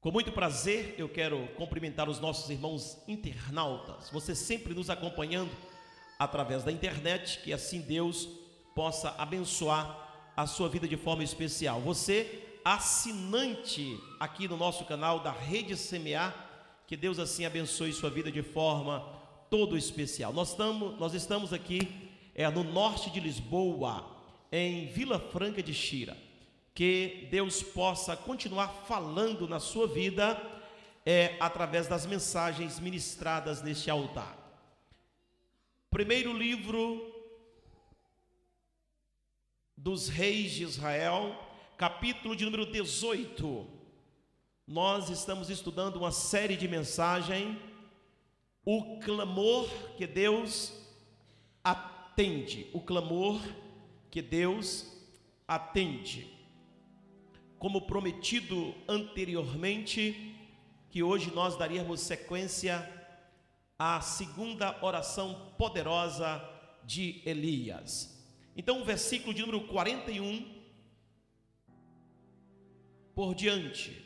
Com 0.00 0.12
muito 0.12 0.30
prazer, 0.30 0.94
eu 0.96 1.08
quero 1.08 1.48
cumprimentar 1.56 2.08
os 2.08 2.20
nossos 2.20 2.48
irmãos 2.50 3.02
internautas. 3.08 4.08
Você 4.10 4.32
sempre 4.32 4.72
nos 4.72 4.88
acompanhando 4.88 5.50
através 6.16 6.62
da 6.62 6.70
internet, 6.70 7.40
que 7.42 7.52
assim 7.52 7.80
Deus 7.80 8.28
possa 8.76 9.10
abençoar 9.18 10.30
a 10.36 10.46
sua 10.46 10.68
vida 10.68 10.86
de 10.86 10.96
forma 10.96 11.24
especial. 11.24 11.80
Você, 11.80 12.60
assinante 12.64 13.98
aqui 14.20 14.46
no 14.46 14.56
nosso 14.56 14.84
canal 14.84 15.18
da 15.18 15.32
Rede 15.32 15.74
CMA, 15.74 16.32
que 16.86 16.96
Deus 16.96 17.18
assim 17.18 17.44
abençoe 17.44 17.92
sua 17.92 18.08
vida 18.08 18.30
de 18.30 18.40
forma 18.40 19.00
todo 19.50 19.76
especial. 19.76 20.32
Nós 20.32 20.50
estamos, 20.50 20.96
nós 21.00 21.12
estamos 21.12 21.52
aqui 21.52 22.08
é, 22.36 22.48
no 22.48 22.62
norte 22.62 23.10
de 23.10 23.18
Lisboa, 23.18 24.06
em 24.52 24.86
Vila 24.86 25.18
Franca 25.18 25.60
de 25.60 25.74
Xira 25.74 26.27
que 26.78 27.26
Deus 27.28 27.60
possa 27.60 28.16
continuar 28.16 28.68
falando 28.86 29.48
na 29.48 29.58
sua 29.58 29.88
vida 29.88 30.40
é, 31.04 31.36
através 31.40 31.88
das 31.88 32.06
mensagens 32.06 32.78
ministradas 32.78 33.60
neste 33.60 33.90
altar. 33.90 34.38
Primeiro 35.90 36.32
livro 36.32 37.12
dos 39.76 40.08
Reis 40.08 40.52
de 40.52 40.62
Israel, 40.62 41.36
capítulo 41.76 42.36
de 42.36 42.44
número 42.44 42.64
18. 42.70 43.66
Nós 44.64 45.10
estamos 45.10 45.50
estudando 45.50 45.96
uma 45.96 46.12
série 46.12 46.56
de 46.56 46.68
mensagens, 46.68 47.58
o 48.64 49.00
clamor 49.00 49.68
que 49.96 50.06
Deus 50.06 50.80
atende, 51.64 52.70
o 52.72 52.80
clamor 52.80 53.42
que 54.12 54.22
Deus 54.22 54.96
atende 55.48 56.37
como 57.58 57.82
prometido 57.82 58.74
anteriormente, 58.86 60.34
que 60.90 61.02
hoje 61.02 61.30
nós 61.34 61.56
daríamos 61.56 62.00
sequência 62.00 62.88
à 63.78 64.00
segunda 64.00 64.78
oração 64.84 65.52
poderosa 65.58 66.42
de 66.84 67.20
Elias. 67.24 68.16
Então, 68.56 68.80
o 68.80 68.84
versículo 68.84 69.34
de 69.34 69.40
número 69.40 69.66
41 69.68 70.58
por 73.14 73.34
diante. 73.34 74.04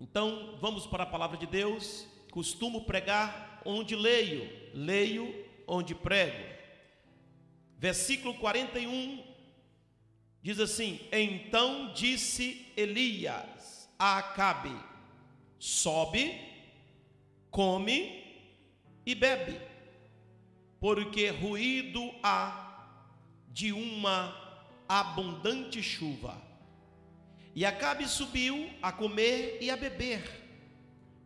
Então, 0.00 0.58
vamos 0.60 0.86
para 0.86 1.04
a 1.04 1.06
palavra 1.06 1.36
de 1.36 1.46
Deus. 1.46 2.06
Costumo 2.30 2.84
pregar 2.84 3.62
onde 3.64 3.94
leio, 3.94 4.48
leio 4.74 5.44
onde 5.66 5.94
prego. 5.94 6.44
Versículo 7.78 8.34
41 8.34 9.29
Diz 10.42 10.58
assim: 10.58 11.00
Então 11.12 11.92
disse 11.92 12.72
Elias 12.76 13.88
a 13.98 14.18
Acabe: 14.18 14.74
Sobe, 15.58 16.40
come 17.50 18.24
e 19.04 19.14
bebe, 19.14 19.60
porque 20.80 21.28
ruído 21.28 22.10
há 22.22 22.70
de 23.48 23.72
uma 23.72 24.34
abundante 24.88 25.82
chuva. 25.82 26.40
E 27.54 27.64
Acabe 27.66 28.08
subiu 28.08 28.70
a 28.80 28.90
comer 28.92 29.58
e 29.60 29.70
a 29.70 29.76
beber, 29.76 30.22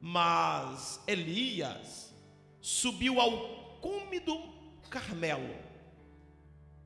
mas 0.00 1.00
Elias 1.06 2.12
subiu 2.60 3.20
ao 3.20 3.78
cume 3.80 4.18
do 4.18 4.38
Carmelo. 4.90 5.54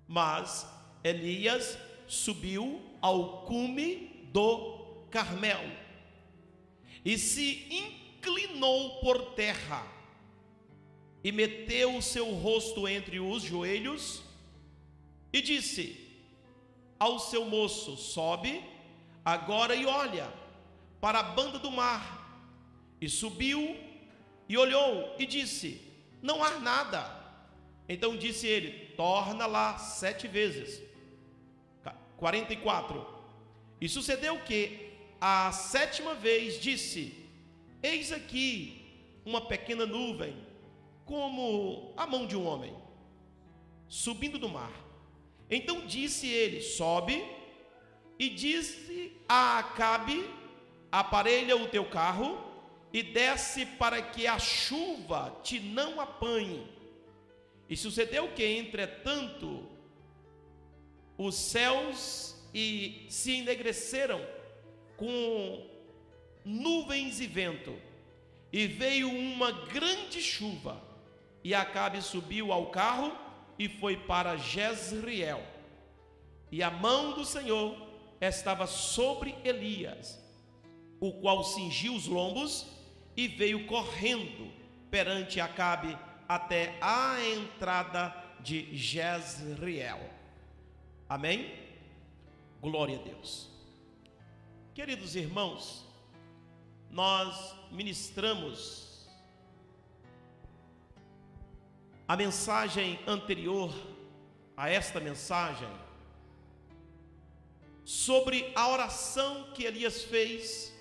Mas 0.06 0.67
Elias 1.05 1.79
subiu 2.09 2.81
ao 3.01 3.42
cume 3.42 4.27
do 4.33 5.06
Carmelo 5.11 5.70
e 7.05 7.17
se 7.17 7.67
inclinou 7.70 9.00
por 9.00 9.34
terra 9.34 9.87
e 11.23 11.31
meteu 11.31 11.97
o 11.97 12.03
seu 12.03 12.33
rosto 12.34 12.88
entre 12.88 13.21
os 13.21 13.43
joelhos 13.43 14.22
e 15.33 15.41
disse 15.41 16.09
ao 16.99 17.19
seu 17.19 17.44
moço: 17.44 17.97
Sobe 17.97 18.62
agora 19.25 19.75
e 19.75 19.87
olha 19.87 20.33
para 21.00 21.21
a 21.21 21.22
banda 21.22 21.59
do 21.59 21.71
mar. 21.71 22.16
E 23.00 23.09
subiu 23.09 23.77
e 24.49 24.56
olhou 24.56 25.15
e 25.19 25.27
disse: 25.27 25.81
Não 26.21 26.43
há 26.43 26.59
nada. 26.59 27.16
Então 27.88 28.16
disse 28.16 28.47
ele: 28.47 28.94
Torna 28.97 29.47
lá 29.47 29.78
sete 29.78 30.27
vezes. 30.27 30.88
44. 32.19 33.06
E 33.81 33.89
sucedeu 33.89 34.39
que, 34.41 34.91
a 35.21 35.51
sétima 35.53 36.15
vez, 36.15 36.61
disse: 36.61 37.15
Eis 37.83 38.12
aqui 38.12 38.84
uma 39.25 39.41
pequena 39.41 39.87
nuvem, 39.87 40.37
como 41.05 41.95
a 41.97 42.07
mão 42.07 42.27
de 42.27 42.37
um 42.37 42.47
homem, 42.47 42.75
subindo 43.89 44.39
do 44.39 44.49
mar. 44.49 44.73
Então 45.51 45.87
disse 45.87 46.27
ele: 46.28 46.61
Sobe, 46.61 47.25
e 48.19 48.28
disse 48.28 49.12
a 49.28 49.59
Acabe: 49.61 50.28
Aparelha 50.91 51.57
o 51.57 51.69
teu 51.69 51.84
carro 51.84 52.45
e 52.93 53.03
desce 53.03 53.65
para 53.65 54.03
que 54.03 54.27
a 54.27 54.39
chuva 54.39 55.39
te 55.43 55.61
não 55.61 56.01
apanhe. 56.01 56.67
E 57.69 57.77
sucedeu 57.77 58.28
que, 58.28 58.45
entretanto, 58.45 59.69
os 61.19 61.34
céus 61.34 62.37
e 62.55 63.06
se 63.11 63.39
enegreceram 63.39 64.25
com 64.97 65.67
nuvens 66.45 67.21
e 67.21 67.27
vento, 67.27 67.77
e 68.53 68.67
veio 68.67 69.11
uma 69.11 69.51
grande 69.51 70.23
chuva, 70.23 70.81
e 71.45 71.55
Acabe 71.55 72.01
subiu 72.01 72.53
ao 72.53 72.71
carro 72.71 73.12
e 73.59 73.69
foi 73.69 73.97
para 73.97 74.37
Jezreel. 74.37 75.43
E 76.51 76.62
a 76.62 76.71
mão 76.71 77.12
do 77.12 77.25
Senhor 77.25 77.77
estava 78.21 78.67
sobre 78.67 79.34
Elias, 79.45 80.19
o 81.01 81.12
qual 81.12 81.45
cingiu 81.45 81.95
os 81.95 82.07
lombos 82.07 82.67
e 83.17 83.28
veio 83.28 83.67
correndo 83.67 84.51
perante 84.91 85.41
Acabe 85.41 85.97
até 86.27 86.78
a 86.81 87.17
entrada 87.23 88.15
de 88.41 88.75
Jezreel. 88.75 90.18
Amém? 91.09 91.59
Glória 92.61 92.99
a 92.99 93.03
Deus. 93.03 93.49
Queridos 94.75 95.17
irmãos, 95.17 95.87
nós 96.91 97.57
ministramos 97.71 99.09
a 102.07 102.15
mensagem 102.15 103.01
anterior 103.07 103.73
a 104.55 104.69
esta 104.69 105.01
mensagem 105.01 105.69
sobre 107.87 108.53
a 108.55 108.69
oração 108.69 109.51
que 109.55 109.65
Elias 109.65 110.03
fez 110.03 110.75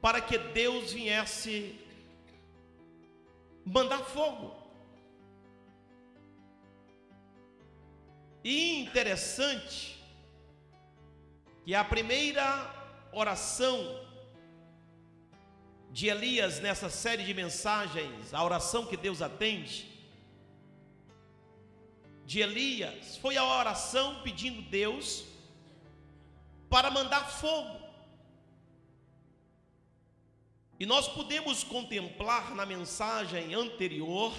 para 0.00 0.18
que 0.22 0.38
Deus 0.38 0.94
viesse 0.94 1.78
mandar 3.66 3.98
fogo. 3.98 4.55
E 8.48 8.78
interessante 8.78 10.00
que 11.64 11.74
a 11.74 11.84
primeira 11.84 12.46
oração 13.12 13.76
de 15.90 16.06
Elias 16.06 16.60
nessa 16.60 16.88
série 16.88 17.24
de 17.24 17.34
mensagens, 17.34 18.32
a 18.32 18.44
oração 18.44 18.86
que 18.86 18.96
Deus 18.96 19.20
atende, 19.20 19.90
de 22.24 22.38
Elias, 22.38 23.16
foi 23.16 23.36
a 23.36 23.42
oração 23.42 24.22
pedindo 24.22 24.62
Deus 24.62 25.24
para 26.70 26.88
mandar 26.88 27.28
fogo. 27.28 27.84
E 30.78 30.86
nós 30.86 31.08
podemos 31.08 31.64
contemplar 31.64 32.54
na 32.54 32.64
mensagem 32.64 33.54
anterior 33.54 34.32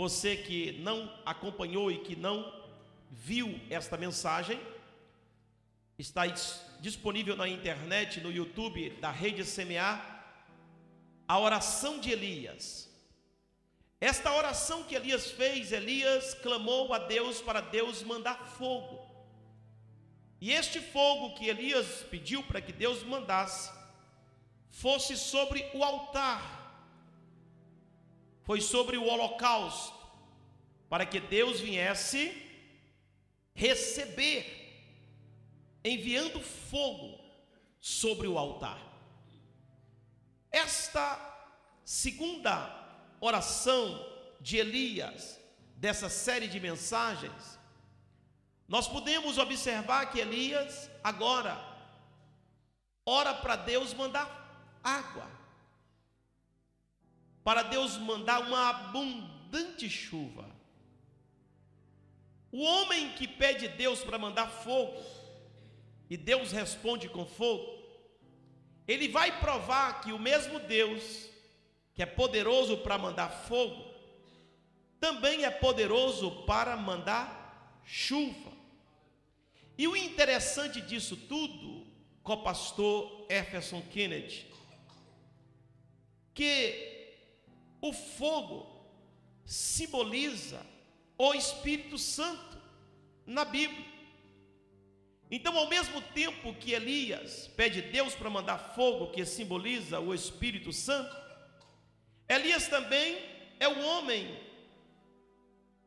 você 0.00 0.34
que 0.34 0.72
não 0.80 1.12
acompanhou 1.26 1.92
e 1.92 1.98
que 1.98 2.16
não 2.16 2.50
viu 3.10 3.60
esta 3.68 3.98
mensagem, 3.98 4.58
está 5.98 6.22
disponível 6.80 7.36
na 7.36 7.46
internet, 7.46 8.18
no 8.18 8.32
YouTube 8.32 8.88
da 8.98 9.10
Rede 9.10 9.44
CMA, 9.44 10.00
a 11.28 11.38
oração 11.38 12.00
de 12.00 12.10
Elias. 12.10 12.88
Esta 14.00 14.32
oração 14.32 14.84
que 14.84 14.94
Elias 14.94 15.32
fez, 15.32 15.70
Elias 15.70 16.32
clamou 16.32 16.94
a 16.94 16.98
Deus 17.00 17.42
para 17.42 17.60
Deus 17.60 18.02
mandar 18.02 18.38
fogo. 18.56 19.06
E 20.40 20.50
este 20.50 20.80
fogo 20.80 21.34
que 21.34 21.46
Elias 21.46 22.06
pediu 22.10 22.42
para 22.42 22.62
que 22.62 22.72
Deus 22.72 23.02
mandasse, 23.02 23.70
fosse 24.70 25.14
sobre 25.14 25.70
o 25.74 25.84
altar 25.84 26.59
foi 28.50 28.60
sobre 28.60 28.96
o 28.96 29.06
holocausto, 29.06 29.96
para 30.88 31.06
que 31.06 31.20
Deus 31.20 31.60
viesse 31.60 32.36
receber 33.54 34.44
enviando 35.84 36.40
fogo 36.40 37.20
sobre 37.78 38.26
o 38.26 38.36
altar. 38.36 38.80
Esta 40.50 41.16
segunda 41.84 42.52
oração 43.20 44.04
de 44.40 44.56
Elias, 44.56 45.38
dessa 45.76 46.08
série 46.08 46.48
de 46.48 46.58
mensagens, 46.58 47.56
nós 48.66 48.88
podemos 48.88 49.38
observar 49.38 50.10
que 50.10 50.18
Elias 50.18 50.90
agora 51.04 51.56
ora 53.06 53.32
para 53.32 53.54
Deus 53.54 53.94
mandar 53.94 54.28
água, 54.82 55.39
para 57.50 57.64
Deus 57.64 57.96
mandar 57.96 58.42
uma 58.42 58.68
abundante 58.68 59.90
chuva. 59.90 60.48
O 62.52 62.62
homem 62.62 63.10
que 63.14 63.26
pede 63.26 63.66
Deus 63.66 64.04
para 64.04 64.16
mandar 64.16 64.46
fogo, 64.46 65.02
e 66.08 66.16
Deus 66.16 66.52
responde 66.52 67.08
com 67.08 67.26
fogo, 67.26 67.76
ele 68.86 69.08
vai 69.08 69.40
provar 69.40 70.00
que 70.00 70.12
o 70.12 70.18
mesmo 70.18 70.60
Deus, 70.60 71.28
que 71.92 72.00
é 72.00 72.06
poderoso 72.06 72.76
para 72.76 72.96
mandar 72.96 73.30
fogo, 73.30 73.84
também 75.00 75.44
é 75.44 75.50
poderoso 75.50 76.30
para 76.46 76.76
mandar 76.76 77.82
chuva. 77.84 78.52
E 79.76 79.88
o 79.88 79.96
interessante 79.96 80.80
disso 80.80 81.16
tudo, 81.16 81.84
com 82.22 82.34
o 82.34 82.42
pastor 82.44 83.26
Jefferson 83.28 83.82
Kennedy, 83.90 84.46
que 86.32 86.89
o 87.80 87.92
fogo 87.92 88.66
simboliza 89.44 90.64
o 91.16 91.34
Espírito 91.34 91.98
Santo 91.98 92.58
na 93.26 93.44
Bíblia. 93.44 93.90
Então, 95.30 95.56
ao 95.56 95.68
mesmo 95.68 96.00
tempo 96.02 96.54
que 96.54 96.72
Elias 96.72 97.48
pede 97.56 97.82
Deus 97.82 98.14
para 98.14 98.28
mandar 98.28 98.74
fogo, 98.74 99.12
que 99.12 99.24
simboliza 99.24 100.00
o 100.00 100.12
Espírito 100.12 100.72
Santo, 100.72 101.16
Elias 102.28 102.66
também 102.68 103.18
é 103.60 103.68
o 103.68 103.80
homem 103.80 104.38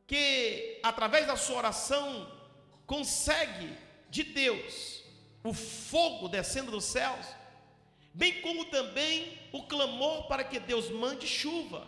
que, 0.08 0.80
através 0.84 1.28
da 1.28 1.36
sua 1.36 1.58
oração, 1.58 2.32
consegue 2.86 3.70
de 4.10 4.24
Deus 4.24 5.04
o 5.44 5.54
fogo 5.54 6.30
descendo 6.30 6.72
dos 6.72 6.86
céus, 6.86 7.26
bem 8.14 8.42
como 8.42 8.66
também 8.66 9.38
o 9.52 9.64
clamor 9.64 10.28
para 10.28 10.44
que 10.44 10.60
Deus 10.60 10.90
mande 10.90 11.28
chuva. 11.28 11.88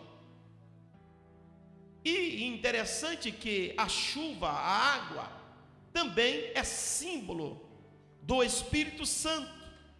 E 2.04 2.44
interessante 2.44 3.32
que 3.32 3.74
a 3.76 3.88
chuva, 3.88 4.48
a 4.48 4.94
água, 4.94 5.30
também 5.92 6.50
é 6.54 6.62
símbolo 6.62 7.68
do 8.22 8.42
Espírito 8.42 9.06
Santo 9.06 9.52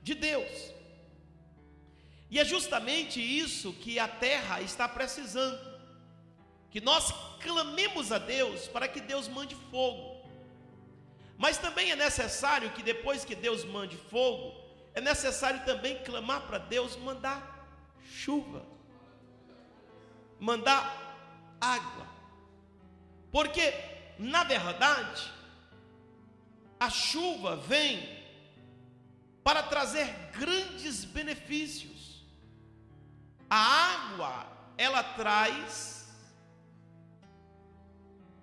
de 0.03 0.15
Deus. 0.15 0.73
E 2.31 2.39
é 2.39 2.45
justamente 2.45 3.21
isso 3.21 3.73
que 3.73 3.99
a 3.99 4.09
terra 4.09 4.61
está 4.61 4.89
precisando. 4.89 5.59
Que 6.71 6.81
nós 6.81 7.13
clamemos 7.41 8.11
a 8.11 8.19
Deus 8.19 8.67
para 8.69 8.89
que 8.89 9.01
Deus 9.01 9.29
mande 9.29 9.55
fogo. 9.71 10.17
Mas 11.39 11.59
também 11.59 11.91
é 11.91 11.97
necessário 11.97 12.71
que 12.73 12.83
depois 12.83 13.25
que 13.25 13.35
Deus 13.35 13.65
mande 13.65 13.97
fogo, 13.97 14.66
é 14.97 15.01
necessário 15.01 15.63
também 15.67 16.03
clamar 16.03 16.47
para 16.47 16.57
Deus 16.57 16.97
mandar 16.97 17.69
chuva. 18.03 18.65
Mandar 20.41 21.59
água. 21.61 22.07
Porque, 23.31 23.75
na 24.19 24.43
verdade, 24.45 25.31
a 26.81 26.89
chuva 26.89 27.57
vem 27.57 28.25
para 29.45 29.63
trazer 29.65 30.07
grandes 30.33 31.05
benefícios. 31.05 32.25
A 33.51 33.59
água, 33.59 34.47
ela 34.79 35.03
traz 35.03 36.09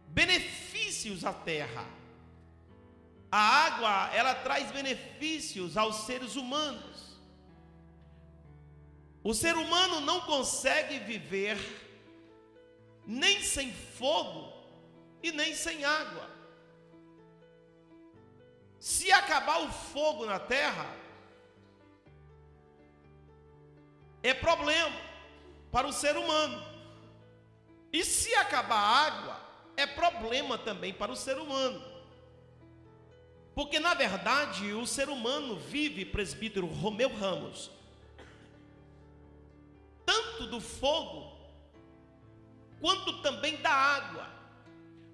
benefícios 0.08 1.26
à 1.26 1.34
terra. 1.34 1.84
A 3.36 3.40
água, 3.40 4.14
ela 4.14 4.36
traz 4.36 4.70
benefícios 4.70 5.76
aos 5.76 6.06
seres 6.06 6.36
humanos. 6.36 7.18
O 9.24 9.34
ser 9.34 9.56
humano 9.56 10.00
não 10.02 10.22
consegue 10.22 11.00
viver 11.00 11.58
nem 13.08 13.42
sem 13.42 13.74
fogo 13.74 14.54
e 15.24 15.32
nem 15.32 15.56
sem 15.56 15.84
água. 15.84 16.30
Se 18.80 19.12
acabar 19.12 19.64
o 19.64 19.72
fogo 19.72 20.28
na 20.28 20.38
terra, 20.38 20.96
é 24.22 24.36
problema 24.36 24.96
para 25.72 25.88
o 25.88 25.92
ser 25.92 26.16
humano. 26.18 26.64
E 27.92 28.06
se 28.06 28.36
acabar 28.36 28.78
a 28.78 29.08
água, 29.08 29.42
é 29.76 29.88
problema 29.88 30.56
também 30.56 30.94
para 30.94 31.12
o 31.12 31.16
ser 31.16 31.40
humano. 31.40 31.93
Porque 33.56 33.80
na 33.80 33.94
verdade 33.94 34.74
o 34.74 34.86
ser 34.86 35.10
humano 35.10 35.56
vive, 35.58 36.06
presbítero 36.06 36.66
Romeu 36.66 37.14
Ramos, 37.14 37.70
tanto 40.06 40.48
do 40.48 40.60
fogo, 40.60 41.38
quanto 42.82 43.22
também 43.22 43.58
da 43.58 43.72
água. 43.72 44.28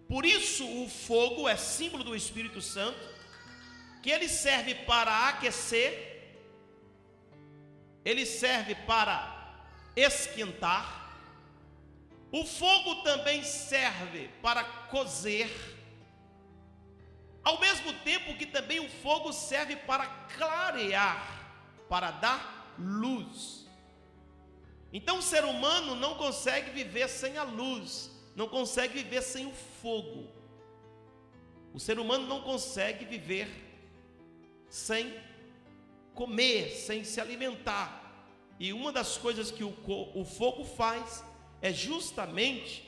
Por 0.08 0.26
isso 0.26 0.66
o 0.84 0.90
fogo 0.90 1.48
é 1.48 1.56
símbolo 1.56 2.04
do 2.04 2.16
Espírito 2.16 2.62
Santo 2.62 3.00
que 4.02 4.10
ele 4.10 4.30
serve 4.30 4.74
para 4.74 5.28
aquecer, 5.28 6.34
ele 8.06 8.26
serve 8.26 8.74
para 8.74 9.38
esquentar, 9.96 11.00
o 12.32 12.46
fogo 12.46 13.04
também 13.04 13.44
serve 13.44 14.30
para 14.42 14.64
cozer, 14.64 15.50
ao 17.50 17.60
mesmo 17.60 17.92
tempo 18.10 18.36
que 18.36 18.46
também 18.46 18.80
o 18.80 18.90
fogo 19.04 19.34
serve 19.34 19.76
para 19.76 20.06
clarear, 20.38 21.20
para 21.90 22.12
dar 22.12 22.76
luz. 22.78 23.68
Então 24.94 25.18
o 25.18 25.22
ser 25.22 25.44
humano 25.44 25.96
não 25.96 26.14
consegue 26.16 26.70
viver 26.70 27.08
sem 27.08 27.38
a 27.38 27.44
luz, 27.44 28.12
não 28.36 28.48
consegue 28.48 28.94
viver 29.02 29.24
sem 29.24 29.48
o 29.48 29.52
fogo. 29.82 30.28
O 31.74 31.80
ser 31.80 31.98
humano 32.00 32.28
não 32.28 32.42
consegue 32.42 33.04
viver 33.06 33.48
sem 34.70 35.12
comer, 36.14 36.70
sem 36.72 37.04
se 37.04 37.20
alimentar. 37.20 37.88
E 38.60 38.74
uma 38.74 38.92
das 38.92 39.18
coisas 39.18 39.50
que 39.50 39.64
o, 39.64 39.74
o 40.14 40.24
fogo 40.24 40.64
faz 40.64 41.24
é 41.62 41.74
justamente 41.74 42.88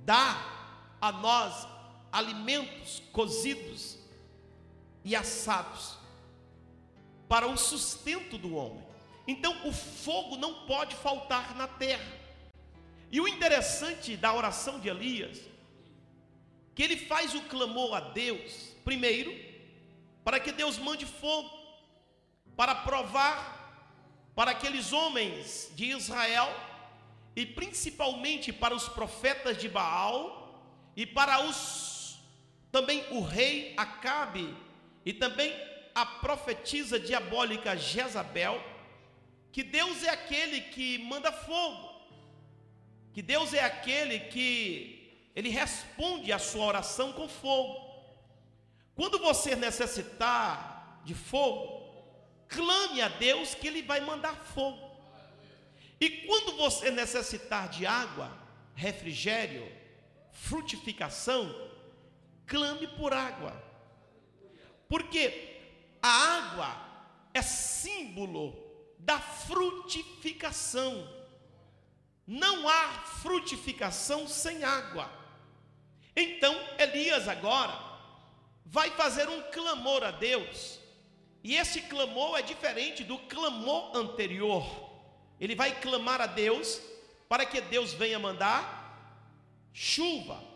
dar 0.00 0.96
a 1.00 1.10
nós 1.10 1.79
alimentos 2.12 3.02
cozidos 3.12 3.98
e 5.04 5.14
assados 5.14 5.98
para 7.28 7.46
o 7.46 7.56
sustento 7.56 8.36
do 8.36 8.54
homem. 8.54 8.84
Então, 9.26 9.66
o 9.66 9.72
fogo 9.72 10.36
não 10.36 10.66
pode 10.66 10.96
faltar 10.96 11.54
na 11.54 11.68
terra. 11.68 12.18
E 13.10 13.20
o 13.20 13.28
interessante 13.28 14.16
da 14.16 14.32
oração 14.32 14.80
de 14.80 14.88
Elias, 14.88 15.38
que 16.74 16.82
ele 16.82 16.96
faz 16.96 17.34
o 17.34 17.42
clamor 17.42 17.94
a 17.94 18.00
Deus, 18.00 18.74
primeiro, 18.84 19.32
para 20.24 20.40
que 20.40 20.52
Deus 20.52 20.78
mande 20.78 21.06
fogo, 21.06 21.50
para 22.56 22.74
provar 22.74 23.60
para 24.34 24.52
aqueles 24.52 24.92
homens 24.92 25.70
de 25.74 25.86
Israel, 25.86 26.48
e 27.36 27.44
principalmente 27.44 28.52
para 28.52 28.74
os 28.74 28.88
profetas 28.88 29.58
de 29.58 29.68
Baal, 29.68 30.40
e 30.96 31.04
para 31.04 31.44
os 31.44 31.89
também 32.70 33.04
o 33.10 33.20
rei 33.20 33.74
Acabe, 33.76 34.54
e 35.04 35.12
também 35.12 35.54
a 35.94 36.06
profetisa 36.06 36.98
diabólica 36.98 37.76
Jezabel, 37.76 38.62
que 39.52 39.62
Deus 39.62 40.02
é 40.04 40.10
aquele 40.10 40.60
que 40.60 40.98
manda 40.98 41.32
fogo, 41.32 42.00
que 43.12 43.22
Deus 43.22 43.52
é 43.52 43.64
aquele 43.64 44.20
que 44.20 45.00
ele 45.34 45.48
responde 45.48 46.32
a 46.32 46.38
sua 46.38 46.66
oração 46.66 47.12
com 47.12 47.28
fogo. 47.28 47.90
Quando 48.94 49.18
você 49.18 49.54
necessitar 49.56 51.00
de 51.04 51.14
fogo, 51.14 52.04
clame 52.48 53.00
a 53.00 53.08
Deus 53.08 53.54
que 53.54 53.66
Ele 53.66 53.82
vai 53.82 54.00
mandar 54.00 54.34
fogo. 54.36 54.90
E 56.00 56.10
quando 56.26 56.56
você 56.56 56.90
necessitar 56.90 57.68
de 57.68 57.86
água, 57.86 58.30
refrigério, 58.74 59.70
frutificação, 60.32 61.69
clame 62.50 62.88
por 62.88 63.14
água. 63.14 63.54
Porque 64.88 65.58
a 66.02 66.08
água 66.08 66.90
é 67.32 67.40
símbolo 67.40 68.54
da 68.98 69.18
frutificação. 69.20 71.08
Não 72.26 72.68
há 72.68 72.88
frutificação 73.22 74.26
sem 74.26 74.64
água. 74.64 75.10
Então, 76.14 76.54
Elias 76.76 77.28
agora 77.28 77.88
vai 78.66 78.90
fazer 78.90 79.28
um 79.28 79.42
clamor 79.50 80.02
a 80.04 80.10
Deus, 80.10 80.78
e 81.42 81.56
esse 81.56 81.80
clamor 81.82 82.38
é 82.38 82.42
diferente 82.42 83.02
do 83.02 83.18
clamor 83.18 83.96
anterior. 83.96 84.90
Ele 85.40 85.54
vai 85.54 85.80
clamar 85.80 86.20
a 86.20 86.26
Deus 86.26 86.80
para 87.28 87.46
que 87.46 87.60
Deus 87.60 87.94
venha 87.94 88.18
mandar 88.18 88.78
chuva, 89.72 90.49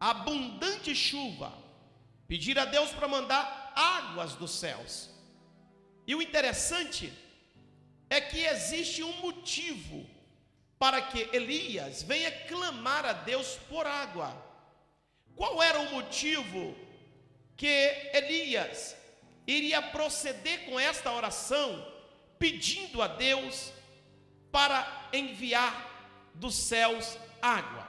abundante 0.00 0.94
chuva, 0.94 1.52
pedir 2.26 2.58
a 2.58 2.64
Deus 2.64 2.90
para 2.90 3.08
mandar 3.08 3.72
águas 3.74 4.34
dos 4.34 4.52
céus. 4.52 5.10
E 6.06 6.14
o 6.14 6.22
interessante 6.22 7.12
é 8.08 8.20
que 8.20 8.44
existe 8.44 9.02
um 9.02 9.12
motivo 9.20 10.06
para 10.78 11.02
que 11.02 11.28
Elias 11.32 12.02
venha 12.02 12.30
clamar 12.46 13.04
a 13.04 13.12
Deus 13.12 13.58
por 13.68 13.86
água. 13.86 14.34
Qual 15.34 15.62
era 15.62 15.80
o 15.80 15.92
motivo 15.92 16.76
que 17.56 17.66
Elias 18.12 18.96
iria 19.46 19.82
proceder 19.82 20.66
com 20.66 20.78
esta 20.78 21.12
oração, 21.12 21.86
pedindo 22.38 23.02
a 23.02 23.08
Deus 23.08 23.72
para 24.52 25.08
enviar 25.12 26.30
dos 26.34 26.54
céus 26.54 27.18
água? 27.42 27.87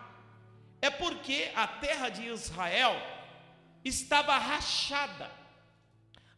É 0.82 0.90
porque 0.90 1.52
a 1.56 1.68
terra 1.68 2.10
de 2.10 2.28
Israel 2.28 2.96
estava 3.84 4.38
rachada, 4.38 5.30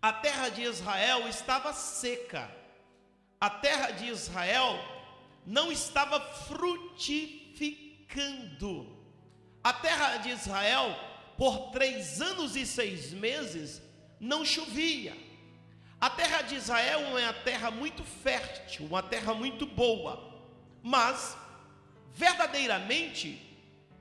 a 0.01 0.11
terra 0.11 0.49
de 0.49 0.63
Israel 0.63 1.27
estava 1.27 1.71
seca, 1.73 2.49
a 3.39 3.49
terra 3.49 3.91
de 3.91 4.07
Israel 4.07 4.79
não 5.45 5.71
estava 5.71 6.19
frutificando. 6.19 8.99
A 9.63 9.71
terra 9.73 10.17
de 10.17 10.29
Israel, 10.29 10.95
por 11.37 11.69
três 11.71 12.19
anos 12.19 12.55
e 12.55 12.65
seis 12.65 13.13
meses, 13.13 13.79
não 14.19 14.43
chovia. 14.43 15.15
A 15.99 16.09
terra 16.09 16.41
de 16.41 16.55
Israel 16.55 17.15
é 17.17 17.25
uma 17.25 17.33
terra 17.33 17.69
muito 17.69 18.03
fértil, 18.03 18.87
uma 18.87 19.03
terra 19.03 19.35
muito 19.35 19.67
boa, 19.67 20.41
mas 20.81 21.37
verdadeiramente 22.11 23.50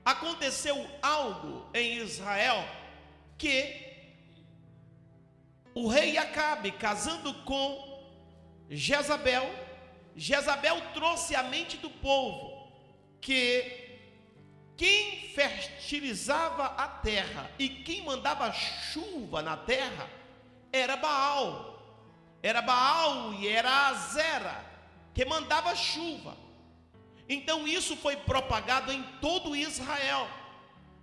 aconteceu 0.03 0.89
algo 1.01 1.69
em 1.73 1.97
Israel 1.97 2.63
que 3.37 3.89
o 5.73 5.87
rei 5.87 6.17
Acabe, 6.17 6.71
casando 6.71 7.33
com 7.43 7.91
Jezabel, 8.69 9.49
Jezabel 10.15 10.81
trouxe 10.93 11.35
à 11.35 11.43
mente 11.43 11.77
do 11.77 11.89
povo 11.89 12.71
que 13.21 13.81
quem 14.75 15.29
fertilizava 15.29 16.65
a 16.65 16.87
terra 16.87 17.49
e 17.59 17.69
quem 17.69 18.03
mandava 18.03 18.51
chuva 18.51 19.41
na 19.41 19.55
terra 19.55 20.09
era 20.71 20.97
Baal. 20.97 21.69
Era 22.41 22.61
Baal 22.61 23.33
e 23.35 23.47
era 23.47 23.87
Azera 23.89 24.65
que 25.13 25.23
mandava 25.25 25.75
chuva. 25.75 26.35
Então 27.33 27.65
isso 27.65 27.95
foi 27.95 28.17
propagado 28.17 28.91
em 28.91 29.01
todo 29.21 29.55
Israel, 29.55 30.27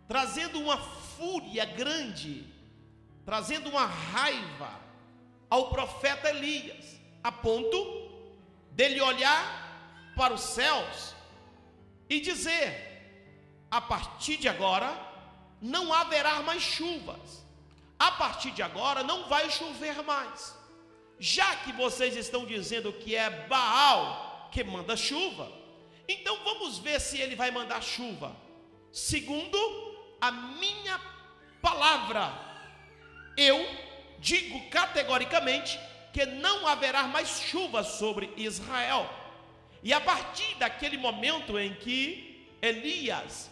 trazendo 0.07 0.61
uma 0.61 0.77
fúria 0.77 1.65
grande, 1.65 2.45
trazendo 3.25 3.71
uma 3.71 3.87
raiva 3.87 4.79
ao 5.49 5.71
profeta 5.71 6.29
Elias, 6.29 7.01
a 7.25 7.33
ponto 7.33 7.79
dele 8.73 9.01
olhar 9.01 10.13
para 10.15 10.35
os 10.35 10.43
céus 10.43 11.15
e 12.11 12.21
dizer: 12.21 12.69
a 13.71 13.81
partir 13.81 14.37
de 14.37 14.51
agora 14.51 14.93
não 15.63 15.95
haverá 15.95 16.43
mais 16.43 16.63
chuvas, 16.63 17.43
a 17.99 18.13
partir 18.13 18.51
de 18.51 18.63
agora 18.63 19.03
não 19.03 19.31
vai 19.31 19.49
chover 19.49 20.03
mais. 20.03 20.55
Já 21.19 21.57
que 21.57 21.73
vocês 21.73 22.15
estão 22.17 22.45
dizendo 22.45 22.93
que 22.93 23.17
é 23.17 23.31
Baal 23.49 24.51
que 24.53 24.63
manda 24.63 24.95
chuva, 24.95 25.58
então 26.09 26.43
vamos 26.43 26.79
ver 26.79 27.01
se 27.01 27.21
ele 27.21 27.37
vai 27.37 27.51
mandar 27.51 27.83
chuva, 27.83 28.35
segundo 28.91 29.59
a 30.21 30.33
minha 30.33 30.99
palavra. 31.61 32.33
Eu 33.37 33.69
digo 34.19 34.69
categoricamente 34.71 35.79
que 36.13 36.25
não 36.25 36.67
haverá 36.67 37.05
mais 37.05 37.41
chuva 37.41 37.85
sobre 37.85 38.33
Israel. 38.37 39.09
E 39.83 39.93
a 39.93 40.01
partir 40.01 40.57
daquele 40.57 40.97
momento 40.97 41.59
em 41.59 41.75
que 41.75 42.49
Elias 42.61 43.51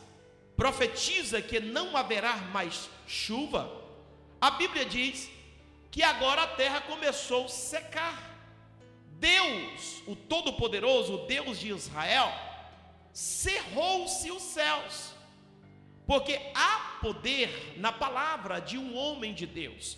profetiza 0.57 1.43
que 1.43 1.61
não 1.61 1.97
haverá 1.97 2.37
mais 2.37 2.89
chuva, 3.07 3.71
a 4.41 4.51
Bíblia 4.51 4.85
diz 4.85 5.31
que 5.91 6.03
agora 6.03 6.43
a 6.43 6.47
terra 6.49 6.81
começou 6.81 7.45
a 7.45 7.49
secar. 7.49 8.36
Deus, 9.19 10.03
o 10.07 10.15
Todo-Poderoso, 10.15 11.15
o 11.15 11.27
Deus 11.27 11.59
de 11.59 11.69
Israel, 11.69 12.33
cerrou-se 13.13 14.31
os 14.31 14.43
céus, 14.43 15.15
porque 16.07 16.39
há 16.55 16.99
poder 17.01 17.75
na 17.79 17.91
palavra 17.93 18.61
de 18.61 18.77
um 18.77 18.97
homem 18.97 19.33
de 19.33 19.47
Deus, 19.47 19.97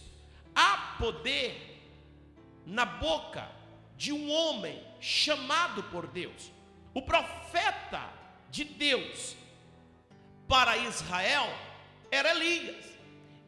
há 0.54 0.96
poder 0.98 1.82
na 2.64 2.84
boca 2.84 3.50
de 3.96 4.12
um 4.12 4.30
homem 4.30 4.80
chamado 5.00 5.82
por 5.84 6.06
Deus. 6.06 6.52
O 6.94 7.02
profeta 7.02 8.08
de 8.50 8.64
Deus 8.64 9.36
para 10.46 10.76
Israel 10.76 11.46
era 12.10 12.30
Elias. 12.30 12.86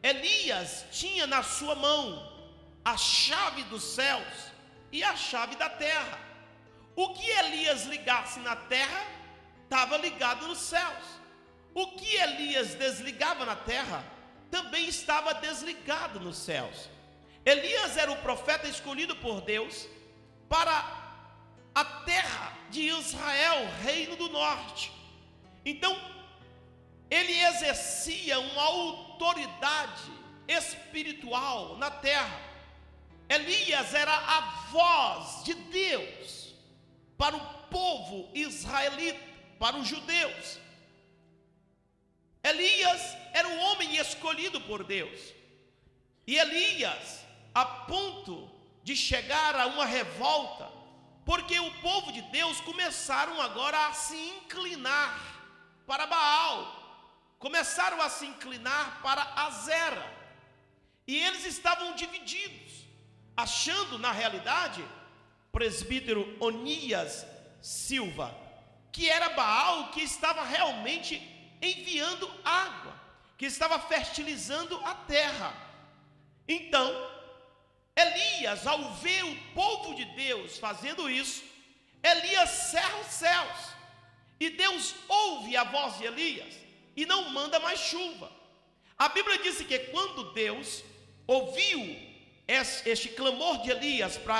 Elias 0.03 0.85
tinha 0.91 1.25
na 1.25 1.43
sua 1.43 1.75
mão 1.75 2.29
a 2.83 2.97
chave 2.97 3.63
dos 3.63 3.83
céus 3.83 4.50
e 4.91 5.03
a 5.03 5.15
chave 5.15 5.55
da 5.55 5.69
terra. 5.69 6.19
O 6.95 7.13
que 7.13 7.29
Elias 7.29 7.85
ligasse 7.85 8.39
na 8.39 8.55
terra 8.55 9.05
estava 9.63 9.97
ligado 9.97 10.47
nos 10.47 10.59
céus. 10.59 11.05
O 11.73 11.87
que 11.93 12.15
Elias 12.15 12.75
desligava 12.75 13.45
na 13.45 13.55
terra 13.55 14.03
também 14.49 14.87
estava 14.87 15.33
desligado 15.33 16.19
nos 16.19 16.37
céus. 16.37 16.89
Elias 17.45 17.97
era 17.97 18.11
o 18.11 18.17
profeta 18.17 18.67
escolhido 18.67 19.15
por 19.15 19.41
Deus 19.41 19.87
para 20.49 21.01
a 21.73 21.85
terra 21.85 22.53
de 22.69 22.81
Israel, 22.81 23.67
reino 23.83 24.17
do 24.17 24.29
norte. 24.29 24.91
Então, 25.63 25.97
ele 27.09 27.39
exercia 27.39 28.39
uma 28.39 28.63
autoridade 28.63 30.11
espiritual 30.47 31.77
na 31.77 31.89
terra. 31.89 32.50
Elias 33.35 33.93
era 33.93 34.13
a 34.13 34.41
voz 34.71 35.43
de 35.45 35.53
Deus 35.53 36.53
para 37.17 37.35
o 37.37 37.45
povo 37.69 38.29
israelita, 38.33 39.19
para 39.57 39.77
os 39.77 39.87
judeus. 39.87 40.59
Elias 42.43 43.01
era 43.31 43.47
o 43.47 43.57
homem 43.67 43.95
escolhido 43.95 44.59
por 44.61 44.83
Deus. 44.83 45.19
E 46.27 46.37
Elias 46.37 47.21
a 47.53 47.63
ponto 47.65 48.49
de 48.83 48.95
chegar 48.95 49.55
a 49.55 49.67
uma 49.67 49.85
revolta, 49.85 50.69
porque 51.25 51.57
o 51.59 51.71
povo 51.81 52.11
de 52.11 52.21
Deus 52.23 52.59
começaram 52.61 53.39
agora 53.41 53.87
a 53.87 53.93
se 53.93 54.15
inclinar 54.15 55.13
para 55.85 56.05
Baal, 56.05 56.59
começaram 57.39 58.01
a 58.01 58.09
se 58.09 58.25
inclinar 58.25 59.01
para 59.01 59.21
Azera, 59.45 60.05
e 61.07 61.17
eles 61.17 61.45
estavam 61.45 61.93
divididos, 61.95 62.70
achando 63.35 63.97
na 63.97 64.11
realidade, 64.11 64.83
presbítero 65.51 66.37
Onias 66.39 67.25
Silva, 67.61 68.35
que 68.91 69.09
era 69.09 69.29
Baal 69.29 69.91
que 69.91 70.01
estava 70.01 70.43
realmente 70.43 71.21
enviando 71.61 72.29
água, 72.43 72.93
que 73.37 73.45
estava 73.45 73.79
fertilizando 73.79 74.79
a 74.85 74.95
terra. 74.95 75.53
Então, 76.47 77.11
Elias, 77.95 78.65
ao 78.65 78.93
ver 78.95 79.23
o 79.23 79.35
povo 79.53 79.95
de 79.95 80.05
Deus 80.05 80.57
fazendo 80.57 81.09
isso, 81.09 81.43
Elias 82.03 82.49
cerra 82.49 82.97
os 82.99 83.07
céus, 83.07 83.71
e 84.39 84.49
Deus 84.49 84.95
ouve 85.07 85.55
a 85.55 85.63
voz 85.63 85.99
de 85.99 86.05
Elias 86.05 86.55
e 86.95 87.05
não 87.05 87.29
manda 87.29 87.59
mais 87.59 87.79
chuva. 87.79 88.31
A 88.97 89.07
Bíblia 89.09 89.37
diz 89.37 89.61
que 89.61 89.77
quando 89.77 90.33
Deus 90.33 90.83
ouviu 91.27 92.10
este 92.51 93.09
clamor 93.09 93.61
de 93.61 93.71
Elias 93.71 94.17
para 94.17 94.39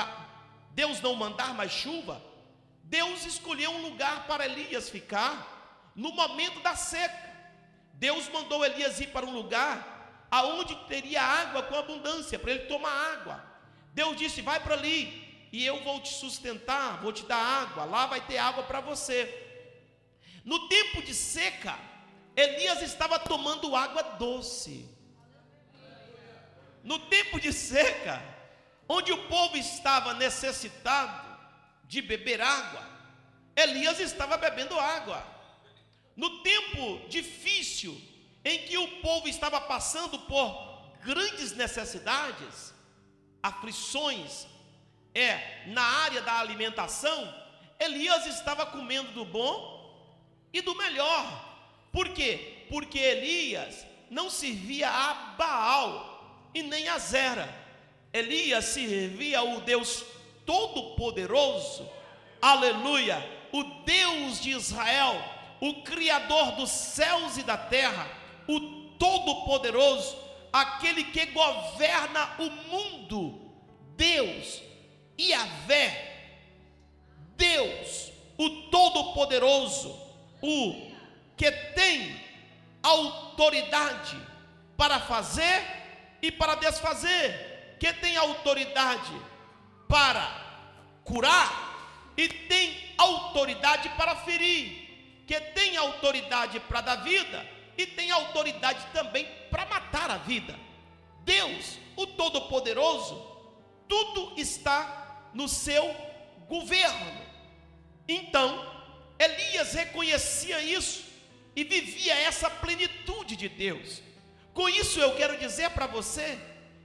Deus 0.70 1.00
não 1.00 1.14
mandar 1.14 1.54
mais 1.54 1.72
chuva, 1.72 2.22
Deus 2.84 3.24
escolheu 3.24 3.70
um 3.70 3.82
lugar 3.82 4.26
para 4.26 4.44
Elias 4.44 4.90
ficar 4.90 5.92
no 5.94 6.12
momento 6.12 6.60
da 6.60 6.74
seca. 6.76 7.30
Deus 7.94 8.28
mandou 8.28 8.64
Elias 8.64 9.00
ir 9.00 9.08
para 9.08 9.26
um 9.26 9.32
lugar 9.32 10.26
aonde 10.30 10.74
teria 10.86 11.22
água 11.22 11.62
com 11.62 11.76
abundância, 11.76 12.38
para 12.38 12.50
ele 12.52 12.66
tomar 12.66 13.12
água. 13.12 13.44
Deus 13.92 14.16
disse: 14.16 14.40
vai 14.40 14.58
para 14.60 14.74
ali, 14.74 15.48
e 15.52 15.64
eu 15.64 15.82
vou 15.84 16.00
te 16.00 16.12
sustentar, 16.12 17.00
vou 17.02 17.12
te 17.12 17.24
dar 17.24 17.36
água, 17.36 17.84
lá 17.84 18.06
vai 18.06 18.20
ter 18.22 18.38
água 18.38 18.64
para 18.64 18.80
você. 18.80 19.38
No 20.44 20.68
tempo 20.68 21.02
de 21.02 21.14
seca, 21.14 21.78
Elias 22.34 22.82
estava 22.82 23.18
tomando 23.18 23.76
água 23.76 24.02
doce. 24.02 24.88
No 26.82 26.98
tempo 26.98 27.40
de 27.40 27.52
seca, 27.52 28.22
onde 28.88 29.12
o 29.12 29.28
povo 29.28 29.56
estava 29.56 30.14
necessitado 30.14 31.38
de 31.84 32.02
beber 32.02 32.40
água, 32.40 32.82
Elias 33.54 34.00
estava 34.00 34.36
bebendo 34.36 34.78
água. 34.78 35.24
No 36.16 36.42
tempo 36.42 37.08
difícil, 37.08 38.00
em 38.44 38.58
que 38.66 38.76
o 38.76 38.88
povo 39.00 39.28
estava 39.28 39.60
passando 39.60 40.18
por 40.20 40.92
grandes 41.02 41.52
necessidades, 41.52 42.74
aflições, 43.42 44.46
é 45.14 45.64
na 45.66 45.82
área 45.82 46.22
da 46.22 46.38
alimentação, 46.38 47.42
Elias 47.78 48.26
estava 48.26 48.64
comendo 48.66 49.12
do 49.12 49.24
bom 49.24 49.72
e 50.52 50.60
do 50.60 50.74
melhor. 50.74 51.50
Por 51.92 52.08
quê? 52.10 52.66
Porque 52.70 52.98
Elias 52.98 53.86
não 54.10 54.30
servia 54.30 54.88
a 54.88 55.14
Baal 55.36 56.11
e 56.54 56.62
nem 56.62 56.88
a 56.88 56.98
Zera. 56.98 57.48
Elias 58.12 58.66
servia 58.66 59.38
ao 59.38 59.60
Deus 59.60 60.04
Todo-Poderoso, 60.44 61.88
aleluia, 62.40 63.24
o 63.52 63.62
Deus 63.84 64.40
de 64.40 64.50
Israel, 64.50 65.22
o 65.60 65.82
Criador 65.82 66.52
dos 66.52 66.70
céus 66.70 67.36
e 67.38 67.42
da 67.42 67.56
terra, 67.56 68.06
o 68.48 68.60
Todo-Poderoso, 68.98 70.16
aquele 70.52 71.04
que 71.04 71.26
governa 71.26 72.36
o 72.38 72.50
mundo, 72.68 73.40
Deus, 73.96 74.60
Yahvé, 75.18 76.12
Deus, 77.36 78.12
o 78.36 78.50
Todo-Poderoso, 78.70 79.96
o 80.42 80.90
que 81.36 81.50
tem 81.50 82.20
autoridade 82.82 84.16
para 84.76 84.98
fazer 85.00 85.81
e 86.22 86.30
para 86.30 86.54
desfazer, 86.54 87.76
que 87.78 87.92
tem 87.94 88.16
autoridade 88.16 89.12
para 89.88 90.24
curar 91.04 92.12
e 92.16 92.28
tem 92.28 92.94
autoridade 92.96 93.88
para 93.90 94.14
ferir, 94.14 95.24
que 95.26 95.38
tem 95.40 95.76
autoridade 95.76 96.60
para 96.60 96.80
dar 96.80 96.96
vida 96.96 97.44
e 97.76 97.84
tem 97.84 98.10
autoridade 98.12 98.86
também 98.92 99.26
para 99.50 99.66
matar 99.66 100.10
a 100.10 100.18
vida. 100.18 100.56
Deus, 101.24 101.78
o 101.96 102.06
Todo-Poderoso, 102.06 103.14
tudo 103.88 104.34
está 104.36 105.30
no 105.34 105.48
seu 105.48 105.94
governo. 106.48 107.22
Então, 108.06 108.64
Elias 109.18 109.74
reconhecia 109.74 110.60
isso 110.60 111.04
e 111.54 111.64
vivia 111.64 112.14
essa 112.14 112.48
plenitude 112.48 113.36
de 113.36 113.48
Deus. 113.48 114.02
Com 114.54 114.68
isso 114.68 115.00
eu 115.00 115.14
quero 115.14 115.38
dizer 115.38 115.70
para 115.70 115.86
você 115.86 116.38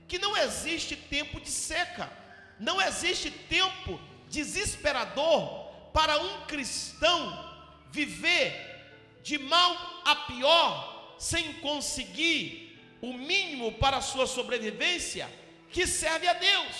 que 0.06 0.18
não 0.18 0.36
existe 0.36 0.96
tempo 0.96 1.40
de 1.40 1.50
seca, 1.50 2.10
não 2.58 2.80
existe 2.80 3.30
tempo 3.30 4.00
desesperador 4.28 5.68
para 5.92 6.18
um 6.18 6.46
cristão 6.46 7.46
viver 7.90 9.20
de 9.22 9.38
mal 9.38 10.02
a 10.04 10.16
pior 10.16 11.14
sem 11.18 11.54
conseguir 11.54 12.80
o 13.00 13.12
mínimo 13.12 13.72
para 13.72 13.98
a 13.98 14.02
sua 14.02 14.26
sobrevivência 14.26 15.30
que 15.70 15.86
serve 15.86 16.26
a 16.26 16.32
Deus. 16.32 16.76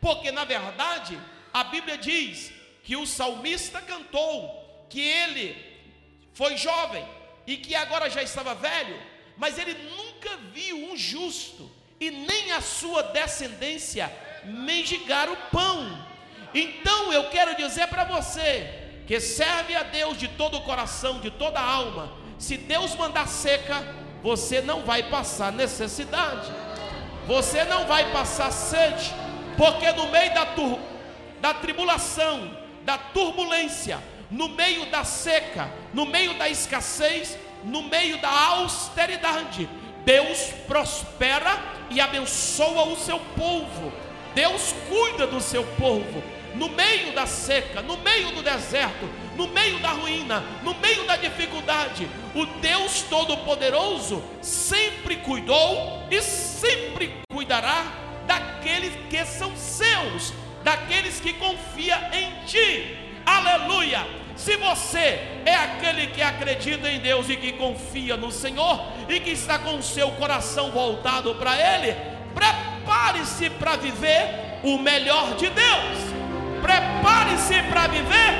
Porque 0.00 0.32
na 0.32 0.44
verdade, 0.44 1.18
a 1.52 1.64
Bíblia 1.64 1.96
diz 1.96 2.52
que 2.82 2.96
o 2.96 3.06
salmista 3.06 3.80
cantou 3.80 4.86
que 4.90 5.00
ele 5.00 5.56
foi 6.34 6.56
jovem 6.56 7.06
e 7.46 7.56
que 7.56 7.74
agora 7.74 8.10
já 8.10 8.22
estava 8.22 8.54
velho, 8.54 9.00
mas 9.36 9.58
ele 9.58 9.74
nunca 9.74 10.11
viu 10.52 10.76
um 10.90 10.96
justo 10.96 11.70
e 12.00 12.10
nem 12.10 12.52
a 12.52 12.60
sua 12.60 13.02
descendência 13.02 14.12
mendigar 14.44 15.30
o 15.30 15.36
pão. 15.50 16.06
Então 16.54 17.12
eu 17.12 17.30
quero 17.30 17.56
dizer 17.56 17.86
para 17.86 18.04
você 18.04 18.82
que 19.06 19.20
serve 19.20 19.74
a 19.74 19.82
Deus 19.82 20.18
de 20.18 20.28
todo 20.28 20.58
o 20.58 20.62
coração, 20.62 21.20
de 21.20 21.30
toda 21.30 21.60
a 21.60 21.64
alma. 21.64 22.12
Se 22.38 22.56
Deus 22.56 22.94
mandar 22.96 23.28
seca, 23.28 23.82
você 24.22 24.60
não 24.60 24.82
vai 24.82 25.04
passar 25.04 25.52
necessidade, 25.52 26.50
você 27.26 27.64
não 27.64 27.86
vai 27.86 28.10
passar 28.12 28.50
sede, 28.50 29.12
porque 29.56 29.90
no 29.92 30.08
meio 30.10 30.34
da, 30.34 30.46
tur 30.46 30.78
da 31.40 31.54
tribulação, 31.54 32.56
da 32.84 32.98
turbulência, 32.98 34.00
no 34.30 34.48
meio 34.48 34.86
da 34.86 35.04
seca, 35.04 35.70
no 35.92 36.06
meio 36.06 36.34
da 36.34 36.48
escassez, 36.48 37.36
no 37.64 37.82
meio 37.82 38.18
da 38.18 38.30
austeridade, 38.30 39.68
Deus 40.04 40.52
prospera 40.66 41.58
e 41.90 42.00
abençoa 42.00 42.86
o 42.88 42.96
seu 42.96 43.18
povo. 43.36 43.92
Deus 44.34 44.74
cuida 44.88 45.26
do 45.26 45.40
seu 45.40 45.64
povo. 45.78 46.22
No 46.54 46.68
meio 46.68 47.12
da 47.12 47.26
seca, 47.26 47.80
no 47.80 47.96
meio 47.98 48.30
do 48.32 48.42
deserto, 48.42 49.08
no 49.36 49.48
meio 49.48 49.78
da 49.78 49.90
ruína, 49.90 50.44
no 50.62 50.74
meio 50.74 51.04
da 51.04 51.16
dificuldade, 51.16 52.06
o 52.34 52.44
Deus 52.44 53.02
Todo-Poderoso 53.02 54.22
sempre 54.42 55.16
cuidou 55.16 56.06
e 56.10 56.20
sempre 56.20 57.14
cuidará 57.30 57.84
daqueles 58.26 58.92
que 59.08 59.24
são 59.24 59.56
seus, 59.56 60.34
daqueles 60.62 61.20
que 61.20 61.32
confiam 61.32 61.98
em 62.12 62.44
Ti. 62.44 62.98
Aleluia! 63.24 64.21
Se 64.44 64.56
você 64.56 65.20
é 65.46 65.54
aquele 65.54 66.08
que 66.08 66.20
acredita 66.20 66.90
em 66.90 66.98
Deus 66.98 67.28
e 67.28 67.36
que 67.36 67.52
confia 67.52 68.16
no 68.16 68.32
Senhor 68.32 68.88
e 69.08 69.20
que 69.20 69.30
está 69.30 69.56
com 69.56 69.76
o 69.76 69.82
seu 69.84 70.10
coração 70.12 70.72
voltado 70.72 71.32
para 71.36 71.54
Ele, 71.56 71.94
prepare-se 72.34 73.48
para 73.50 73.76
viver 73.76 74.58
o 74.64 74.78
melhor 74.78 75.36
de 75.36 75.48
Deus. 75.48 75.98
Prepare-se 76.60 77.62
para 77.70 77.86
viver 77.86 78.34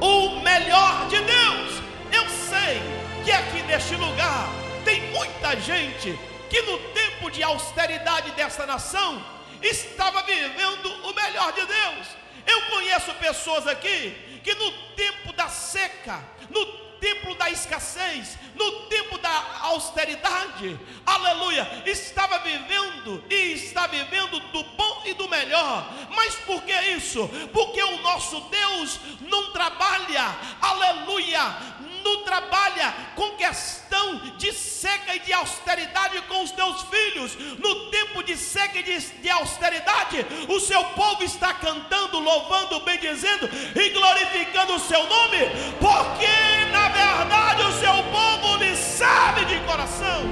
o 0.00 0.40
melhor 0.40 1.06
de 1.08 1.20
Deus. 1.20 1.82
Eu 2.10 2.26
sei 2.30 2.80
que 3.22 3.30
aqui 3.30 3.60
neste 3.64 3.96
lugar 3.96 4.48
tem 4.86 5.02
muita 5.10 5.60
gente 5.60 6.18
que 6.48 6.62
no 6.62 6.78
tempo 6.78 7.30
de 7.30 7.42
austeridade 7.42 8.30
dessa 8.30 8.64
nação 8.64 9.22
estava 9.60 10.22
vivendo 10.22 10.88
o 11.06 11.12
melhor 11.12 11.52
de 11.52 11.66
Deus. 11.66 12.06
Eu 12.46 12.62
conheço 12.70 13.12
pessoas 13.14 13.66
aqui 13.66 14.33
que 14.44 14.54
no 14.54 14.70
tempo 14.94 15.32
da 15.32 15.48
seca, 15.48 16.22
no 16.50 16.64
tempo 17.00 17.34
da 17.34 17.50
escassez, 17.50 18.38
no 18.54 18.82
tempo 18.88 19.18
da 19.18 19.58
austeridade, 19.62 20.78
aleluia, 21.04 21.82
estava 21.86 22.38
vivendo 22.38 23.24
e 23.28 23.52
está 23.52 23.86
vivendo 23.86 24.38
do 24.38 24.62
bom 24.62 25.02
e 25.06 25.14
do 25.14 25.28
melhor. 25.28 25.90
Mas 26.14 26.34
por 26.36 26.62
que 26.62 26.72
isso? 26.92 27.26
Porque 27.52 27.82
o 27.82 28.02
nosso 28.02 28.40
Deus 28.42 29.00
não 29.20 29.52
trabalha, 29.52 30.36
aleluia, 30.60 31.73
não 32.04 32.22
trabalha 32.22 32.94
com 33.16 33.30
questão 33.36 34.16
de 34.36 34.52
seca 34.52 35.14
e 35.14 35.20
de 35.20 35.32
austeridade 35.32 36.20
com 36.22 36.42
os 36.42 36.50
teus 36.52 36.82
filhos. 36.82 37.34
No 37.58 37.90
tempo 37.90 38.22
de 38.22 38.36
seca 38.36 38.78
e 38.78 38.82
de, 38.82 38.98
de 39.00 39.30
austeridade, 39.30 40.24
o 40.48 40.60
seu 40.60 40.84
povo 40.90 41.24
está 41.24 41.54
cantando, 41.54 42.18
louvando, 42.18 42.80
bendizendo 42.80 43.48
e 43.74 43.88
glorificando 43.90 44.74
o 44.74 44.80
seu 44.80 45.02
nome, 45.08 45.38
porque 45.80 46.70
na 46.70 46.88
verdade 46.88 47.62
o 47.62 47.72
seu 47.72 47.94
povo 48.12 48.56
lhe 48.56 48.76
serve 48.76 49.46
de 49.46 49.58
coração. 49.60 50.22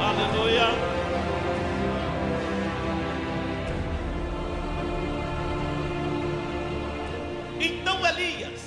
Aleluia. 0.00 0.68
Então 7.60 8.06
Elias 8.06 8.57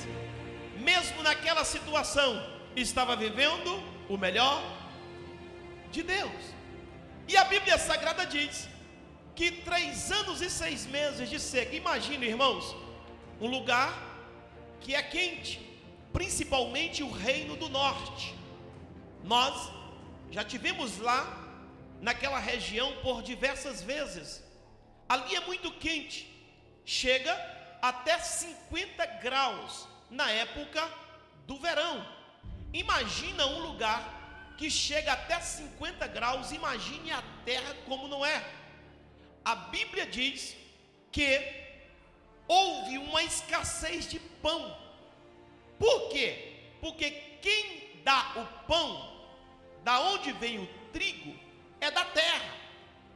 mesmo 0.92 1.20
naquela 1.30 1.64
situação, 1.74 2.30
estava 2.76 3.14
vivendo 3.26 3.72
o 4.14 4.18
melhor 4.26 4.60
de 5.96 6.02
Deus. 6.16 6.42
E 7.32 7.38
a 7.42 7.46
Bíblia 7.54 7.78
Sagrada 7.78 8.26
diz 8.36 8.54
que 9.38 9.48
três 9.68 10.12
anos 10.20 10.42
e 10.48 10.50
seis 10.62 10.82
meses 10.98 11.30
de 11.34 11.40
seca, 11.40 11.74
imagine 11.82 12.26
irmãos, 12.34 12.66
um 13.40 13.50
lugar 13.58 13.92
que 14.82 14.92
é 15.00 15.04
quente, 15.16 15.54
principalmente 16.18 17.00
o 17.04 17.12
reino 17.28 17.56
do 17.56 17.70
norte. 17.70 18.26
Nós 19.24 19.56
já 20.36 20.44
tivemos 20.44 20.98
lá 21.10 21.22
naquela 22.08 22.40
região 22.52 22.90
por 23.06 23.18
diversas 23.32 23.82
vezes. 23.92 24.44
Ali 25.08 25.36
é 25.36 25.42
muito 25.52 25.72
quente, 25.86 26.20
chega 26.86 27.34
até 27.82 28.18
50 28.20 29.06
graus 29.28 29.91
na 30.12 30.30
época 30.30 30.88
do 31.48 31.58
verão. 31.58 32.06
Imagina 32.74 33.48
um 33.48 33.60
lugar 33.60 34.54
que 34.58 34.70
chega 34.70 35.14
até 35.14 35.40
50 35.40 36.06
graus, 36.08 36.52
imagine 36.52 37.12
a 37.12 37.24
terra 37.44 37.74
como 37.86 38.08
não 38.08 38.24
é. 38.24 38.46
A 39.44 39.56
Bíblia 39.56 40.06
diz 40.06 40.56
que 41.12 41.42
houve 42.48 42.98
uma 42.98 43.24
escassez 43.24 44.08
de 44.08 44.20
pão. 44.20 44.78
Por 45.80 46.10
quê? 46.10 46.76
Porque 46.80 47.10
quem 47.42 48.02
dá 48.04 48.34
o 48.36 48.46
pão, 48.68 49.26
da 49.84 50.00
onde 50.02 50.32
vem 50.34 50.60
o 50.60 50.68
trigo, 50.94 51.34
é 51.80 51.90
da 51.90 52.06
terra. 52.06 52.54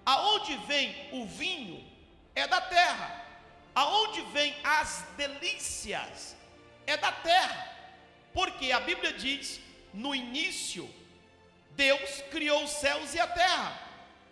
Aonde 0.06 0.56
vem 0.68 1.10
o 1.12 1.26
vinho 1.26 1.84
é 2.34 2.48
da 2.48 2.62
terra. 2.62 3.24
Aonde 3.74 4.22
vem 4.34 4.56
as 4.64 5.06
delícias 5.18 6.36
é 6.88 6.98
da 6.98 7.12
terra. 7.12 7.74
Porque 8.34 8.72
a 8.72 8.80
Bíblia 8.80 9.14
diz: 9.14 9.60
no 9.94 10.14
início, 10.14 10.90
Deus 11.72 12.22
criou 12.32 12.64
os 12.64 12.72
céus 12.72 13.14
e 13.14 13.20
a 13.20 13.28
terra. 13.28 13.82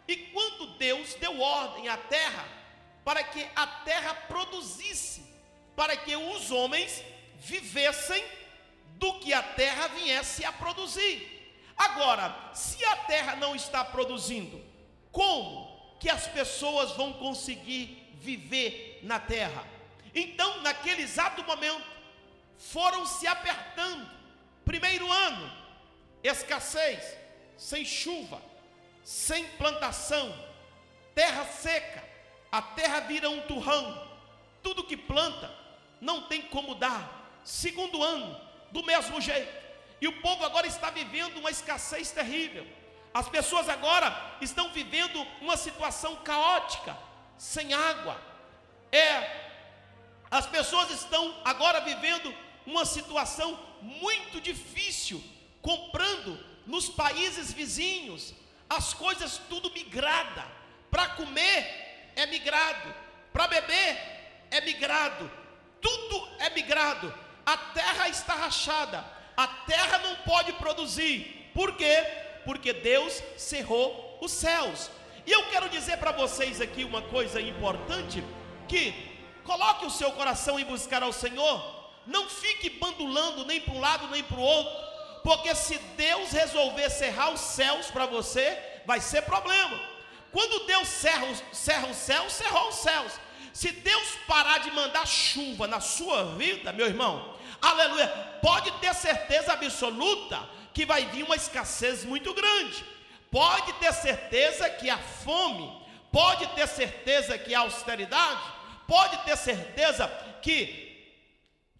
E 0.07 0.15
quando 0.17 0.77
Deus 0.77 1.13
deu 1.15 1.39
ordem 1.39 1.87
à 1.87 1.97
terra, 1.97 2.45
para 3.05 3.23
que 3.23 3.45
a 3.55 3.67
terra 3.67 4.13
produzisse, 4.27 5.23
para 5.75 5.95
que 5.95 6.15
os 6.15 6.51
homens 6.51 7.03
vivessem 7.39 8.23
do 8.95 9.19
que 9.19 9.33
a 9.33 9.43
terra 9.43 9.87
viesse 9.87 10.45
a 10.45 10.51
produzir. 10.51 11.29
Agora, 11.75 12.51
se 12.53 12.83
a 12.85 12.95
terra 12.97 13.35
não 13.35 13.55
está 13.55 13.83
produzindo, 13.83 14.63
como 15.11 15.97
que 15.99 16.09
as 16.09 16.27
pessoas 16.27 16.91
vão 16.91 17.13
conseguir 17.13 18.11
viver 18.15 18.99
na 19.03 19.19
terra? 19.19 19.67
Então, 20.13 20.61
naquele 20.61 21.01
exato 21.01 21.43
momento, 21.43 21.83
foram 22.57 23.05
se 23.05 23.27
apertando. 23.27 24.09
Primeiro 24.65 25.11
ano, 25.11 25.51
escassez, 26.23 27.17
sem 27.57 27.83
chuva, 27.83 28.41
sem 29.03 29.45
plantação, 29.57 30.33
terra 31.13 31.45
seca, 31.45 32.03
a 32.51 32.61
terra 32.61 33.01
vira 33.01 33.29
um 33.29 33.41
turrão, 33.41 34.09
tudo 34.61 34.83
que 34.83 34.95
planta 34.95 35.53
não 35.99 36.23
tem 36.27 36.41
como 36.43 36.75
dar. 36.75 37.21
Segundo 37.43 38.01
ano, 38.01 38.39
do 38.71 38.83
mesmo 38.83 39.19
jeito, 39.19 39.51
e 39.99 40.07
o 40.07 40.21
povo 40.21 40.45
agora 40.45 40.67
está 40.67 40.89
vivendo 40.89 41.37
uma 41.37 41.51
escassez 41.51 42.11
terrível. 42.11 42.65
As 43.13 43.29
pessoas 43.29 43.69
agora 43.69 44.35
estão 44.41 44.69
vivendo 44.69 45.25
uma 45.41 45.55
situação 45.55 46.15
caótica, 46.17 46.97
sem 47.37 47.73
água. 47.73 48.19
É, 48.91 49.42
as 50.33 50.47
pessoas 50.47 50.89
estão 50.89 51.31
agora 51.45 51.79
vivendo 51.81 52.33
uma 52.65 52.85
situação 52.85 53.55
muito 53.83 54.41
difícil, 54.41 55.23
comprando 55.61 56.39
nos 56.65 56.89
países 56.89 57.53
vizinhos, 57.53 58.33
as 58.67 58.95
coisas 58.95 59.39
tudo 59.47 59.69
migrada. 59.69 60.43
Para 60.89 61.09
comer 61.09 62.11
é 62.15 62.25
migrado, 62.25 62.95
para 63.31 63.47
beber 63.47 63.95
é 64.49 64.59
migrado, 64.61 65.29
tudo 65.79 66.27
é 66.39 66.49
migrado. 66.49 67.13
A 67.45 67.55
terra 67.55 68.09
está 68.09 68.33
rachada, 68.33 69.05
a 69.37 69.45
terra 69.45 69.99
não 69.99 70.15
pode 70.15 70.51
produzir. 70.53 71.51
Por 71.53 71.77
quê? 71.77 72.07
Porque 72.43 72.73
Deus 72.73 73.21
cerrou 73.37 74.17
os 74.19 74.31
céus. 74.31 74.89
E 75.27 75.31
eu 75.31 75.47
quero 75.51 75.69
dizer 75.69 75.97
para 75.97 76.11
vocês 76.11 76.59
aqui 76.59 76.83
uma 76.83 77.03
coisa 77.03 77.39
importante: 77.39 78.23
que 78.67 79.12
coloque 79.43 79.85
o 79.85 79.91
seu 79.91 80.11
coração 80.11 80.59
em 80.59 80.65
buscar 80.65 81.03
ao 81.03 81.13
Senhor, 81.13 81.83
não 82.05 82.29
fique 82.29 82.69
bandulando 82.69 83.45
nem 83.45 83.61
para 83.61 83.73
um 83.73 83.79
lado 83.79 84.07
nem 84.07 84.23
para 84.23 84.37
o 84.37 84.41
outro, 84.41 84.73
porque 85.23 85.53
se 85.55 85.77
Deus 85.95 86.31
resolver 86.31 86.89
cerrar 86.89 87.31
os 87.31 87.39
céus 87.39 87.87
para 87.87 88.05
você, 88.05 88.57
vai 88.85 88.99
ser 88.99 89.21
problema. 89.21 89.79
Quando 90.31 90.65
Deus 90.65 90.87
cerra, 90.87 91.27
cerra 91.51 91.87
os 91.87 91.97
céus, 91.97 92.33
cerrou 92.33 92.69
os 92.69 92.75
céus. 92.75 93.13
Se 93.53 93.71
Deus 93.71 94.15
parar 94.27 94.57
de 94.57 94.71
mandar 94.71 95.05
chuva 95.07 95.67
na 95.67 95.79
sua 95.79 96.35
vida, 96.35 96.73
meu 96.73 96.87
irmão, 96.87 97.37
aleluia, 97.61 98.07
pode 98.41 98.71
ter 98.79 98.93
certeza 98.95 99.53
absoluta 99.53 100.49
que 100.73 100.85
vai 100.85 101.05
vir 101.05 101.23
uma 101.23 101.35
escassez 101.35 102.03
muito 102.03 102.33
grande. 102.33 102.83
Pode 103.29 103.71
ter 103.73 103.93
certeza 103.93 104.69
que 104.69 104.89
a 104.89 104.97
fome, 104.97 105.71
pode 106.11 106.47
ter 106.47 106.67
certeza 106.67 107.37
que 107.37 107.53
a 107.53 107.59
austeridade, 107.59 108.41
pode 108.87 109.17
ter 109.25 109.37
certeza 109.37 110.07
que 110.41 110.83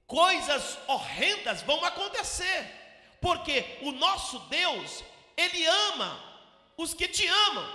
coisas 0.07 0.77
horrendas 0.87 1.61
vão 1.63 1.83
acontecer, 1.83 3.17
porque 3.21 3.79
o 3.81 3.91
nosso 3.91 4.39
Deus, 4.49 5.03
Ele 5.35 5.65
ama 5.65 6.19
os 6.77 6.93
que 6.93 7.07
te 7.07 7.25
amam, 7.27 7.67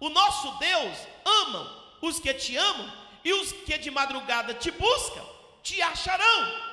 o 0.00 0.08
nosso 0.08 0.50
Deus 0.58 0.96
ama 1.24 1.84
os 2.00 2.20
que 2.20 2.32
te 2.34 2.56
amam, 2.56 3.06
e 3.24 3.32
os 3.32 3.50
que 3.52 3.76
de 3.78 3.90
madrugada 3.90 4.54
te 4.54 4.70
buscam, 4.70 5.24
te 5.62 5.82
acharão. 5.82 6.66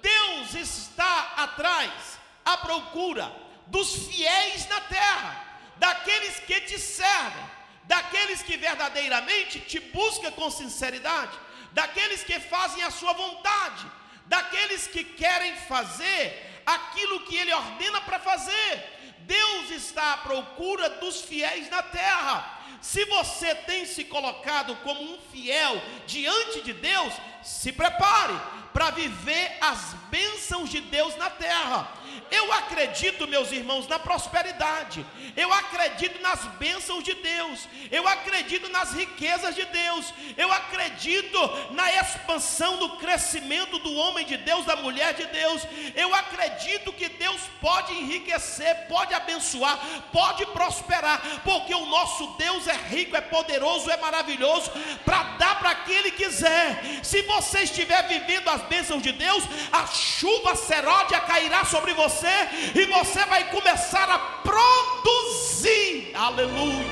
Deus 0.00 0.54
está 0.54 1.32
atrás, 1.36 2.18
à 2.44 2.56
procura 2.58 3.32
dos 3.66 4.06
fiéis 4.06 4.68
na 4.68 4.80
terra, 4.82 5.44
daqueles 5.76 6.38
que 6.40 6.60
te 6.60 6.78
servem, 6.78 7.50
daqueles 7.84 8.42
que 8.42 8.56
verdadeiramente 8.56 9.58
te 9.60 9.80
buscam 9.80 10.30
com 10.30 10.48
sinceridade, 10.48 11.36
daqueles 11.76 12.24
que 12.24 12.40
fazem 12.40 12.82
a 12.82 12.90
sua 12.90 13.12
vontade, 13.12 13.84
daqueles 14.24 14.86
que 14.86 15.04
querem 15.04 15.54
fazer 15.72 16.22
aquilo 16.64 17.20
que 17.26 17.36
Ele 17.36 17.52
ordena 17.52 18.00
para 18.00 18.18
fazer. 18.18 18.72
Deus 19.18 19.70
está 19.70 20.14
à 20.14 20.16
procura 20.16 20.88
dos 20.88 21.20
fiéis 21.20 21.68
na 21.68 21.82
terra. 21.82 22.36
Se 22.80 23.04
você 23.04 23.54
tem 23.54 23.84
se 23.84 24.04
colocado 24.04 24.74
como 24.76 25.02
um 25.02 25.18
fiel 25.30 25.82
diante 26.06 26.62
de 26.62 26.72
Deus, 26.72 27.12
se 27.42 27.70
prepare 27.72 28.40
para 28.72 28.90
viver 28.90 29.58
as 29.60 29.92
bênçãos 30.08 30.70
de 30.70 30.80
Deus 30.80 31.14
na 31.16 31.28
terra. 31.28 31.92
Eu 32.30 32.52
acredito, 32.52 33.28
meus 33.28 33.52
irmãos, 33.52 33.86
na 33.86 33.98
prosperidade. 33.98 35.04
Eu 35.36 35.52
acredito 35.52 36.20
nas 36.20 36.44
bênçãos 36.58 37.04
de 37.04 37.14
Deus. 37.14 37.68
Eu 37.90 38.06
acredito 38.08 38.68
nas 38.68 38.92
riquezas 38.92 39.54
de 39.54 39.64
Deus. 39.66 40.12
Eu 40.36 40.52
acredito 40.52 41.38
na 41.70 41.92
expansão 41.92 42.78
do 42.78 42.96
crescimento 42.96 43.78
do 43.78 43.92
homem 43.94 44.26
de 44.26 44.36
Deus, 44.36 44.64
da 44.64 44.76
mulher 44.76 45.14
de 45.14 45.26
Deus. 45.26 45.62
Eu 45.94 46.14
acredito 46.14 46.92
que 46.92 47.08
Deus 47.08 47.40
pode 47.60 47.92
enriquecer, 47.92 48.86
pode 48.88 49.14
abençoar, 49.14 49.78
pode 50.12 50.44
prosperar, 50.46 51.20
porque 51.44 51.74
o 51.74 51.86
nosso 51.86 52.26
Deus 52.38 52.66
é 52.66 52.74
rico, 52.74 53.16
é 53.16 53.20
poderoso, 53.20 53.90
é 53.90 53.96
maravilhoso 53.98 54.70
para 55.04 55.22
dar 55.38 55.58
para 55.58 55.74
quem 55.74 55.96
ele 55.96 56.10
quiser. 56.10 56.82
Se 57.02 57.22
você 57.22 57.60
estiver 57.60 58.02
vivendo 58.08 58.48
as 58.48 58.62
bênçãos 58.62 59.02
de 59.02 59.12
Deus, 59.12 59.44
a 59.72 59.86
chuva 59.86 60.56
seródia 60.56 61.20
cairá 61.20 61.64
sobre 61.64 61.92
você 61.92 62.15
você 62.16 62.80
e 62.80 62.86
você 62.86 63.24
vai 63.26 63.50
começar 63.50 64.08
a 64.08 64.18
produzir. 64.42 66.12
Aleluia. 66.14 66.86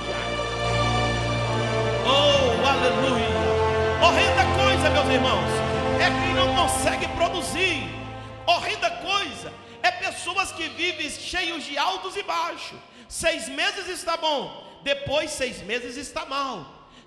Oh, 2.06 2.66
aleluia. 2.66 3.34
Horrenda 4.04 4.44
coisa, 4.62 4.90
meus 4.90 5.08
irmãos, 5.08 5.50
é 5.98 6.10
quem 6.10 6.34
não 6.34 6.54
consegue 6.54 7.08
produzir. 7.08 7.88
Horrenda 8.46 8.90
coisa 8.90 9.52
é 9.82 9.90
pessoas 9.90 10.52
que 10.52 10.68
vivem 10.68 11.08
cheios 11.08 11.64
de 11.64 11.78
altos 11.78 12.16
e 12.16 12.22
baixos. 12.22 12.78
Seis 13.08 13.48
meses 13.48 13.88
está 13.88 14.16
bom, 14.16 14.62
depois 14.82 15.30
seis 15.30 15.62
meses 15.62 15.96
está 15.96 16.26
mal. 16.26 16.66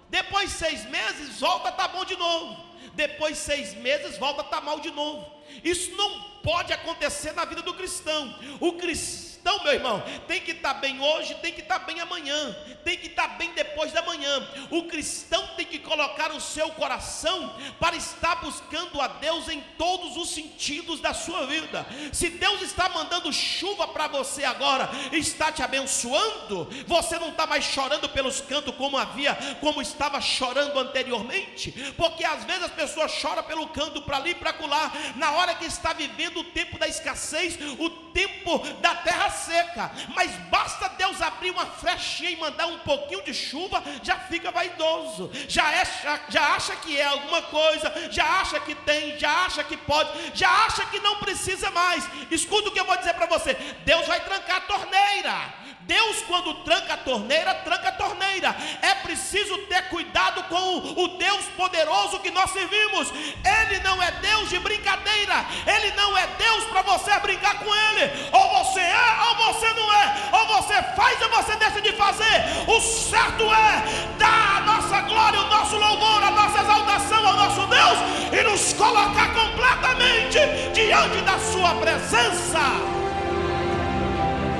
Depois 0.09 0.51
seis 0.51 0.85
meses 0.85 1.39
volta 1.39 1.69
a 1.69 1.71
tá 1.71 1.87
bom 1.89 2.05
de 2.05 2.15
novo. 2.15 2.65
Depois 2.95 3.37
seis 3.37 3.75
meses 3.75 4.17
volta 4.17 4.41
a 4.41 4.45
tá 4.45 4.61
mal 4.61 4.79
de 4.79 4.89
novo. 4.89 5.36
Isso 5.63 5.95
não 5.95 6.21
pode 6.43 6.71
acontecer 6.73 7.33
na 7.33 7.45
vida 7.45 7.61
do 7.61 7.73
cristão. 7.73 8.33
O 8.59 8.73
cristão 8.73 9.26
então, 9.39 9.63
meu 9.63 9.73
irmão, 9.73 10.03
tem 10.27 10.41
que 10.41 10.51
estar 10.51 10.73
bem 10.75 10.99
hoje, 10.99 11.35
tem 11.35 11.53
que 11.53 11.61
estar 11.61 11.79
bem 11.79 11.99
amanhã, 12.01 12.55
tem 12.83 12.97
que 12.97 13.07
estar 13.07 13.27
bem 13.37 13.53
depois 13.53 13.91
da 13.91 14.01
manhã. 14.01 14.45
O 14.69 14.83
cristão 14.83 15.47
tem 15.55 15.65
que 15.65 15.79
colocar 15.79 16.31
o 16.31 16.41
seu 16.41 16.69
coração 16.71 17.55
para 17.79 17.95
estar 17.95 18.35
buscando 18.37 18.99
a 18.99 19.07
Deus 19.07 19.47
em 19.47 19.61
todos 19.77 20.17
os 20.17 20.31
sentidos 20.31 20.99
da 20.99 21.13
sua 21.13 21.45
vida. 21.45 21.85
Se 22.11 22.29
Deus 22.29 22.61
está 22.61 22.89
mandando 22.89 23.31
chuva 23.31 23.87
para 23.87 24.07
você 24.07 24.43
agora, 24.43 24.89
está 25.13 25.51
te 25.51 25.63
abençoando, 25.63 26.67
você 26.85 27.17
não 27.17 27.29
está 27.29 27.47
mais 27.47 27.63
chorando 27.63 28.09
pelos 28.09 28.41
cantos 28.41 28.75
como 28.75 28.97
havia, 28.97 29.37
como 29.61 29.81
estava 29.81 30.19
chorando 30.19 30.77
anteriormente, 30.77 31.71
porque 31.95 32.25
às 32.25 32.43
vezes 32.43 32.63
as 32.63 32.71
pessoas 32.71 33.11
choram 33.11 33.43
pelo 33.43 33.67
canto 33.69 34.01
para 34.01 34.17
ali 34.17 34.31
e 34.31 34.35
para 34.35 34.53
colar, 34.53 34.91
na 35.15 35.31
hora 35.31 35.55
que 35.55 35.65
está 35.65 35.93
vivendo 35.93 36.41
o 36.41 36.43
tempo 36.43 36.77
da 36.77 36.87
escassez, 36.87 37.57
o 37.79 37.89
tempo 37.89 38.59
da 38.81 38.95
terra 38.95 39.26
seca, 39.29 39.91
mas 40.15 40.31
basta 40.49 40.89
Deus 40.89 41.21
abrir 41.21 41.51
uma 41.51 41.65
flechinha 41.65 42.31
e 42.31 42.37
mandar 42.37 42.67
um 42.67 42.79
pouquinho 42.79 43.23
de 43.23 43.33
chuva, 43.33 43.83
já 44.03 44.17
fica 44.17 44.51
vaidoso, 44.51 45.29
já, 45.47 45.71
é, 45.71 45.83
já, 46.29 46.55
acha 46.55 46.75
que 46.77 46.99
é 46.99 47.05
alguma 47.05 47.41
coisa, 47.43 47.91
já 48.11 48.41
acha 48.41 48.59
que 48.59 48.75
tem, 48.75 49.17
já 49.17 49.45
acha 49.45 49.63
que 49.63 49.77
pode, 49.77 50.09
já 50.33 50.49
acha 50.65 50.85
que 50.85 50.99
não 50.99 51.17
precisa 51.17 51.69
mais. 51.71 52.07
Escuta 52.31 52.69
o 52.69 52.71
que 52.71 52.79
eu 52.79 52.85
vou 52.85 52.97
dizer 52.97 53.13
para 53.13 53.25
você: 53.25 53.53
Deus 53.85 54.07
vai 54.07 54.19
trancar 54.19 54.57
a 54.57 54.61
torneira. 54.61 55.66
Deus, 55.87 56.21
quando 56.27 56.53
tranca 56.65 56.95
a 56.95 56.97
torneira, 56.97 57.53
tranca 57.55 57.87
a 57.87 57.91
torneira. 57.93 58.53
É 58.81 58.93
preciso 58.95 59.57
ter 59.69 59.83
cuidado 59.83 60.43
com 60.43 61.01
o 61.01 61.07
Deus 61.17 61.45
poderoso 61.55 62.19
que 62.19 62.29
nós 62.29 62.51
servimos. 62.51 63.09
Ele 63.09 63.79
não 63.79 64.03
é 64.03 64.11
Deus 64.11 64.49
de 64.49 64.59
brincadeira. 64.59 65.45
Ele 65.65 65.91
não 65.95 66.17
é 66.17 66.27
Deus 66.37 66.65
para 66.65 66.81
você 66.81 67.17
brincar 67.19 67.59
com 67.59 67.73
Ele. 67.73 68.29
Ou 68.33 68.65
você 68.65 68.81
é, 68.81 69.17
ou 69.29 69.53
você 69.53 69.73
não 69.73 69.93
é. 69.93 70.15
Ou 70.33 70.47
você 70.47 70.73
faz 70.93 71.21
ou 71.21 71.29
você 71.29 71.55
deixa 71.55 71.81
de 71.81 71.93
fazer. 71.93 72.43
O 72.67 72.81
certo 72.81 73.43
é 73.43 74.15
dar 74.17 74.57
a 74.57 74.61
nossa 74.61 75.01
glória, 75.01 75.39
o 75.39 75.47
nosso 75.47 75.77
louvor, 75.77 76.21
a 76.21 76.31
nossa 76.31 76.59
exaltação 76.59 77.25
ao 77.25 77.33
nosso 77.33 77.65
Deus 77.67 77.97
e 78.37 78.43
nos 78.43 78.73
colocar 78.73 79.33
completamente 79.33 80.39
diante 80.73 81.21
da 81.21 81.39
Sua 81.39 81.75
presença. 81.75 82.59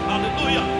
Aleluia. 0.09 0.76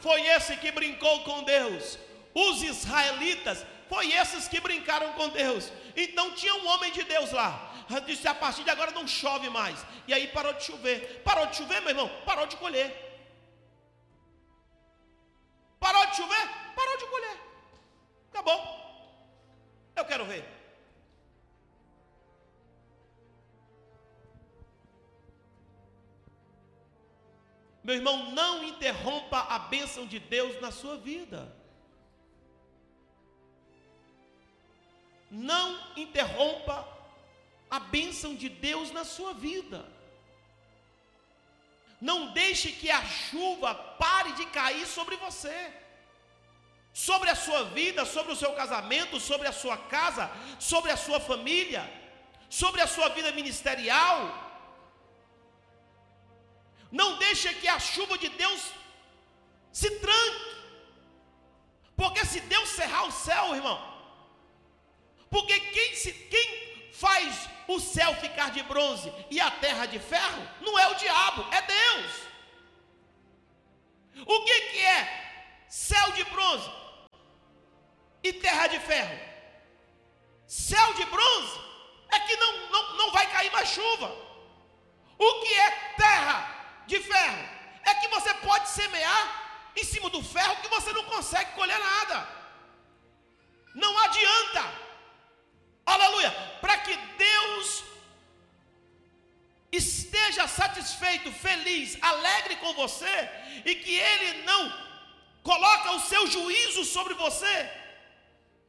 Foi 0.00 0.26
esse 0.26 0.56
que 0.56 0.70
brincou 0.70 1.22
com 1.24 1.42
Deus. 1.42 1.98
Os 2.34 2.62
israelitas 2.62 3.64
foi 3.88 4.12
esses 4.12 4.46
que 4.48 4.60
brincaram 4.60 5.12
com 5.14 5.28
Deus. 5.28 5.72
Então 5.96 6.34
tinha 6.34 6.54
um 6.54 6.66
homem 6.68 6.92
de 6.92 7.02
Deus 7.04 7.32
lá. 7.32 7.66
Disse: 8.06 8.28
a 8.28 8.34
partir 8.34 8.62
de 8.62 8.70
agora 8.70 8.92
não 8.92 9.06
chove 9.06 9.48
mais. 9.50 9.84
E 10.06 10.14
aí 10.14 10.28
parou 10.28 10.52
de 10.52 10.64
chover. 10.64 11.22
Parou 11.24 11.46
de 11.46 11.56
chover, 11.56 11.80
meu 11.80 11.90
irmão? 11.90 12.08
Parou 12.24 12.46
de 12.46 12.56
colher. 12.56 12.88
Parou 15.80 16.06
de 16.06 16.16
chover? 16.16 16.48
Parou 16.76 16.96
de 16.98 17.06
colher. 17.06 17.38
Acabou. 18.30 18.60
Eu 19.96 20.04
quero 20.04 20.24
ver. 20.24 20.59
Meu 27.82 27.94
irmão, 27.94 28.30
não 28.30 28.62
interrompa 28.62 29.38
a 29.38 29.58
bênção 29.58 30.06
de 30.06 30.18
Deus 30.18 30.60
na 30.60 30.70
sua 30.70 30.96
vida. 30.96 31.54
Não 35.30 35.78
interrompa 35.96 36.86
a 37.70 37.78
bênção 37.78 38.34
de 38.34 38.48
Deus 38.48 38.90
na 38.90 39.04
sua 39.04 39.32
vida. 39.32 39.86
Não 42.00 42.32
deixe 42.32 42.72
que 42.72 42.90
a 42.90 43.04
chuva 43.04 43.74
pare 43.74 44.32
de 44.32 44.46
cair 44.46 44.86
sobre 44.86 45.16
você, 45.16 45.72
sobre 46.92 47.30
a 47.30 47.36
sua 47.36 47.64
vida, 47.64 48.04
sobre 48.04 48.32
o 48.32 48.36
seu 48.36 48.52
casamento, 48.52 49.20
sobre 49.20 49.46
a 49.46 49.52
sua 49.52 49.76
casa, 49.76 50.30
sobre 50.58 50.90
a 50.90 50.96
sua 50.96 51.20
família, 51.20 51.88
sobre 52.48 52.80
a 52.80 52.86
sua 52.86 53.08
vida 53.10 53.30
ministerial. 53.32 54.49
Não 56.90 57.16
deixe 57.18 57.52
que 57.54 57.68
a 57.68 57.78
chuva 57.78 58.18
de 58.18 58.28
Deus 58.28 58.62
se 59.72 59.90
tranque. 59.98 60.50
Porque 61.96 62.24
se 62.24 62.40
Deus 62.40 62.68
cerrar 62.70 63.04
o 63.04 63.12
céu, 63.12 63.54
irmão, 63.54 63.78
porque 65.30 65.58
quem, 65.60 65.94
se, 65.94 66.12
quem 66.12 66.90
faz 66.92 67.48
o 67.68 67.78
céu 67.78 68.14
ficar 68.16 68.50
de 68.50 68.62
bronze 68.62 69.12
e 69.30 69.40
a 69.40 69.50
terra 69.50 69.86
de 69.86 69.98
ferro 69.98 70.48
não 70.60 70.78
é 70.78 70.88
o 70.88 70.94
diabo, 70.94 71.46
é 71.54 71.62
Deus. 71.62 72.12
O 74.26 74.44
que, 74.44 74.60
que 74.60 74.78
é 74.78 75.64
céu 75.68 76.12
de 76.12 76.24
bronze 76.24 76.70
e 78.22 78.32
terra 78.32 78.66
de 78.66 78.80
ferro? 78.80 79.18
Céu 80.46 80.94
de 80.94 81.04
bronze 81.04 81.60
é 82.10 82.20
que 82.20 82.36
não, 82.36 82.70
não, 82.70 82.96
não 82.96 83.12
vai 83.12 83.30
cair 83.30 83.52
mais 83.52 83.68
chuva. 83.68 84.10
O 85.16 85.40
que 85.42 85.54
é 85.54 85.70
terra 85.96 86.59
de 86.86 87.00
ferro? 87.00 87.48
É 87.84 87.94
que 87.94 88.08
você 88.08 88.32
pode 88.34 88.68
semear 88.68 89.72
em 89.76 89.84
cima 89.84 90.10
do 90.10 90.22
ferro 90.22 90.60
que 90.62 90.68
você 90.68 90.92
não 90.92 91.04
consegue 91.04 91.52
colher 91.52 91.78
nada. 91.78 92.28
Não 93.74 93.98
adianta 93.98 94.90
aleluia, 95.94 96.30
para 96.60 96.78
que 96.78 96.96
Deus 96.96 97.84
esteja 99.72 100.48
satisfeito, 100.48 101.30
feliz, 101.32 101.96
alegre 102.00 102.56
com 102.56 102.72
você 102.74 103.30
e 103.64 103.74
que 103.74 103.94
Ele 103.94 104.42
não 104.42 104.72
coloca 105.42 105.92
o 105.92 106.00
seu 106.00 106.26
juízo 106.26 106.84
sobre 106.84 107.14
você, 107.14 107.70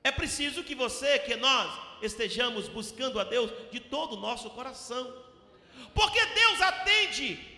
é 0.04 0.12
preciso 0.12 0.63
que 0.63 0.74
você, 0.74 1.19
que 1.19 1.36
nós 1.36 1.71
estejamos 2.02 2.67
buscando 2.67 3.19
a 3.19 3.24
Deus 3.24 3.52
de 3.71 3.80
todo 3.80 4.15
o 4.15 4.19
nosso 4.19 4.50
coração, 4.52 5.13
porque 5.93 6.24
Deus 6.28 6.62
atende 6.62 7.51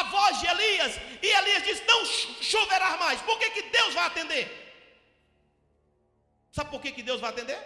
a 0.00 0.02
voz 0.04 0.40
de 0.40 0.46
Elias 0.46 0.92
e 1.22 1.26
Elias 1.38 1.62
diz: 1.68 1.86
Não 1.86 2.04
choverá 2.52 2.96
mais. 2.98 3.20
Por 3.22 3.38
que, 3.38 3.50
que 3.50 3.62
Deus 3.76 3.94
vai 3.94 4.06
atender? 4.06 4.44
Sabe 6.56 6.70
por 6.70 6.80
que, 6.80 6.92
que 6.92 7.02
Deus 7.02 7.20
vai 7.20 7.30
atender? 7.30 7.60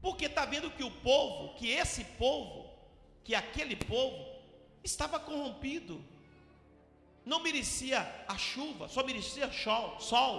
Porque 0.00 0.26
está 0.26 0.44
vendo 0.44 0.70
que 0.70 0.84
o 0.84 0.90
povo, 0.90 1.54
que 1.56 1.70
esse 1.70 2.04
povo, 2.22 2.70
que 3.24 3.34
aquele 3.34 3.76
povo, 3.76 4.18
estava 4.82 5.18
corrompido. 5.18 6.04
Não 7.24 7.40
merecia 7.40 8.00
a 8.26 8.38
chuva, 8.38 8.88
só 8.88 9.02
merecia 9.04 9.52
sol, 9.52 10.00
sol, 10.00 10.36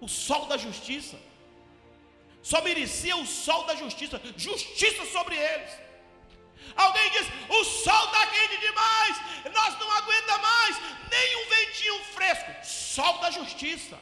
o 0.00 0.08
sol 0.08 0.46
da 0.46 0.56
justiça. 0.56 1.18
Só 2.42 2.60
merecia 2.62 3.16
o 3.16 3.26
sol 3.26 3.64
da 3.64 3.74
justiça, 3.74 4.20
justiça 4.36 5.04
sobre 5.06 5.36
eles. 5.36 5.85
Alguém 6.76 7.10
diz: 7.10 7.26
o 7.48 7.64
sol 7.64 8.04
está 8.06 8.26
quente 8.26 8.58
demais, 8.58 9.16
nós 9.52 9.78
não 9.78 9.90
aguenta 9.92 10.38
mais, 10.38 10.76
nem 11.10 11.36
um 11.36 11.48
ventinho 11.48 12.04
fresco. 12.04 12.50
Sol 12.64 13.18
da 13.18 13.30
justiça. 13.30 13.98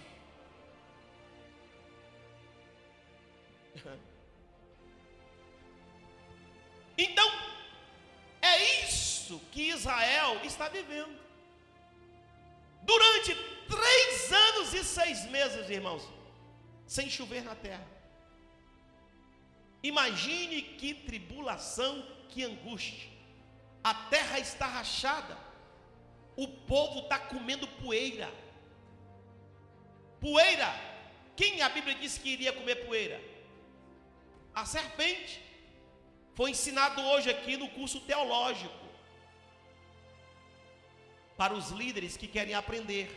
Então, 6.96 7.28
é 8.40 8.84
isso 8.84 9.40
que 9.50 9.70
Israel 9.70 10.40
está 10.44 10.68
vivendo. 10.68 11.18
Durante 12.82 13.34
três 13.68 14.32
anos 14.32 14.74
e 14.74 14.84
seis 14.84 15.24
meses, 15.28 15.68
irmãos, 15.68 16.08
sem 16.86 17.10
chover 17.10 17.42
na 17.42 17.54
terra. 17.54 17.86
Imagine 19.82 20.62
que 20.62 20.94
tribulação, 20.94 22.06
que 22.34 22.44
angústia. 22.44 23.08
A 23.82 23.94
terra 23.94 24.38
está 24.40 24.66
rachada, 24.66 25.38
o 26.36 26.48
povo 26.48 27.00
está 27.00 27.18
comendo 27.18 27.66
poeira. 27.68 28.28
Poeira, 30.20 30.68
quem 31.36 31.62
a 31.62 31.68
Bíblia 31.68 31.94
disse 31.94 32.18
que 32.18 32.30
iria 32.30 32.52
comer 32.52 32.86
poeira? 32.86 33.20
A 34.54 34.66
serpente. 34.66 35.40
Foi 36.34 36.50
ensinado 36.50 37.00
hoje 37.00 37.30
aqui 37.30 37.56
no 37.56 37.68
curso 37.68 38.00
teológico 38.00 38.84
para 41.36 41.54
os 41.54 41.70
líderes 41.70 42.16
que 42.16 42.26
querem 42.26 42.54
aprender. 42.54 43.08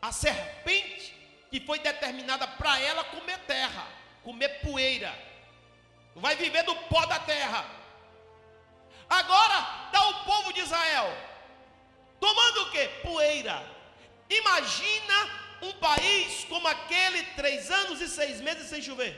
A 0.00 0.10
serpente 0.10 1.14
que 1.48 1.60
foi 1.60 1.78
determinada 1.78 2.48
para 2.48 2.80
ela 2.80 3.04
comer 3.04 3.38
terra, 3.40 3.86
comer 4.24 4.48
poeira, 4.60 5.12
vai 6.16 6.34
viver 6.34 6.64
do 6.64 6.74
pó 6.74 7.04
da 7.06 7.20
terra. 7.20 7.81
Agora 9.20 9.58
está 9.86 10.00
o 10.08 10.24
povo 10.24 10.52
de 10.54 10.60
Israel 10.60 11.08
tomando 12.18 12.62
o 12.62 12.70
que? 12.70 12.84
Poeira. 13.08 13.56
Imagina 14.30 15.16
um 15.60 15.72
país 15.88 16.44
como 16.48 16.66
aquele, 16.68 17.22
três 17.40 17.70
anos 17.70 18.00
e 18.00 18.08
seis 18.08 18.40
meses 18.40 18.68
sem 18.70 18.80
chover. 18.80 19.12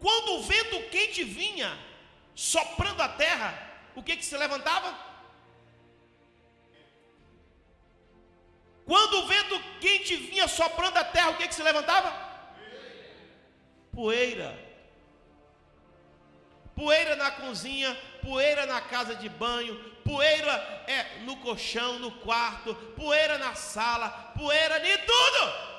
Quando 0.00 0.36
o 0.36 0.42
vento 0.42 0.80
quente 0.94 1.22
vinha 1.24 1.70
soprando 2.34 3.02
a 3.02 3.08
terra, 3.08 3.50
o 3.94 4.02
que 4.02 4.16
que 4.16 4.24
se 4.24 4.36
levantava? 4.36 4.90
Quando 8.86 9.14
o 9.18 9.26
vento 9.26 9.60
quente 9.80 10.16
vinha 10.16 10.48
soprando 10.48 10.96
a 10.96 11.04
terra, 11.04 11.30
o 11.30 11.36
que 11.36 11.48
que 11.48 11.54
se 11.54 11.62
levantava? 11.62 12.10
Poeira. 13.92 14.50
Poeira 16.76 17.16
na 17.16 17.30
cozinha, 17.30 17.98
poeira 18.26 18.66
na 18.66 18.80
casa 18.80 19.14
de 19.14 19.28
banho, 19.28 19.78
poeira 20.04 20.52
é 20.88 21.20
no 21.20 21.36
colchão, 21.36 22.00
no 22.00 22.10
quarto, 22.10 22.74
poeira 22.96 23.38
na 23.38 23.54
sala, 23.54 24.10
poeira 24.36 24.80
de 24.80 24.98
tudo. 24.98 25.75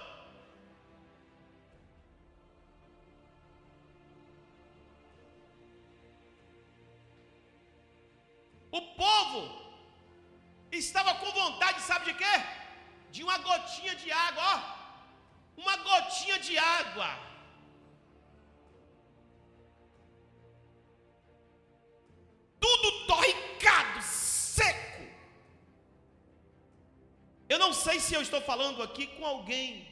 Sei 27.88 28.02
se 28.02 28.14
eu 28.14 28.22
estou 28.22 28.42
falando 28.42 28.84
aqui 28.84 29.08
com 29.16 29.26
alguém 29.26 29.88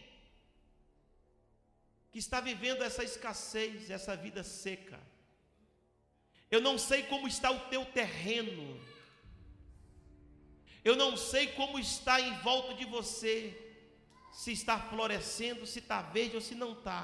que 2.12 2.20
está 2.20 2.42
vivendo 2.42 2.82
essa 2.84 3.04
escassez, 3.06 3.90
essa 3.90 4.14
vida 4.18 4.44
seca. 4.44 5.00
Eu 6.52 6.60
não 6.68 6.78
sei 6.78 7.04
como 7.04 7.26
está 7.26 7.50
o 7.52 7.62
teu 7.72 7.86
terreno. 7.86 8.68
Eu 10.84 10.96
não 10.98 11.16
sei 11.16 11.48
como 11.60 11.80
está 11.80 12.20
em 12.20 12.34
volta 12.40 12.74
de 12.74 12.86
você. 12.98 13.38
Se 14.34 14.52
está 14.52 14.78
florescendo, 14.78 15.66
se 15.66 15.80
está 15.80 16.02
verde 16.02 16.36
ou 16.36 16.42
se 16.42 16.54
não 16.54 16.74
está. 16.74 17.02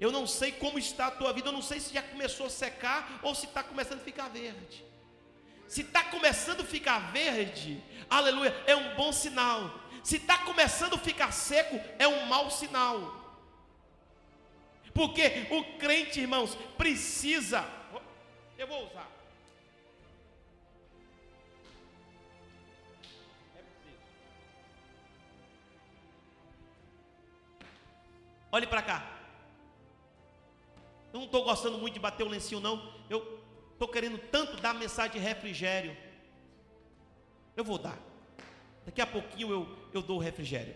Eu 0.00 0.10
não 0.10 0.26
sei 0.26 0.52
como 0.52 0.78
está 0.78 1.08
a 1.08 1.16
tua 1.20 1.34
vida. 1.34 1.48
Eu 1.48 1.52
não 1.52 1.66
sei 1.70 1.80
se 1.80 1.92
já 1.92 2.02
começou 2.02 2.46
a 2.46 2.50
secar 2.50 3.20
ou 3.22 3.34
se 3.34 3.44
está 3.44 3.62
começando 3.62 4.00
a 4.00 4.04
ficar 4.04 4.28
verde. 4.28 4.93
Se 5.66 5.80
está 5.82 6.04
começando 6.04 6.60
a 6.60 6.64
ficar 6.64 7.12
verde, 7.12 7.82
aleluia, 8.08 8.54
é 8.66 8.76
um 8.76 8.94
bom 8.94 9.12
sinal. 9.12 9.80
Se 10.02 10.16
está 10.16 10.38
começando 10.38 10.94
a 10.94 10.98
ficar 10.98 11.32
seco, 11.32 11.80
é 11.98 12.06
um 12.06 12.26
mau 12.26 12.50
sinal. 12.50 13.24
Porque 14.92 15.48
o 15.50 15.78
crente, 15.78 16.20
irmãos, 16.20 16.54
precisa. 16.76 17.64
Eu 18.56 18.66
vou 18.66 18.86
usar. 18.86 19.10
Olhe 28.52 28.68
para 28.68 28.82
cá. 28.82 29.04
Eu 31.12 31.18
não 31.18 31.26
estou 31.26 31.42
gostando 31.42 31.78
muito 31.78 31.94
de 31.94 32.00
bater 32.00 32.22
o 32.22 32.28
lencinho, 32.28 32.60
não. 32.60 32.94
Eu 33.10 33.43
estou 33.74 33.88
querendo 33.88 34.18
tanto 34.18 34.56
dar 34.56 34.72
mensagem 34.74 35.12
de 35.12 35.18
refrigério. 35.18 35.96
Eu 37.56 37.62
vou 37.62 37.78
dar. 37.78 37.98
Daqui 38.86 39.00
a 39.00 39.06
pouquinho 39.06 39.50
eu, 39.50 39.78
eu 39.92 40.02
dou 40.02 40.16
o 40.16 40.20
refrigério. 40.20 40.74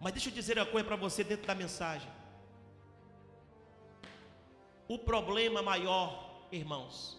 Mas 0.00 0.12
deixa 0.12 0.28
eu 0.28 0.34
dizer 0.34 0.58
uma 0.58 0.66
coisa 0.66 0.86
para 0.86 0.96
você 0.96 1.22
dentro 1.22 1.46
da 1.46 1.54
mensagem. 1.54 2.10
O 4.88 4.98
problema 4.98 5.62
maior, 5.62 6.46
irmãos, 6.52 7.18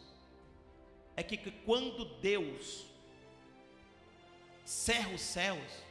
é 1.15 1.23
que 1.23 1.38
quando 1.65 2.06
Deus 2.19 2.86
cerra 4.63 5.13
os 5.13 5.21
céus, 5.21 5.84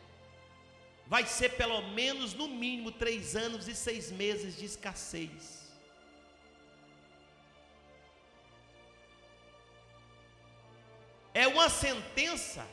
vai 1.07 1.27
ser 1.27 1.51
pelo 1.57 1.83
menos 1.91 2.35
no 2.35 2.49
mínimo 2.49 2.93
três 2.93 3.37
anos 3.37 3.69
e 3.69 3.75
seis 3.75 4.11
meses 4.11 4.57
de 4.57 4.65
escassez. 4.65 5.66
É 11.43 11.47
uma 11.47 11.69
sentença 11.69 12.67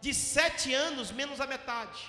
de 0.00 0.12
sete 0.12 0.74
anos 0.74 1.12
menos 1.12 1.40
a 1.40 1.46
metade. 1.46 2.00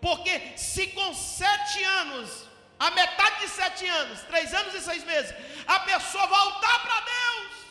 Porque 0.00 0.34
se 0.56 0.88
com 0.88 1.14
sete 1.14 1.84
anos, 1.84 2.48
a 2.80 2.90
metade 2.90 3.42
de 3.42 3.48
sete 3.48 3.86
anos, 3.86 4.22
três 4.22 4.52
anos 4.52 4.74
e 4.74 4.80
seis 4.80 5.04
meses, 5.04 5.32
a 5.66 5.78
pessoa 5.80 6.26
voltar 6.26 6.78
para 6.82 7.00
Deus, 7.00 7.61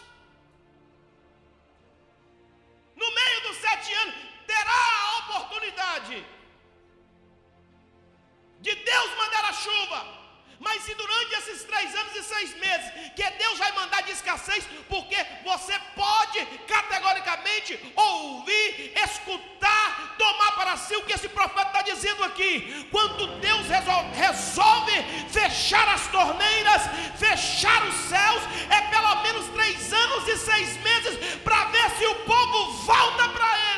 porque 14.89 15.15
você 15.43 15.73
pode 15.95 16.45
categoricamente 16.67 17.79
ouvir, 17.95 18.93
escutar, 19.03 20.15
tomar 20.17 20.51
para 20.53 20.77
si 20.77 20.95
o 20.95 21.03
que 21.03 21.13
esse 21.13 21.29
profeta 21.29 21.67
está 21.67 21.81
dizendo 21.81 22.23
aqui. 22.23 22.87
Quando 22.91 23.39
Deus 23.39 23.67
resolve 23.67 25.03
fechar 25.29 25.87
as 25.89 26.07
torneiras, 26.07 26.81
fechar 27.17 27.85
os 27.87 27.95
céus, 27.95 28.43
é 28.69 28.81
pelo 28.89 29.15
menos 29.23 29.47
três 29.49 29.93
anos 29.93 30.27
e 30.27 30.37
seis 30.37 30.77
meses 30.77 31.37
para 31.43 31.65
ver 31.65 31.89
se 31.91 32.05
o 32.05 32.15
povo 32.15 32.73
volta 32.83 33.29
para 33.29 33.59
Ele. 33.59 33.70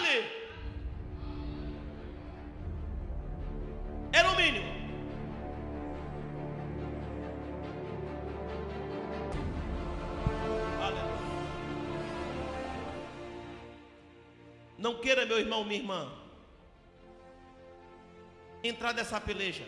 Irmão, 15.53 15.63
minha 15.63 15.79
irmã, 15.79 16.11
entrar 18.63 18.93
nessa 18.93 19.19
peleja. 19.21 19.67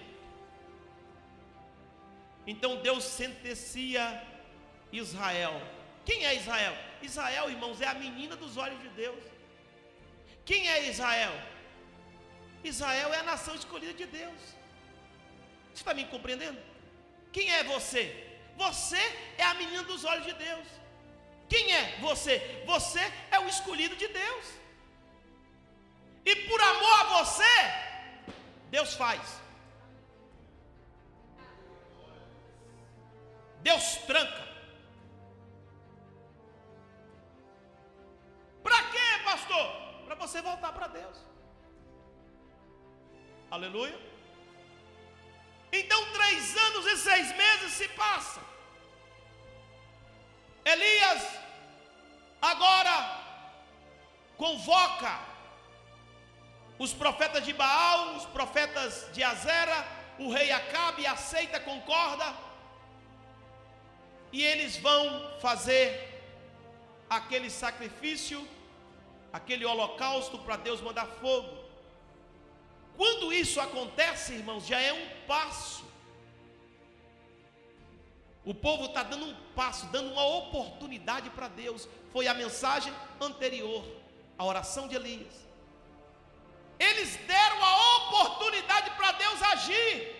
Então 2.47 2.81
Deus 2.81 3.03
sentencia 3.03 4.03
Israel. 4.91 5.61
Quem 6.03 6.25
é 6.25 6.35
Israel? 6.35 6.75
Israel, 7.01 7.49
irmãos, 7.49 7.81
é 7.81 7.87
a 7.87 7.93
menina 7.93 8.35
dos 8.35 8.57
olhos 8.57 8.81
de 8.81 8.89
Deus. 8.89 9.23
Quem 10.43 10.67
é 10.69 10.89
Israel? 10.89 11.33
Israel 12.63 13.13
é 13.13 13.19
a 13.19 13.23
nação 13.23 13.55
escolhida 13.55 13.93
de 13.93 14.05
Deus. 14.05 14.41
Você 15.73 15.81
está 15.81 15.93
me 15.93 16.05
compreendendo? 16.05 16.59
Quem 17.31 17.51
é 17.51 17.63
você? 17.63 18.03
Você 18.57 19.01
é 19.37 19.43
a 19.43 19.53
menina 19.55 19.83
dos 19.83 20.03
olhos 20.05 20.25
de 20.25 20.33
Deus. 20.33 20.67
Quem 21.49 21.73
é 21.73 21.97
você? 21.99 22.63
Você 22.65 23.01
é 23.29 23.39
o 23.39 23.47
escolhido 23.47 23.95
de 23.95 24.07
Deus. 24.07 24.64
E 26.25 26.35
por 26.47 26.59
amor 26.61 26.93
a 27.01 27.03
você, 27.17 27.55
Deus 28.71 28.93
faz. 28.95 29.21
Deus 33.61 33.85
tranca. 34.07 34.43
Para 38.63 38.83
quê, 38.91 39.07
pastor? 39.23 39.67
Para 40.05 40.15
você 40.15 40.41
voltar 40.41 40.71
para 40.73 40.87
Deus. 40.87 41.17
Aleluia. 43.51 43.97
Então, 45.71 45.99
três 46.13 46.57
anos 46.57 46.85
e 46.87 46.97
seis 46.97 47.35
meses 47.35 47.71
se 47.73 47.87
passam. 47.89 48.43
Elias 50.73 51.23
agora 52.41 52.95
convoca 54.37 55.34
os 56.77 56.93
profetas 56.93 57.45
de 57.45 57.53
Baal, 57.53 58.15
os 58.15 58.25
profetas 58.25 59.07
de 59.13 59.23
Azera, 59.23 59.87
o 60.19 60.31
rei 60.31 60.51
Acabe 60.51 61.05
aceita, 61.05 61.59
concorda, 61.59 62.33
e 64.31 64.43
eles 64.43 64.75
vão 64.77 65.39
fazer 65.39 66.21
aquele 67.09 67.49
sacrifício, 67.49 68.45
aquele 69.31 69.65
holocausto 69.65 70.37
para 70.39 70.57
Deus 70.57 70.81
mandar 70.81 71.05
fogo. 71.05 71.63
Quando 72.97 73.31
isso 73.31 73.59
acontece, 73.61 74.33
irmãos, 74.33 74.65
já 74.65 74.79
é 74.79 74.91
um 74.91 75.27
passo. 75.27 75.85
O 78.43 78.53
povo 78.53 78.85
está 78.85 79.03
dando 79.03 79.25
um 79.25 79.35
passo, 79.55 79.85
dando 79.87 80.11
uma 80.11 80.25
oportunidade 80.25 81.29
para 81.29 81.47
Deus. 81.47 81.87
Foi 82.11 82.27
a 82.27 82.33
mensagem 82.33 82.93
anterior, 83.19 83.85
a 84.37 84.45
oração 84.45 84.87
de 84.87 84.95
Elias. 84.95 85.44
Eles 86.79 87.15
deram 87.27 87.63
a 87.63 87.95
oportunidade 87.97 88.89
para 88.91 89.11
Deus 89.13 89.41
agir. 89.41 90.15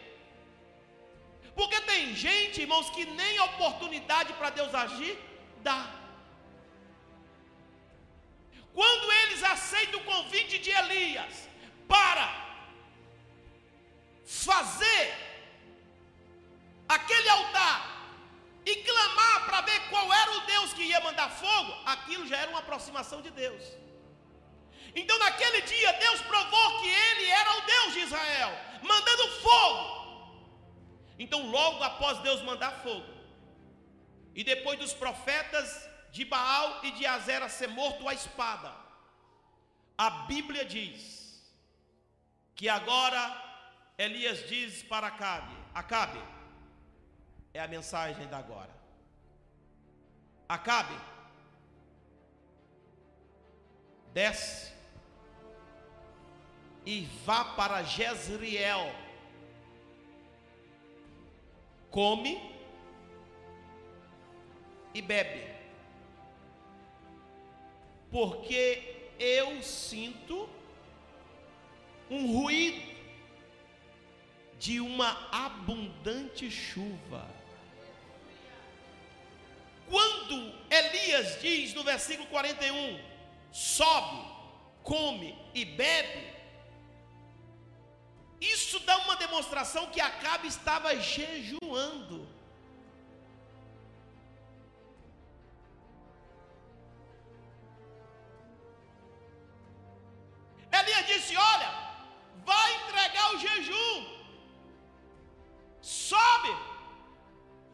Porque 1.55 1.79
tem 1.81 2.13
gente, 2.15 2.61
irmãos, 2.61 2.89
que 2.89 3.05
nem 3.05 3.39
oportunidade 3.39 4.33
para 4.33 4.49
Deus 4.49 4.73
agir 4.75 5.17
dá. 5.61 5.81
Quando 8.73 9.11
eles 9.21 9.41
aceitam 9.43 9.99
o 9.99 10.03
convite 10.03 10.57
de 10.59 10.69
Elias 10.69 11.47
para 11.87 12.25
fazer 14.25 15.13
aquele 16.87 17.29
altar 17.29 17.77
e 18.65 18.75
clamar 18.87 19.45
para 19.45 19.62
ver 19.62 19.79
qual 19.89 20.12
era 20.13 20.31
o 20.37 20.41
Deus 20.41 20.73
que 20.73 20.83
ia 20.83 20.99
mandar 20.99 21.29
fogo, 21.29 21.73
aquilo 21.85 22.27
já 22.27 22.37
era 22.37 22.49
uma 22.49 22.60
aproximação 22.60 23.21
de 23.21 23.29
Deus. 23.29 23.63
Então, 24.96 25.19
naquele 25.19 25.62
dia, 25.62 25.91
Deus 25.93 26.21
provou 26.21 26.79
que 26.79 26.87
Ele 26.87 27.25
era 27.25 27.58
o 27.58 27.62
Deus 27.62 27.93
de 27.93 28.00
Israel, 28.00 28.52
mandando 28.81 29.27
fogo. 29.41 29.96
Então, 31.19 31.50
logo 31.50 31.83
após 31.83 32.19
Deus 32.19 32.41
mandar 32.41 32.71
fogo, 32.81 33.13
e 34.33 34.43
depois 34.43 34.79
dos 34.79 34.93
profetas 34.93 35.89
de 36.12 36.23
Baal 36.23 36.83
e 36.83 36.91
de 36.91 37.06
Azera 37.06 37.50
ser 37.50 37.67
morto 37.67 38.08
à 38.08 38.13
espada, 38.13 38.73
a 39.98 40.10
Bíblia 40.31 40.63
diz 40.63 41.43
que 42.56 42.69
agora 42.69 43.21
Elias 43.98 44.48
diz 44.48 44.83
para 44.83 45.08
Acabe: 45.08 45.56
Acabe, 45.73 46.21
é 47.54 47.62
a 47.62 47.67
mensagem 47.67 48.27
da 48.27 48.37
agora. 48.37 48.75
Acabe, 50.48 50.96
desce 54.13 54.75
e 56.86 57.08
vá 57.25 57.44
para 57.44 57.83
Jezreel. 57.83 59.06
come 61.96 62.38
e 64.94 65.02
bebe, 65.02 65.50
porque 68.12 69.12
eu 69.17 69.63
sinto 69.63 70.50
um 72.10 72.33
ruído 72.33 72.96
de 74.60 74.81
uma 74.81 75.29
abundante 75.31 76.52
chuva. 76.52 77.25
Quando 79.90 80.54
Elias 80.69 81.40
diz 81.42 81.73
no 81.73 81.83
versículo 81.83 82.27
41, 82.27 83.00
sobe, 83.54 84.27
come 84.83 85.33
e 85.54 85.63
bebe, 85.63 86.35
isso 88.54 88.79
dá 88.79 88.98
uma 89.00 89.15
demonstração 89.15 89.87
que 89.87 90.02
Acabe 90.02 90.48
estava 90.48 90.96
jejuando. 91.00 92.27
Elias 100.71 101.06
disse: 101.08 101.37
Olha, 101.37 101.71
vai 102.46 102.75
entregar 102.83 103.33
o 103.33 103.39
jejum, 103.39 104.06
sobe, 105.81 106.56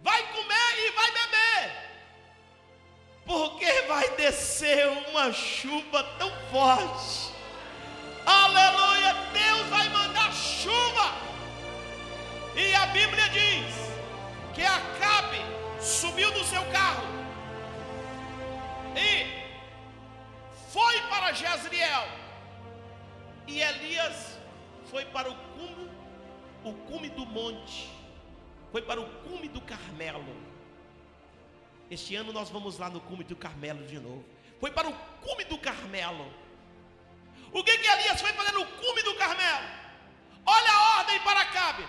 vai 0.01 0.21
comer 0.33 0.71
e 0.77 0.91
vai 0.91 1.11
beber, 1.11 1.91
porque 3.25 3.81
vai 3.83 4.09
descer 4.15 4.87
uma 5.09 5.31
chuva 5.33 6.03
tão 6.17 6.31
forte. 6.51 7.20
Lá 32.77 32.89
no 32.89 33.01
cume 33.01 33.23
do 33.23 33.35
Carmelo 33.35 33.85
de 33.87 33.99
novo. 33.99 34.25
Foi 34.59 34.71
para 34.71 34.87
o 34.87 34.93
cume 34.93 35.43
do 35.45 35.57
Carmelo. 35.57 36.31
O 37.51 37.63
que 37.63 37.77
que 37.77 37.87
Elias 37.87 38.21
foi 38.21 38.31
fazer 38.33 38.51
no 38.53 38.65
cume 38.65 39.01
do 39.03 39.15
Carmelo? 39.15 39.65
Olha 40.45 40.71
a 40.71 40.99
ordem 40.99 41.19
para 41.21 41.45
Cabe. 41.45 41.87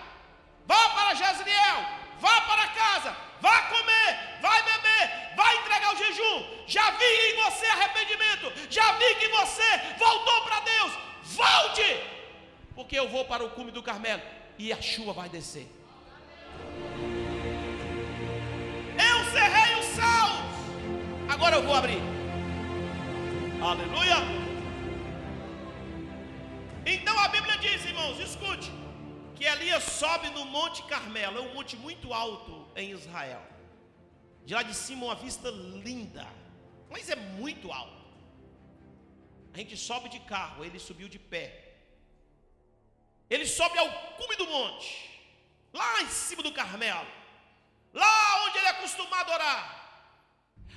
Vá 0.67 0.89
para 0.91 1.15
Jezreel, 1.15 1.87
vá 2.21 2.41
para 2.43 2.69
casa, 2.69 3.17
vá 3.41 3.63
comer, 3.63 4.39
vai 4.41 4.63
beber, 4.63 5.35
vai 5.37 5.57
entregar 5.59 5.93
o 5.93 5.97
jejum. 5.97 6.65
Já 6.67 6.91
vi 6.93 7.05
em 7.05 7.43
você 7.43 7.67
arrependimento, 7.67 8.53
já 8.71 8.93
vi 8.93 9.15
que 9.17 9.29
você 9.29 9.79
voltou 9.99 10.43
para 10.43 10.61
Deus, 10.61 10.93
volte, 11.23 12.01
porque 12.75 12.99
eu 12.99 13.09
vou 13.09 13.25
para 13.25 13.45
o 13.45 13.51
cume 13.51 13.73
do 13.73 13.83
Carmelo 13.83 14.23
e 14.59 14.73
a 14.73 14.81
chuva 14.81 15.13
vai 15.13 15.29
descer. 15.29 15.69
Eu 21.63 21.69
vou 21.69 21.77
abrir. 21.77 22.03
Aleluia. 23.71 24.17
Então 26.85 27.17
a 27.21 27.29
Bíblia 27.29 27.57
diz, 27.59 27.85
irmãos, 27.85 28.19
escute, 28.19 28.71
que 29.37 29.45
Elias 29.45 29.85
sobe 29.85 30.29
no 30.31 30.45
Monte 30.45 30.83
Carmelo, 30.93 31.39
é 31.39 31.41
um 31.41 31.55
monte 31.55 31.77
muito 31.77 32.13
alto 32.13 32.53
em 32.75 32.91
Israel. 32.91 33.43
De 34.45 34.55
lá 34.55 34.63
de 34.63 34.75
cima 34.75 35.05
uma 35.05 35.15
vista 35.15 35.51
linda, 35.51 36.27
mas 36.91 37.09
é 37.09 37.15
muito 37.15 37.71
alto. 37.71 38.03
A 39.55 39.59
gente 39.59 39.77
sobe 39.77 40.09
de 40.09 40.19
carro, 40.21 40.65
ele 40.65 40.81
subiu 40.81 41.09
de 41.09 41.19
pé. 41.19 41.47
Ele 43.31 43.47
sobe 43.47 43.79
ao 43.79 43.89
cume 44.19 44.35
do 44.37 44.47
monte, 44.47 44.89
lá 45.73 46.03
em 46.03 46.09
cima 46.09 46.43
do 46.43 46.53
Carmelo, 46.53 47.07
lá 47.95 48.45
onde 48.45 48.59
ele 48.59 48.67
é 48.67 48.71
acostumado 48.71 49.31
a 49.31 49.35
orar. 49.35 49.82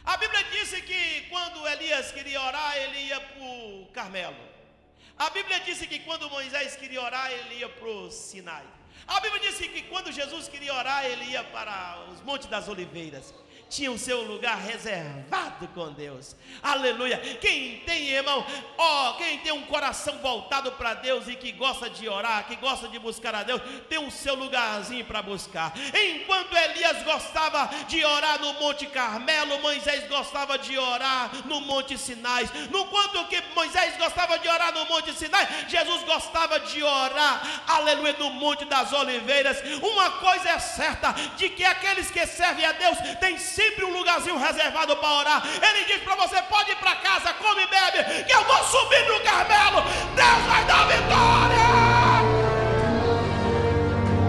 A 0.06 0.18
Bíblia 0.18 0.43
diz 0.51 0.70
que 0.82 1.22
quando 1.30 1.68
Elias 1.68 2.12
queria 2.12 2.39
orar, 2.39 2.78
ele 2.78 3.08
ia 3.08 3.20
para 3.20 3.43
o 3.43 3.88
Carmelo. 3.91 4.56
A 5.18 5.30
Bíblia 5.32 5.60
diz 5.62 5.80
que 5.80 5.99
quando 5.99 6.30
Moisés 6.30 6.76
queria 6.76 7.01
orar, 7.01 7.32
ele 7.32 7.56
ia 7.56 7.70
para 7.70 7.88
o 7.88 8.12
Sinai. 8.12 8.66
A 9.08 9.20
Bíblia 9.20 9.41
diz 9.41 9.58
que 9.58 9.82
quando 9.84 10.12
Jesus 10.12 10.47
queria 10.47 10.74
orar, 10.74 11.06
ele 11.06 11.26
ia 11.26 11.43
para 11.45 12.06
os 12.12 12.22
Montes 12.22 12.47
das 12.47 12.68
Oliveiras 12.68 13.34
tinha 13.76 13.91
o 13.91 13.99
seu 13.99 14.21
lugar 14.21 14.57
reservado 14.57 15.67
com 15.76 15.91
Deus. 15.91 16.34
Aleluia. 16.63 17.17
Quem 17.41 17.80
tem, 17.80 18.07
irmão, 18.07 18.45
ó, 18.78 19.13
quem 19.13 19.39
tem 19.39 19.51
um 19.51 19.63
coração 19.63 20.17
voltado 20.19 20.71
para 20.73 20.93
Deus 20.93 21.28
e 21.28 21.36
que 21.36 21.51
gosta 21.51 21.89
de 21.89 22.07
orar, 22.07 22.47
que 22.47 22.55
gosta 22.55 22.88
de 22.88 22.97
buscar 22.97 23.36
a 23.36 23.43
Deus, 23.43 23.61
tem 23.89 23.97
o 23.97 24.09
seu 24.09 24.34
lugarzinho 24.34 25.03
para 25.03 25.21
buscar. 25.21 25.73
Enquanto 25.93 26.55
Elias 26.55 27.03
gostava 27.03 27.69
de 27.86 28.03
orar 28.05 28.39
no 28.39 28.53
Monte 28.53 28.86
Carmelo, 28.86 29.59
Moisés 29.59 30.07
gostava 30.07 30.57
de 30.57 30.78
orar 30.78 31.30
no 31.45 31.59
Monte 31.59 31.97
Sinai. 31.97 32.49
No 32.71 32.86
quanto 32.86 33.26
que 33.26 33.41
Moisés 33.53 33.97
gostava 33.97 34.39
de 34.39 34.47
orar 34.47 34.73
no 34.73 34.86
Monte 34.86 35.13
Sinai, 35.13 35.45
Jesus 35.67 36.01
gostava 36.03 36.61
de 36.61 36.82
orar, 36.82 37.63
aleluia, 37.67 38.15
no 38.17 38.30
Monte 38.30 38.63
das 38.63 38.93
Oliveiras. 38.93 39.61
Uma 39.82 40.11
coisa 40.11 40.49
é 40.51 40.59
certa, 40.59 41.11
de 41.36 41.49
que 41.49 41.65
aqueles 41.65 42.09
que 42.09 42.26
servem 42.26 42.65
a 42.65 42.71
Deus 42.71 42.97
têm 43.19 43.38
sempre 43.66 43.86
um 43.86 43.91
lugarzinho 43.91 44.38
reservado 44.38 44.95
para 44.97 45.09
orar. 45.09 45.43
Ele 45.45 45.86
diz 45.86 45.97
para 46.03 46.16
você: 46.16 46.41
pode 46.43 46.72
ir 46.72 46.76
para 46.76 46.95
casa, 46.95 47.34
come 47.34 47.63
e 47.63 47.68
bebe, 47.68 48.24
que 48.24 48.34
eu 48.34 48.43
vou 48.43 48.63
subir 48.66 49.07
no 49.07 49.20
Carmelo. 49.22 49.84
Deus 50.16 50.43
vai 50.47 50.63
dar 50.66 50.88
vitória. 50.88 51.66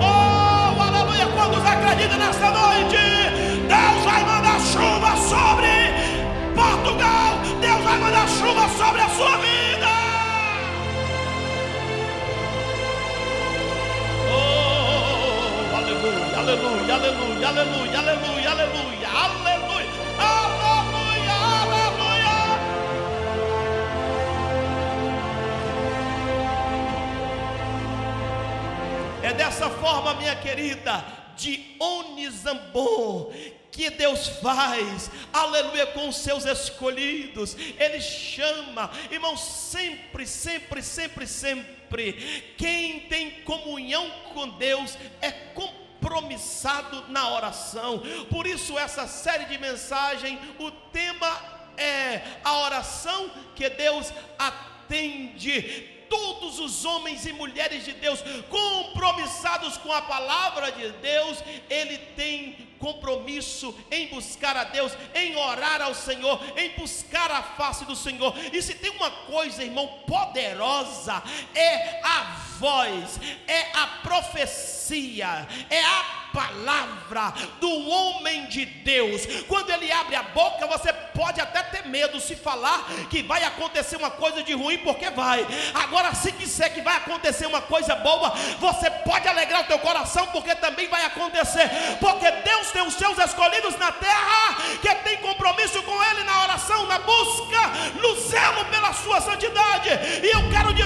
Oh, 0.01 0.83
aleluia. 0.83 1.27
Quantos 1.35 1.65
acreditam 1.67 2.19
nessa 2.19 2.51
noite? 2.51 2.97
Deus 3.69 4.05
vai 4.05 4.25
mandar 4.25 4.61
chuva 4.61 5.17
sobre 5.29 5.69
Portugal. 6.55 7.39
Deus 7.61 7.83
vai 7.85 7.99
mandar 7.99 8.29
chuva 8.29 8.69
sobre 8.77 9.03
a 9.03 9.09
sua 9.11 9.37
vida. 9.39 9.66
Aleluia, 16.47 16.95
aleluia, 16.95 17.49
aleluia, 17.49 17.99
aleluia, 17.99 18.51
aleluia, 18.51 19.09
aleluia. 19.09 19.87
Aleluia. 20.19 21.33
Aleluia. 21.63 22.37
É 29.23 29.33
dessa 29.35 29.69
forma, 29.71 30.15
minha 30.15 30.37
querida, 30.37 31.05
de 31.37 31.75
Onizambon, 31.81 33.33
que 33.73 33.91
Deus 33.91 34.29
faz, 34.41 35.11
aleluia, 35.33 35.87
com 35.87 36.09
os 36.09 36.17
seus 36.17 36.45
escolhidos, 36.45 37.57
Ele 37.77 38.01
chama, 38.01 38.89
irmão, 39.11 39.37
sempre, 39.37 40.25
sempre, 40.25 40.81
sempre, 40.81 41.27
sempre, 41.27 42.55
quem 42.57 43.01
tem 43.01 43.31
comunhão 43.43 44.09
com 44.33 44.49
Deus 44.51 44.97
é 45.21 45.33
companheiro 45.33 45.86
compromissado 46.01 47.05
na 47.09 47.31
oração. 47.31 48.03
Por 48.31 48.47
isso, 48.47 48.79
essa 48.79 49.07
série 49.07 49.47
de 49.47 49.59
mensagem, 49.59 50.39
o 50.59 50.71
tema 50.71 51.31
é 51.77 52.23
a 52.45 52.61
oração 52.61 53.31
que 53.55 53.69
Deus 53.69 54.13
atende 54.39 55.95
todos 56.09 56.61
os 56.61 56.85
homens 56.85 57.27
e 57.27 57.33
mulheres 57.33 57.85
de 57.85 57.93
Deus 57.93 58.23
compromissados 58.49 59.77
com 59.79 59.93
a 59.93 60.03
palavra 60.03 60.71
de 60.71 60.91
Deus, 60.93 61.43
ele 61.69 61.99
tem 62.15 62.66
compromisso 62.87 63.75
em 63.91 64.07
buscar 64.07 64.57
a 64.57 64.63
Deus, 64.63 64.93
em 65.13 65.35
orar 65.35 65.83
ao 65.83 65.93
Senhor, 65.93 66.41
em 66.57 66.71
buscar 66.79 67.29
a 67.33 67.43
face 67.43 67.85
do 67.85 67.97
Senhor. 67.97 68.33
E 68.53 68.63
se 68.63 68.75
tem 68.75 68.91
uma 68.91 69.11
coisa, 69.11 69.65
irmão, 69.65 69.89
poderosa, 70.07 71.21
é 71.53 72.01
a 72.05 72.37
voz, 72.61 73.19
é 73.49 73.73
a 73.77 73.87
profecia, 74.05 75.49
é 75.69 75.85
a 75.85 76.26
palavra 76.37 77.33
do 77.59 77.89
homem 77.89 78.47
de 78.47 78.67
Deus. 78.67 79.23
Quando 79.49 79.71
ele 79.71 79.91
abre 79.91 80.15
a 80.15 80.23
boca, 80.23 80.67
você 80.67 80.93
pode 80.93 81.41
até 81.41 81.63
ter 81.63 81.87
medo 81.87 82.21
se 82.21 82.37
falar 82.37 82.85
que 83.09 83.23
vai 83.23 83.43
acontecer 83.43 83.97
uma 83.97 84.11
coisa 84.11 84.43
de 84.43 84.53
ruim, 84.53 84.77
porque 84.79 85.09
vai. 85.11 85.47
Agora, 85.73 86.15
se 86.15 86.31
disser 86.33 86.75
que 86.75 86.83
vai 86.83 86.97
acontecer 86.97 87.47
uma 87.47 87.63
coisa 87.63 87.95
boa, 87.95 88.35
você 88.61 88.91
pode 88.91 89.27
alegrar 89.27 89.63
o 89.63 89.65
teu 89.65 89.79
coração, 89.79 90.27
porque 90.27 90.55
também 90.57 90.89
vai 90.89 91.07
acontecer. 91.07 91.71
Porque 91.99 92.31
Deus 92.31 92.71
tem 92.71 92.83
os 92.83 92.95
seus 92.95 93.17
escolhidos 93.19 93.79
na 93.79 93.91
terra, 93.93 94.57
que 94.83 94.95
tem 94.97 95.17
compromisso 95.19 95.83
com 95.85 96.05
Ele 96.05 96.23
na 96.25 96.43
oração, 96.43 96.87
na 96.87 96.99
busca, 96.99 97.61
no 98.03 98.21
zelo 98.21 98.65
pela 98.67 98.93
sua 98.93 99.23
santidade. 99.23 99.89
E 100.23 100.37
eu 100.37 100.51
quero 100.51 100.75
dizer 100.75 100.86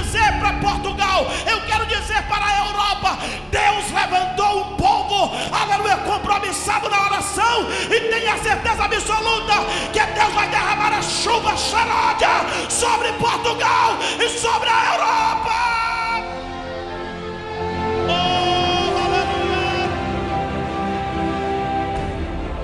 que 9.93 10.01
Deus 10.01 10.33
vai 10.35 10.49
derramar 10.49 10.93
a 10.93 11.03
chuva 11.03 11.57
charódia 11.57 12.29
sobre 12.69 13.13
Portugal 13.15 13.97
e 14.19 14.29
sobre 14.29 14.69
a 14.69 14.95
Europa. 14.95 15.71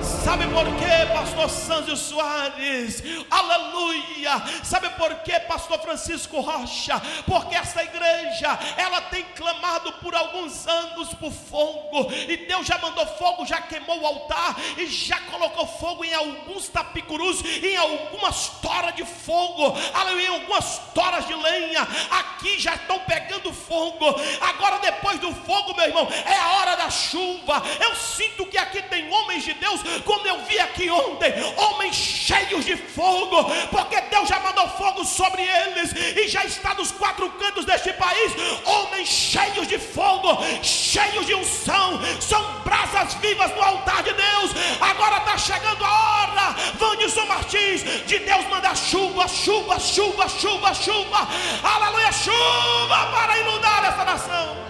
Sabe 0.01 0.45
por 0.47 0.65
quê, 0.75 1.07
pastor 1.13 1.49
Sanzio 1.77 1.95
Soares? 1.95 3.03
Aleluia! 3.29 4.41
Sabe 4.63 4.89
por 4.91 5.13
quê, 5.21 5.39
pastor 5.41 5.79
Francisco 5.79 6.41
Rocha? 6.41 6.99
Porque 7.25 7.55
essa 7.55 7.83
igreja, 7.83 8.59
ela 8.77 9.01
tem 9.01 9.23
clamado 9.35 9.93
por 9.93 10.15
alguns 10.15 10.67
anos 10.67 11.13
por 11.13 11.31
fogo, 11.31 12.11
e 12.11 12.37
Deus 12.37 12.65
já 12.65 12.77
mandou 12.79 13.05
fogo, 13.05 13.45
já 13.45 13.61
queimou 13.61 13.99
o 14.01 14.07
altar, 14.07 14.55
e 14.77 14.87
já 14.87 15.19
colocou 15.21 15.65
fogo 15.67 16.03
em 16.03 16.13
alguns 16.13 16.67
tapicurus, 16.67 17.41
em 17.45 17.75
algumas 17.77 18.49
toras 18.61 18.95
de 18.95 19.05
fogo, 19.05 19.77
em 20.19 20.27
algumas 20.27 20.79
toras 20.93 21.25
de 21.27 21.33
lenha, 21.33 21.87
aqui 22.11 22.59
já 22.59 22.75
estão 22.75 22.99
pegando 22.99 23.53
fogo, 23.53 24.05
agora 24.41 24.79
depois 24.79 25.19
do 25.19 25.33
fogo, 25.33 25.75
meu 25.75 25.85
irmão, 25.85 26.07
é 26.25 26.35
a 26.35 26.51
hora 26.53 26.75
da 26.75 26.89
chuva, 26.89 27.61
eu 27.79 27.95
sinto 27.95 28.45
que 28.47 28.57
aqui 28.57 28.81
tem 28.83 29.11
homens 29.11 29.43
de 29.43 29.53
Deus 29.53 29.81
com 30.03 30.17
como 30.17 30.27
eu 30.27 30.39
vi 30.45 30.57
aqui 30.59 30.89
ontem, 30.89 31.31
homens 31.67 31.95
cheios 31.95 32.65
de 32.65 32.75
fogo, 32.75 33.45
porque 33.69 33.99
Deus 34.01 34.27
já 34.27 34.39
mandou 34.39 34.67
fogo 34.69 35.03
sobre 35.05 35.41
eles 35.41 35.93
e 35.93 36.27
já 36.27 36.43
está 36.45 36.73
nos 36.73 36.91
quatro 36.91 37.29
cantos 37.31 37.65
deste 37.65 37.93
país, 37.93 38.33
homens 38.65 39.07
cheios 39.07 39.67
de 39.67 39.77
fogo, 39.77 40.37
cheios 40.61 41.25
de 41.25 41.35
unção, 41.35 41.99
são 42.19 42.41
brasas 42.63 43.13
vivas 43.15 43.53
no 43.55 43.61
altar 43.61 44.03
de 44.03 44.13
Deus. 44.13 44.51
Agora 44.79 45.17
está 45.17 45.37
chegando 45.37 45.83
a 45.83 45.89
hora, 45.89 46.55
Vanilson 46.79 47.25
Martins, 47.25 47.83
de 48.05 48.19
Deus 48.19 48.47
mandar 48.47 48.75
chuva, 48.75 49.27
chuva, 49.27 49.79
chuva, 49.79 50.27
chuva, 50.29 50.73
chuva, 50.73 51.27
aleluia, 51.63 52.11
chuva 52.11 53.05
para 53.11 53.37
inundar 53.39 53.85
essa 53.85 54.05
nação. 54.05 54.67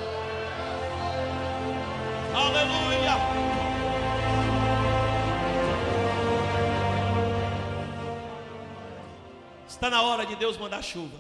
Aleluia. 2.34 3.47
Está 9.78 9.92
na 9.92 10.02
hora 10.02 10.26
de 10.26 10.36
Deus 10.36 10.58
mandar 10.58 10.82
chuva. 10.82 11.20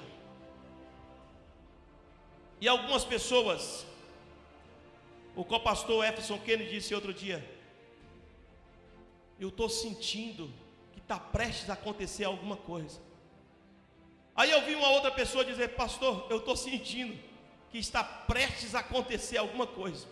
E 2.60 2.68
algumas 2.68 3.06
pessoas, 3.06 3.86
o 5.36 5.46
co-pastor 5.46 6.04
Jefferson 6.04 6.40
Kennedy 6.40 6.72
disse 6.72 6.96
outro 6.96 7.14
dia: 7.14 7.48
Eu 9.40 9.50
estou 9.50 9.70
sentindo 9.70 10.52
que 10.92 10.98
está 10.98 11.20
prestes 11.20 11.70
a 11.70 11.74
acontecer 11.74 12.24
alguma 12.24 12.58
coisa. 12.58 13.00
Aí 14.36 14.50
eu 14.50 14.64
vi 14.64 14.74
uma 14.74 14.90
outra 14.90 15.12
pessoa 15.12 15.46
dizer: 15.46 15.76
Pastor, 15.76 16.26
eu 16.28 16.38
estou 16.38 16.58
sentindo 16.58 17.16
que 17.70 17.78
está 17.78 18.04
prestes 18.04 18.74
a 18.74 18.80
acontecer 18.80 19.38
alguma 19.38 19.68
coisa. 19.68 20.08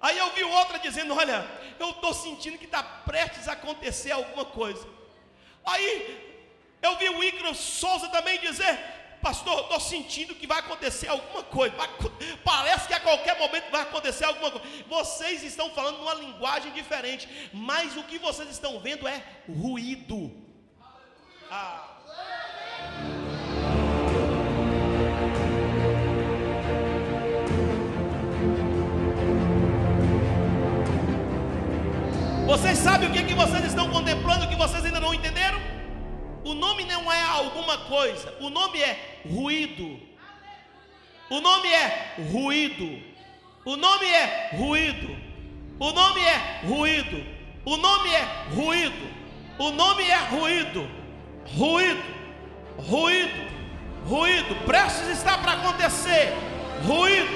Aí 0.00 0.16
eu 0.16 0.32
vi 0.32 0.42
outra 0.42 0.78
dizendo: 0.78 1.14
Olha, 1.14 1.46
eu 1.78 1.90
estou 1.90 2.14
sentindo 2.14 2.56
que 2.56 2.64
está 2.64 2.82
prestes 2.82 3.46
a 3.46 3.52
acontecer 3.52 4.12
alguma 4.12 4.46
coisa. 4.46 4.88
Aí 5.62 6.34
eu 6.82 6.96
vi 6.96 7.08
o 7.08 7.22
Ícaro 7.22 7.54
Souza 7.54 8.08
também 8.08 8.38
dizer: 8.40 8.78
Pastor, 9.20 9.60
estou 9.60 9.80
sentindo 9.80 10.34
que 10.34 10.46
vai 10.46 10.60
acontecer 10.60 11.08
alguma 11.08 11.42
coisa. 11.42 11.74
Parece 12.44 12.86
que 12.86 12.94
a 12.94 13.00
qualquer 13.00 13.38
momento 13.38 13.70
vai 13.70 13.82
acontecer 13.82 14.24
alguma 14.24 14.50
coisa. 14.50 14.66
Vocês 14.88 15.42
estão 15.42 15.70
falando 15.70 16.00
uma 16.00 16.14
linguagem 16.14 16.72
diferente, 16.72 17.28
mas 17.52 17.96
o 17.96 18.04
que 18.04 18.18
vocês 18.18 18.48
estão 18.50 18.78
vendo 18.78 19.08
é 19.08 19.22
ruído. 19.48 20.32
Ah. 21.50 21.92
Vocês 32.46 32.78
sabem 32.78 33.08
o 33.08 33.12
que, 33.12 33.18
é 33.18 33.24
que 33.24 33.34
vocês 33.34 33.64
estão 33.64 33.90
contemplando 33.90 34.48
que 34.48 34.54
vocês 34.54 34.84
ainda 34.84 35.00
não 35.00 35.12
entenderam? 35.12 35.65
O 36.46 36.54
nome 36.54 36.84
não 36.84 37.12
é 37.12 37.22
alguma 37.22 37.76
coisa, 37.76 38.32
o 38.40 38.48
nome 38.48 38.80
é 38.80 39.20
ruído. 39.28 39.98
O 41.28 41.40
nome 41.40 41.68
é 41.68 42.14
ruído. 42.30 43.02
O 43.64 43.74
nome 43.74 44.06
é 44.06 44.50
ruído. 44.52 45.16
O 45.80 45.90
nome 45.90 46.20
é 46.20 46.60
ruído. 46.64 47.26
O 47.64 47.76
nome 47.76 48.10
é 48.10 48.22
ruído. 48.54 49.08
O 49.58 49.70
nome 49.72 50.04
é 50.04 50.16
ruído. 50.18 50.88
Ruído. 51.52 52.04
Ruído. 52.78 53.52
Ruído. 54.06 54.66
Prestes 54.66 55.08
está 55.08 55.38
para 55.38 55.54
acontecer. 55.54 56.32
Ruído. 56.86 57.28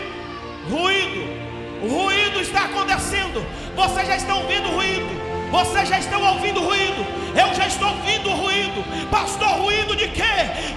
Ruído. 0.71 1.91
Ruído 1.91 2.41
está 2.41 2.67
acontecendo. 2.67 3.45
Vocês 3.75 4.07
já 4.07 4.17
estão 4.17 4.47
vendo 4.47 4.69
ruído. 4.69 5.20
Vocês 5.51 5.88
já 5.88 5.98
estão 5.98 6.22
ouvindo 6.22 6.61
ruído. 6.61 7.05
Eu 7.34 7.55
já 7.55 7.66
estou 7.66 7.88
ouvindo 7.88 8.30
ruído. 8.30 8.84
Pastor, 9.11 9.48
ruído 9.48 9.96
de 9.96 10.09
quê? 10.09 10.22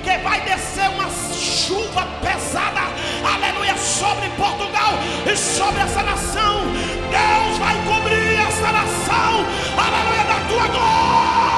Que 0.03 0.17
vai 0.19 0.41
descer 0.41 0.89
uma 0.89 1.09
chuva 1.34 2.05
pesada. 2.21 2.82
Aleluia. 3.24 3.78
Sobre 3.78 4.28
Portugal 4.30 4.93
e 5.32 5.38
sobre 5.38 5.82
essa 5.82 6.01
nação. 6.03 6.63
Deus 7.11 7.57
vai 7.59 7.76
cobrir 7.86 8.36
essa 8.47 8.71
nação. 8.71 9.45
Aleluia. 9.78 10.24
Da 10.24 10.39
tua 10.47 10.67
glória. 10.67 11.53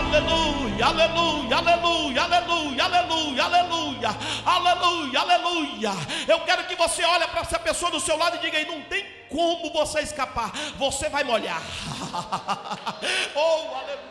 aleluia, 0.00 0.86
aleluia, 0.86 1.56
aleluia, 1.56 1.56
aleluia, 1.56 2.22
aleluia, 2.22 2.84
aleluia, 2.84 3.44
aleluia, 3.44 3.89
aleluia. 5.20 5.90
Eu 6.26 6.40
quero 6.40 6.64
que 6.64 6.74
você 6.74 7.04
olhe 7.04 7.26
para 7.28 7.42
essa 7.42 7.58
pessoa 7.58 7.90
do 7.90 8.00
seu 8.00 8.16
lado 8.16 8.36
e 8.36 8.40
diga 8.40 8.64
não 8.64 8.82
tem 8.82 9.04
como 9.28 9.72
você 9.72 10.00
escapar, 10.00 10.52
você 10.76 11.08
vai 11.08 11.22
molhar. 11.24 11.62
oh, 13.34 13.76
aleluia. 13.76 14.10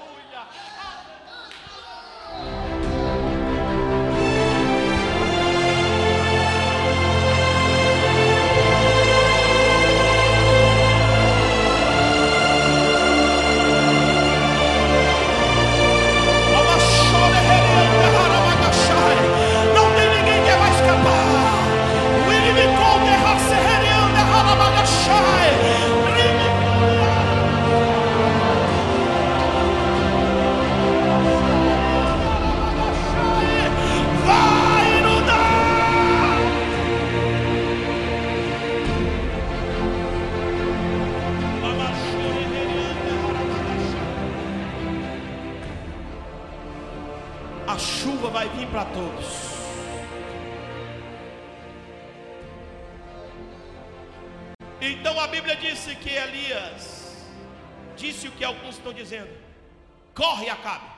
Corre 60.14 60.50
Acabe. 60.50 60.90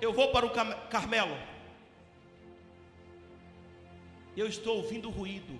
Eu 0.00 0.12
vou 0.12 0.32
para 0.32 0.44
o 0.44 0.50
Carmelo. 0.90 1.36
Eu 4.36 4.48
estou 4.48 4.78
ouvindo 4.78 5.08
o 5.08 5.12
ruído 5.12 5.58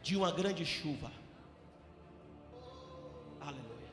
de 0.00 0.16
uma 0.16 0.30
grande 0.30 0.64
chuva. 0.64 1.10
Aleluia. 3.40 3.92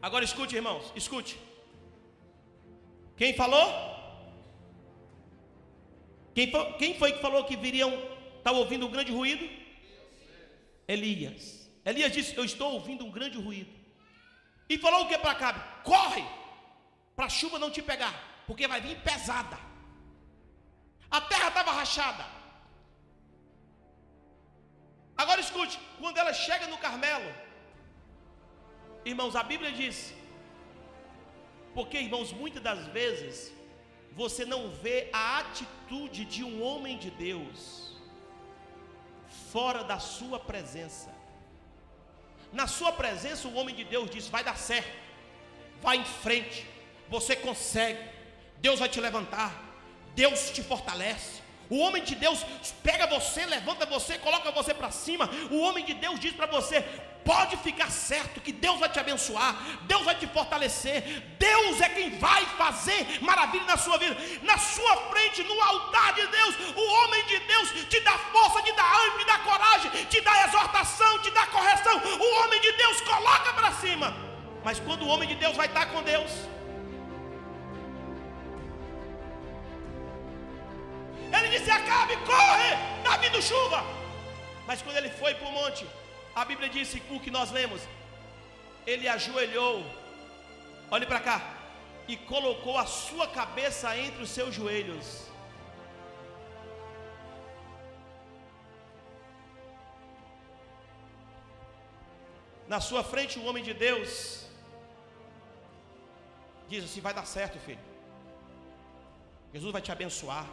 Agora 0.00 0.24
escute, 0.24 0.54
irmãos, 0.54 0.92
escute. 0.94 1.38
Quem 3.16 3.34
falou? 3.34 4.01
Quem 6.34 6.50
foi, 6.50 6.72
quem 6.74 6.98
foi 6.98 7.12
que 7.12 7.20
falou 7.20 7.44
que 7.44 7.56
viriam, 7.56 7.92
estava 8.38 8.58
ouvindo 8.58 8.86
um 8.86 8.90
grande 8.90 9.12
ruído? 9.12 9.48
Elias. 10.88 11.70
Elias 11.84 12.12
disse: 12.12 12.36
Eu 12.36 12.44
estou 12.44 12.72
ouvindo 12.72 13.04
um 13.04 13.10
grande 13.10 13.38
ruído. 13.38 13.72
E 14.68 14.78
falou 14.78 15.02
o 15.02 15.08
que 15.08 15.18
para 15.18 15.32
Acabe? 15.32 15.60
Corre, 15.82 16.24
para 17.14 17.26
a 17.26 17.28
chuva 17.28 17.58
não 17.58 17.70
te 17.70 17.82
pegar, 17.82 18.14
porque 18.46 18.66
vai 18.66 18.80
vir 18.80 18.98
pesada. 19.00 19.58
A 21.10 21.20
terra 21.20 21.48
estava 21.48 21.72
rachada. 21.72 22.24
Agora 25.22 25.40
escute, 25.40 25.78
quando 26.00 26.16
ela 26.16 26.32
chega 26.32 26.66
no 26.68 26.78
Carmelo, 26.78 27.30
irmãos, 29.04 29.36
a 29.36 29.42
Bíblia 29.42 29.70
diz, 29.70 30.14
porque 31.74 31.98
irmãos, 31.98 32.32
muitas 32.32 32.62
das 32.62 32.86
vezes 32.86 33.52
você 34.14 34.44
não 34.44 34.70
vê 34.70 35.08
a 35.12 35.38
atitude 35.38 36.24
de 36.24 36.44
um 36.44 36.62
homem 36.62 36.98
de 36.98 37.10
Deus 37.10 37.92
fora 39.50 39.82
da 39.84 39.98
sua 39.98 40.38
presença. 40.38 41.10
Na 42.52 42.66
sua 42.66 42.92
presença, 42.92 43.48
o 43.48 43.54
homem 43.54 43.74
de 43.74 43.84
Deus 43.84 44.10
diz: 44.10 44.28
vai 44.28 44.44
dar 44.44 44.56
certo, 44.56 44.92
vai 45.80 45.96
em 45.98 46.04
frente, 46.04 46.66
você 47.08 47.34
consegue, 47.34 48.02
Deus 48.58 48.78
vai 48.78 48.88
te 48.88 49.00
levantar, 49.00 49.62
Deus 50.14 50.50
te 50.50 50.62
fortalece. 50.62 51.41
O 51.70 51.78
homem 51.78 52.02
de 52.02 52.14
Deus 52.14 52.44
pega 52.82 53.06
você, 53.06 53.46
levanta 53.46 53.86
você, 53.86 54.18
coloca 54.18 54.50
você 54.50 54.74
para 54.74 54.90
cima. 54.90 55.28
O 55.50 55.60
homem 55.60 55.84
de 55.84 55.94
Deus 55.94 56.20
diz 56.20 56.32
para 56.32 56.46
você: 56.46 56.82
pode 57.24 57.56
ficar 57.58 57.90
certo 57.90 58.40
que 58.40 58.52
Deus 58.52 58.78
vai 58.78 58.88
te 58.88 58.98
abençoar, 58.98 59.56
Deus 59.82 60.02
vai 60.04 60.14
te 60.14 60.26
fortalecer, 60.26 61.22
Deus 61.38 61.80
é 61.80 61.88
quem 61.88 62.18
vai 62.18 62.44
fazer 62.58 63.22
maravilha 63.22 63.64
na 63.64 63.76
sua 63.76 63.96
vida. 63.98 64.16
Na 64.42 64.58
sua 64.58 64.96
frente, 65.10 65.42
no 65.44 65.60
altar 65.60 66.12
de 66.14 66.26
Deus, 66.26 66.54
o 66.76 66.92
homem 66.94 67.24
de 67.26 67.38
Deus 67.40 67.70
te 67.88 68.00
dá 68.00 68.18
força, 68.18 68.62
te 68.62 68.72
dá 68.72 68.84
ânimo, 68.84 69.18
te 69.18 69.26
dá 69.26 69.38
coragem, 69.38 69.90
te 70.06 70.20
dá 70.20 70.44
exortação, 70.44 71.18
te 71.20 71.30
dá 71.30 71.46
correção. 71.46 71.96
O 71.98 72.42
homem 72.42 72.60
de 72.60 72.72
Deus 72.72 73.00
coloca 73.00 73.52
para 73.54 73.72
cima. 73.74 74.14
Mas 74.64 74.78
quando 74.78 75.02
o 75.02 75.08
homem 75.08 75.28
de 75.28 75.34
Deus 75.34 75.56
vai 75.56 75.66
estar 75.66 75.86
com 75.86 76.02
Deus, 76.02 76.30
ele 81.38 81.48
disse: 81.54 81.70
Acabe, 81.70 82.16
corre, 82.32 82.70
está 82.98 83.16
vindo 83.16 83.40
chuva. 83.50 83.82
Mas 84.66 84.82
quando 84.82 84.96
ele 84.96 85.10
foi 85.10 85.34
para 85.34 85.48
o 85.48 85.52
monte, 85.52 85.86
a 86.34 86.44
Bíblia 86.44 86.68
disse 86.68 87.02
o 87.10 87.20
que 87.20 87.30
nós 87.30 87.50
lemos. 87.50 87.82
Ele 88.86 89.06
ajoelhou, 89.08 89.84
olhe 90.90 91.06
para 91.06 91.20
cá, 91.20 91.38
e 92.08 92.16
colocou 92.16 92.76
a 92.78 92.86
sua 92.86 93.26
cabeça 93.26 93.96
entre 93.96 94.22
os 94.22 94.30
seus 94.30 94.54
joelhos. 94.54 95.32
Na 102.72 102.80
sua 102.80 103.02
frente, 103.04 103.38
o 103.38 103.44
homem 103.44 103.62
de 103.62 103.74
Deus 103.74 104.46
diz 106.68 106.84
assim: 106.84 107.00
vai 107.00 107.14
dar 107.14 107.26
certo, 107.26 107.58
filho. 107.58 107.84
Jesus 109.52 109.72
vai 109.72 109.82
te 109.82 109.92
abençoar. 109.92 110.46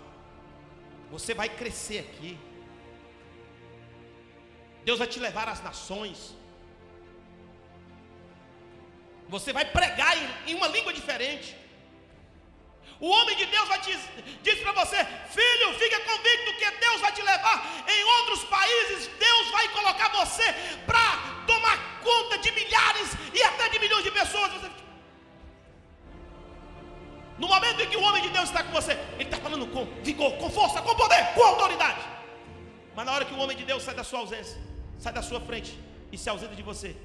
Você 1.12 1.34
vai 1.34 1.50
crescer 1.50 2.00
aqui. 2.00 2.38
Deus 4.88 5.00
vai 5.00 5.08
te 5.08 5.20
levar 5.20 5.48
às 5.54 5.62
nações. 5.70 6.20
Você 9.28 9.52
vai 9.58 9.66
pregar 9.66 10.14
em, 10.48 10.56
uma 10.56 10.68
língua 10.68 10.94
diferente. 11.00 11.56
O 13.00 13.10
homem 13.16 13.36
de 13.38 13.46
Deus 13.46 13.68
vai 13.68 13.80
te 13.80 13.98
diz 14.42 14.60
para 14.60 14.74
você, 14.74 14.98
filho, 15.38 15.74
fica 15.82 16.00
convicto 16.02 16.54
que 16.60 16.72
Deus 16.86 17.00
vai 17.02 17.12
te 17.18 17.22
levar 17.22 17.58
em 17.88 18.04
outros 18.16 18.44
países. 18.56 19.08
Deus 19.28 19.52
vai 19.52 19.68
colocar 19.70 20.10
você 20.10 20.48
para 20.86 21.08
tomar 21.48 21.78
conta 22.02 22.38
de 22.40 22.52
milhares 22.52 23.10
e 23.34 23.42
até 23.44 23.70
de 23.70 23.80
milhões 23.80 24.04
de 24.04 24.12
pessoas. 24.12 24.52
Você... 24.54 24.70
No 27.40 27.48
momento 27.48 27.82
em 27.82 27.90
que 27.90 27.96
o 27.96 28.04
homem 28.04 28.22
de 28.22 28.30
Deus 28.30 28.50
está 28.50 28.64
com 28.64 28.72
você, 28.72 28.94
ele 29.14 29.24
está 29.24 29.38
falando 29.38 29.66
com 29.68 29.86
vigor, 30.04 30.38
com 30.38 30.50
força, 30.50 30.82
com 30.82 30.94
poder, 30.96 31.34
com 31.34 31.44
autoridade. 31.44 32.02
Mas 32.96 33.06
na 33.06 33.14
hora 33.14 33.26
que 33.26 33.34
o 33.34 33.38
homem 33.38 33.56
de 33.56 33.64
Deus 33.64 33.82
sai 33.84 33.96
da 33.96 34.04
sua 34.04 34.20
ausência, 34.20 34.62
sai 34.98 35.14
da 35.14 35.22
sua 35.22 35.40
frente 35.40 35.80
e 36.12 36.18
se 36.18 36.30
ausenta 36.30 36.56
de 36.56 36.62
você. 36.62 36.96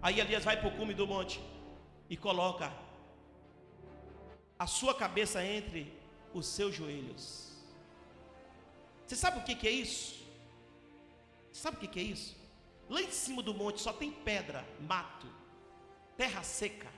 Aí 0.00 0.20
Elias 0.20 0.44
vai 0.44 0.56
para 0.56 0.68
o 0.68 0.76
cume 0.76 0.94
do 0.94 1.06
monte 1.06 1.40
e 2.08 2.16
coloca 2.16 2.72
a 4.56 4.66
sua 4.66 4.94
cabeça 4.94 5.44
entre 5.44 5.92
os 6.32 6.46
seus 6.46 6.74
joelhos. 6.74 7.50
Você 9.04 9.16
sabe 9.16 9.40
o 9.40 9.42
que, 9.42 9.56
que 9.56 9.66
é 9.66 9.72
isso? 9.72 10.24
Sabe 11.52 11.76
o 11.76 11.80
que, 11.80 11.88
que 11.88 11.98
é 11.98 12.02
isso? 12.02 12.36
Lá 12.88 13.02
em 13.02 13.10
cima 13.10 13.42
do 13.42 13.52
monte 13.52 13.80
só 13.80 13.92
tem 13.92 14.12
pedra, 14.12 14.64
mato, 14.80 15.26
terra 16.16 16.42
seca. 16.44 16.95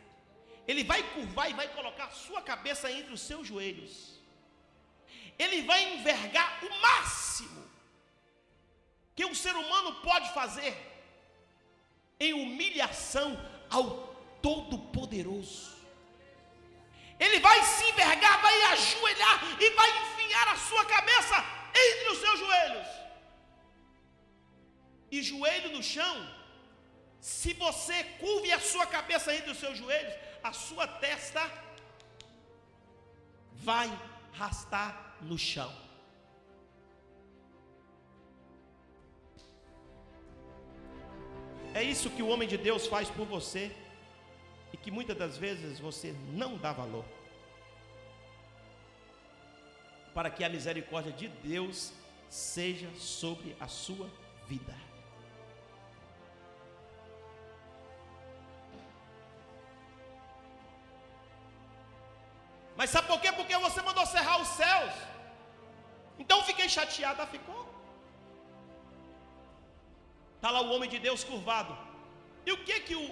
Ele 0.70 0.84
vai 0.84 1.02
curvar 1.14 1.50
e 1.50 1.54
vai 1.60 1.68
colocar 1.68 2.06
a 2.06 2.16
sua 2.24 2.40
cabeça 2.42 2.92
entre 2.92 3.12
os 3.16 3.22
seus 3.28 3.46
joelhos. 3.50 3.92
Ele 5.38 5.62
vai 5.62 5.80
envergar 5.94 6.48
o 6.66 6.70
máximo 6.86 7.62
que 9.16 9.24
um 9.24 9.34
ser 9.34 9.54
humano 9.56 9.90
pode 10.02 10.28
fazer 10.34 10.72
em 12.20 12.34
humilhação 12.34 13.28
ao 13.70 13.86
Todo-Poderoso. 14.42 15.78
Ele 17.18 17.40
vai 17.40 17.58
se 17.64 17.84
envergar, 17.90 18.40
vai 18.42 18.62
ajoelhar 18.74 19.62
e 19.64 19.70
vai 19.70 19.90
enfiar 20.02 20.48
a 20.48 20.56
sua 20.68 20.84
cabeça 20.84 21.36
entre 21.86 22.08
os 22.12 22.18
seus 22.18 22.38
joelhos. 22.40 22.88
E 25.10 25.22
joelho 25.22 25.70
no 25.72 25.82
chão, 25.82 26.14
se 27.20 27.52
você 27.54 28.04
curve 28.22 28.52
a 28.52 28.60
sua 28.60 28.86
cabeça 28.86 29.34
entre 29.34 29.50
os 29.50 29.58
seus 29.58 29.76
joelhos, 29.76 30.14
a 30.42 30.52
sua 30.52 30.86
testa 30.86 31.40
vai 33.54 33.90
rastar 34.32 35.16
no 35.20 35.36
chão. 35.36 35.72
É 41.74 41.82
isso 41.82 42.10
que 42.10 42.22
o 42.22 42.28
homem 42.28 42.48
de 42.48 42.56
Deus 42.56 42.86
faz 42.86 43.08
por 43.10 43.26
você 43.26 43.70
e 44.72 44.76
que 44.76 44.90
muitas 44.90 45.16
das 45.16 45.36
vezes 45.36 45.78
você 45.78 46.14
não 46.32 46.56
dá 46.56 46.72
valor. 46.72 47.04
Para 50.14 50.30
que 50.30 50.42
a 50.42 50.48
misericórdia 50.48 51.12
de 51.12 51.28
Deus 51.28 51.92
seja 52.28 52.88
sobre 52.96 53.56
a 53.60 53.68
sua 53.68 54.10
vida. 54.48 54.87
Mas 62.78 62.90
sabe 62.90 63.08
por 63.10 63.20
quê? 63.22 63.30
Porque 63.38 63.56
você 63.66 63.80
mandou 63.88 64.04
cerrar 64.06 64.36
os 64.42 64.50
céus. 64.60 64.94
Então 66.22 66.44
fiquei 66.48 66.68
chateado, 66.74 67.26
ficou? 67.36 67.62
Está 70.36 70.50
lá 70.54 70.60
o 70.60 70.70
homem 70.72 70.90
de 70.94 70.98
Deus 71.06 71.22
curvado. 71.30 71.72
E 72.46 72.52
o 72.56 72.58
que 72.66 72.76
que 72.86 72.96
o 73.02 73.06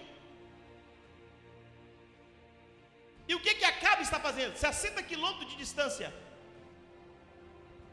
E 3.30 3.34
o 3.34 3.40
que 3.44 3.52
que 3.58 3.68
Acabe 3.72 4.02
está 4.02 4.18
fazendo? 4.26 4.56
60 4.56 5.02
quilômetros 5.10 5.50
de 5.50 5.56
distância. 5.64 6.08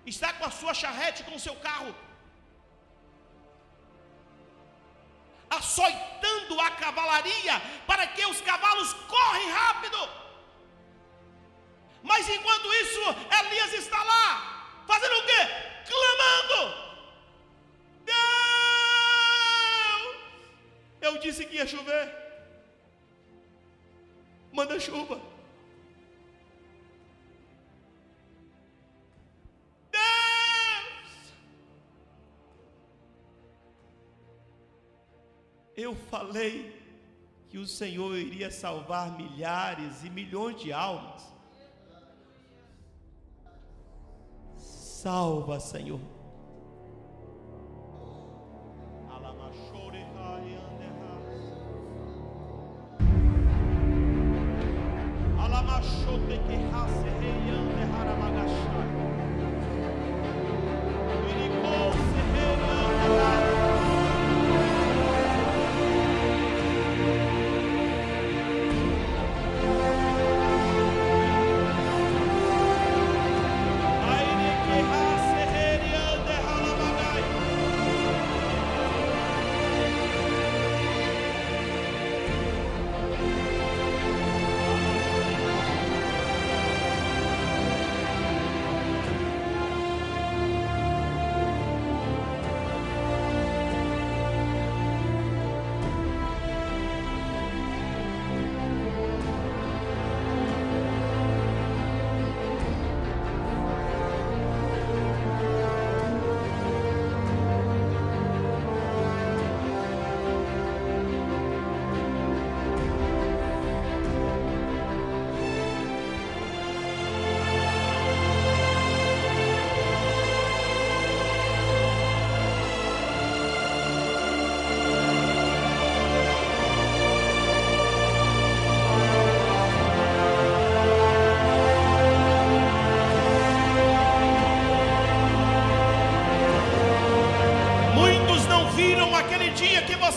Está 0.05 0.31
com 0.33 0.45
a 0.45 0.51
sua 0.59 0.73
charrete, 0.81 1.23
com 1.27 1.35
o 1.35 1.43
seu 1.45 1.55
carro. 1.67 1.93
Açoitando 5.59 6.59
a 6.67 6.69
cavalaria 6.83 7.55
para 7.87 8.05
que 8.15 8.25
os 8.31 8.41
cavalos 8.41 8.93
correm 9.15 9.49
rápido. 9.61 10.22
Mas 12.03 12.27
enquanto 12.29 12.73
isso, 12.73 12.99
Elias 13.39 13.73
está 13.73 14.03
lá, 14.03 14.83
fazendo 14.85 15.13
o 15.13 15.25
quê? 15.25 15.41
Clamando. 15.89 16.83
Eu 21.01 21.17
disse 21.17 21.45
que 21.45 21.57
ia 21.57 21.67
chover. 21.67 22.05
Manda 24.53 24.79
chuva. 24.79 25.19
Deus! 29.91 31.33
Eu 35.75 35.93
falei 36.09 36.81
que 37.49 37.57
o 37.57 37.67
Senhor 37.67 38.15
iria 38.15 38.49
salvar 38.49 39.11
milhares 39.17 40.05
e 40.05 40.09
milhões 40.09 40.61
de 40.61 40.71
almas. 40.71 41.32
Salva, 45.03 45.59
Senhor. 45.59 45.99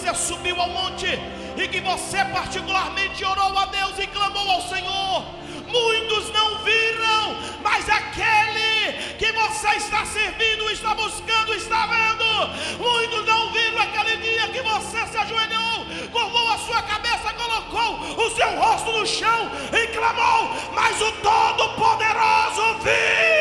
Você 0.06 0.14
subiu 0.14 0.60
ao 0.60 0.68
monte 0.68 1.06
e 1.56 1.68
que 1.68 1.80
você 1.80 2.24
particularmente 2.26 3.24
orou 3.24 3.58
a 3.58 3.66
Deus 3.66 3.98
e 3.98 4.06
clamou 4.06 4.48
ao 4.50 4.62
Senhor. 4.62 5.24
Muitos 5.66 6.32
não 6.32 6.58
viram, 6.58 7.36
mas 7.60 7.88
aquele 7.88 8.92
que 9.18 9.32
você 9.32 9.68
está 9.76 10.04
servindo, 10.06 10.70
está 10.70 10.94
buscando, 10.94 11.54
está 11.54 11.86
vendo. 11.86 12.78
Muitos 12.78 13.26
não 13.26 13.50
viram 13.50 13.82
aquele 13.82 14.16
dia 14.18 14.48
que 14.48 14.62
você 14.62 15.06
se 15.06 15.16
ajoelhou, 15.16 15.86
curvou 16.12 16.52
a 16.52 16.58
sua 16.58 16.82
cabeça, 16.82 17.34
colocou 17.34 18.26
o 18.26 18.30
seu 18.30 18.50
rosto 18.60 18.92
no 18.92 19.06
chão 19.06 19.50
e 19.72 19.86
clamou, 19.88 20.50
mas 20.72 21.00
o 21.00 21.10
Todo-Poderoso 21.12 22.78
viu. 22.84 23.35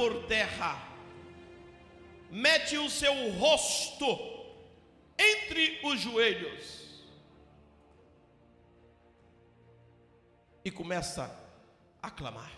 Por 0.00 0.26
terra, 0.26 0.80
mete 2.30 2.78
o 2.78 2.88
seu 2.88 3.32
rosto 3.32 4.06
entre 5.18 5.78
os 5.84 6.00
joelhos 6.00 7.04
e 10.64 10.70
começa 10.70 11.24
a 12.02 12.10
clamar. 12.10 12.50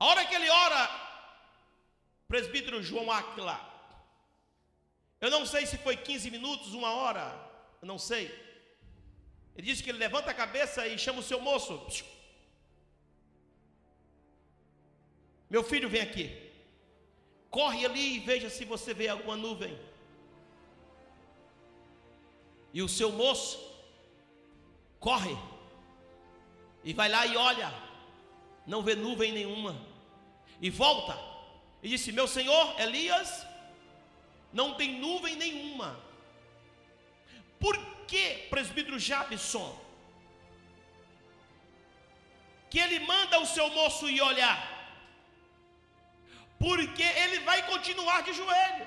A 0.00 0.06
hora 0.06 0.26
que 0.26 0.34
ele 0.34 0.50
ora, 0.50 0.90
presbítero 2.26 2.82
João 2.82 3.12
Aquila, 3.12 3.60
eu 5.20 5.30
não 5.30 5.46
sei 5.46 5.66
se 5.66 5.78
foi 5.78 5.96
15 5.96 6.32
minutos, 6.32 6.74
uma 6.74 6.94
hora, 6.94 7.32
eu 7.80 7.86
não 7.86 7.96
sei. 7.96 8.51
Ele 9.56 9.66
diz 9.66 9.80
que 9.80 9.90
ele 9.90 9.98
levanta 9.98 10.30
a 10.30 10.34
cabeça 10.34 10.86
e 10.86 10.98
chama 10.98 11.20
o 11.20 11.22
seu 11.22 11.40
moço. 11.40 11.74
Meu 15.50 15.62
filho, 15.62 15.88
vem 15.88 16.00
aqui. 16.00 16.50
Corre 17.50 17.84
ali 17.84 18.16
e 18.16 18.20
veja 18.20 18.48
se 18.48 18.64
você 18.64 18.94
vê 18.94 19.08
alguma 19.08 19.36
nuvem. 19.36 19.78
E 22.72 22.80
o 22.80 22.88
seu 22.88 23.12
moço 23.12 23.60
corre 24.98 25.36
e 26.82 26.94
vai 26.94 27.08
lá 27.08 27.26
e 27.26 27.36
olha, 27.36 27.72
não 28.66 28.82
vê 28.82 28.94
nuvem 28.94 29.32
nenhuma. 29.32 29.76
E 30.60 30.70
volta 30.70 31.18
e 31.82 31.88
disse: 31.88 32.12
Meu 32.12 32.26
senhor 32.26 32.80
Elias, 32.80 33.46
não 34.52 34.74
tem 34.74 34.98
nuvem 34.98 35.36
nenhuma. 35.36 36.00
Por 37.58 37.76
que, 38.10 38.24
presbítero 38.50 38.98
Jabson, 38.98 39.68
que 42.70 42.78
ele 42.78 43.00
manda 43.00 43.38
o 43.40 43.46
seu 43.46 43.68
moço 43.70 44.08
ir 44.08 44.20
olhar? 44.22 44.58
Porque 46.58 47.02
ele 47.02 47.40
vai 47.40 47.66
continuar 47.66 48.22
de 48.22 48.32
joelho. 48.32 48.86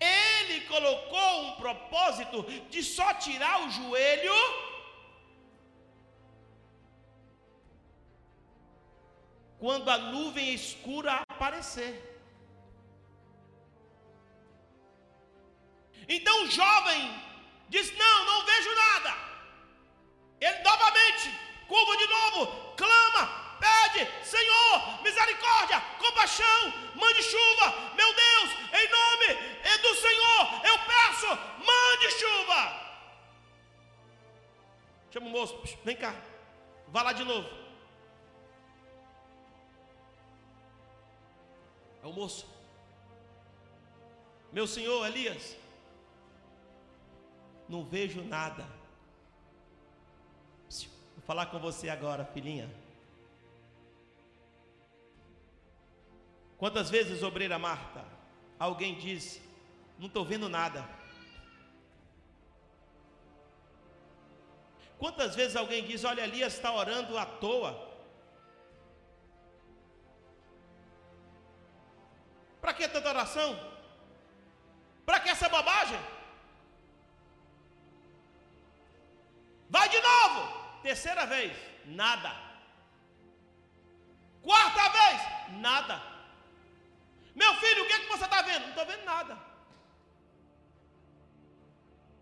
Ele 0.00 0.60
colocou 0.62 1.44
um 1.44 1.52
propósito 1.56 2.42
de 2.70 2.82
só 2.82 3.14
tirar 3.14 3.66
o 3.66 3.70
joelho 3.70 4.34
quando 9.58 9.88
a 9.88 9.98
nuvem 9.98 10.52
escura 10.52 11.22
aparecer. 11.28 12.13
Então 16.08 16.44
o 16.44 16.50
jovem 16.50 17.22
diz: 17.68 17.96
Não, 17.96 18.24
não 18.24 18.44
vejo 18.44 18.74
nada. 18.74 19.14
Ele 20.40 20.58
novamente, 20.62 21.30
curva 21.68 21.96
de 21.96 22.06
novo, 22.06 22.74
clama, 22.76 23.56
pede: 23.58 24.08
Senhor, 24.24 25.02
misericórdia, 25.02 25.80
compaixão, 25.98 26.72
mande 26.94 27.22
chuva, 27.22 27.94
meu 27.94 28.14
Deus, 28.14 28.50
em 28.72 28.88
nome 28.90 29.54
do 29.84 29.94
Senhor, 29.96 30.42
eu 30.70 30.78
peço, 30.92 31.26
mande 31.70 32.10
chuva. 32.20 32.60
Chama 35.10 35.26
o 35.26 35.30
moço, 35.30 35.60
vem 35.84 35.96
cá, 35.96 36.14
vá 36.88 37.02
lá 37.02 37.12
de 37.12 37.24
novo. 37.24 37.48
É 42.02 42.06
o 42.06 42.12
moço. 42.12 42.46
Meu 44.52 44.66
senhor 44.66 45.06
Elias, 45.06 45.56
não 47.68 47.84
vejo 47.84 48.22
nada. 48.22 48.66
Vou 50.68 51.24
falar 51.26 51.46
com 51.46 51.58
você 51.58 51.88
agora, 51.88 52.24
filhinha. 52.24 52.70
Quantas 56.58 56.90
vezes, 56.90 57.22
obreira 57.22 57.58
Marta, 57.58 58.04
alguém 58.58 58.94
disse: 58.96 59.42
Não 59.98 60.06
estou 60.06 60.24
vendo 60.24 60.48
nada. 60.48 60.88
Quantas 64.98 65.34
vezes 65.34 65.56
alguém 65.56 65.84
diz: 65.84 66.04
Olha, 66.04 66.22
Elias 66.22 66.54
está 66.54 66.72
orando 66.72 67.18
à 67.18 67.26
toa. 67.26 67.92
Para 72.60 72.72
que 72.72 72.88
tanta 72.88 73.10
oração? 73.10 73.58
Para 75.04 75.20
que 75.20 75.28
essa 75.28 75.48
bobagem? 75.50 75.98
Vai 79.74 79.88
de 79.94 80.00
novo. 80.08 80.40
Terceira 80.86 81.24
vez, 81.34 81.52
nada. 82.00 82.30
Quarta 84.48 84.84
vez, 84.96 85.18
nada. 85.66 85.96
Meu 87.42 87.52
filho, 87.62 87.82
o 87.82 87.86
que, 87.88 87.94
é 87.94 87.98
que 88.02 88.12
você 88.12 88.26
está 88.26 88.40
vendo? 88.48 88.62
Não 88.62 88.74
estou 88.74 88.86
vendo 88.86 89.04
nada. 89.04 89.34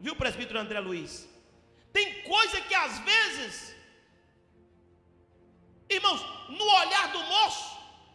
Viu, 0.01 0.15
presbítero 0.17 0.61
André 0.61 0.81
Luiz? 0.81 1.29
Tem 1.93 2.23
coisa 2.23 2.59
que 2.69 2.75
às 2.75 2.99
vezes, 3.11 3.77
irmãos, 5.97 6.23
no 6.59 6.67
olhar 6.83 7.07
do 7.17 7.23
moço, 7.35 7.67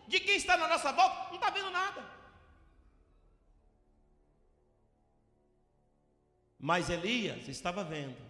de 0.08 0.20
quem 0.20 0.38
está 0.38 0.58
na 0.58 0.68
nossa 0.68 0.92
volta, 0.92 1.28
não 1.28 1.36
está 1.36 1.52
vendo 1.52 1.70
nada. 1.70 2.04
Mas 6.72 6.90
Elias 6.90 7.48
estava 7.48 7.84
vendo 7.84 8.27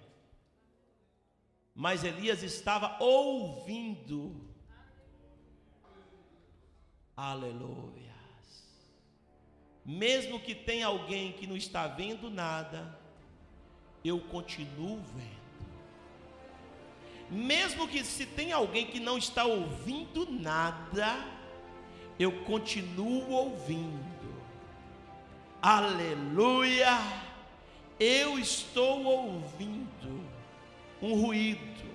mas 1.77 2.03
Elias 2.03 2.41
estava 2.41 2.97
ouvindo. 2.99 4.35
Aleluia. 7.15 8.15
Mesmo 9.85 10.39
que 10.39 10.55
tenha 10.55 10.87
alguém 10.87 11.33
que 11.33 11.45
não 11.45 11.55
está 11.55 11.87
vendo 11.87 12.31
nada, 12.31 12.99
eu 14.03 14.19
continuo 14.19 14.99
vendo. 15.15 15.37
Mesmo 17.29 17.87
que 17.87 18.03
se 18.03 18.25
tem 18.25 18.51
alguém 18.51 18.87
que 18.87 18.99
não 18.99 19.15
está 19.15 19.45
ouvindo 19.45 20.25
nada, 20.31 21.23
eu 22.17 22.43
continuo 22.45 23.29
ouvindo. 23.29 24.41
Aleluia! 25.61 26.97
Eu 27.99 28.39
estou 28.39 29.03
ouvindo 29.03 29.86
um 31.01 31.21
ruído. 31.21 31.85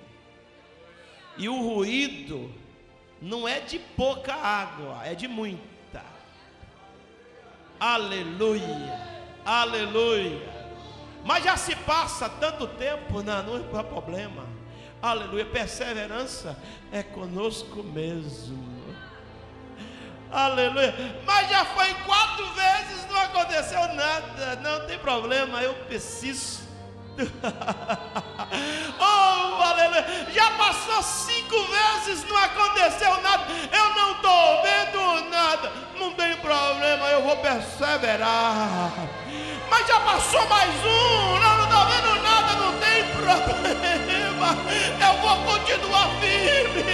E 1.37 1.49
o 1.49 1.61
ruído 1.61 2.53
não 3.21 3.47
é 3.47 3.61
de 3.61 3.79
pouca 3.79 4.35
água, 4.35 5.01
é 5.05 5.15
de 5.15 5.27
muita. 5.29 6.03
Aleluia, 7.79 9.01
aleluia. 9.45 10.63
Mas 11.25 11.45
já 11.45 11.57
se 11.57 11.75
passa 11.77 12.29
tanto 12.29 12.67
tempo, 12.67 13.23
não, 13.23 13.43
não 13.43 13.81
é 13.81 13.83
problema. 13.83 14.47
Aleluia, 15.01 15.45
perseverança 15.45 16.57
é 16.93 17.03
conosco 17.03 17.83
mesmo. 17.83 18.73
Aleluia. 20.31 20.95
Mas 21.27 21.51
já 21.51 21.65
foi 21.65 21.93
quatro 22.07 22.47
vezes, 22.53 23.07
não 23.11 23.21
aconteceu 23.21 23.81
nada. 23.95 24.57
Não 24.57 24.87
tem 24.87 24.99
problema, 24.99 25.63
eu 25.63 25.75
preciso. 25.87 26.63
já 30.33 30.51
passou 30.53 31.03
cinco 31.03 31.57
vezes, 31.65 32.25
não 32.29 32.37
aconteceu 32.37 33.21
nada, 33.23 33.45
eu 33.73 33.95
não 33.95 34.13
estou 34.13 34.63
vendo 34.63 35.31
nada, 35.31 35.73
não 35.99 36.13
tem 36.13 36.37
problema, 36.37 37.07
eu 37.09 37.23
vou 37.23 37.37
perseverar. 37.37 38.93
Mas 39.71 39.87
já 39.87 40.01
passou 40.01 40.47
mais 40.49 40.71
um, 40.85 41.39
não, 41.39 41.59
não 41.59 41.65
estou 41.65 41.87
vendo 41.87 42.23
nada, 42.23 42.53
não 42.55 42.73
tem 42.79 43.05
problema, 43.17 44.57
eu 45.01 45.21
vou 45.21 45.37
continuar 45.53 46.09
firme. 46.21 46.85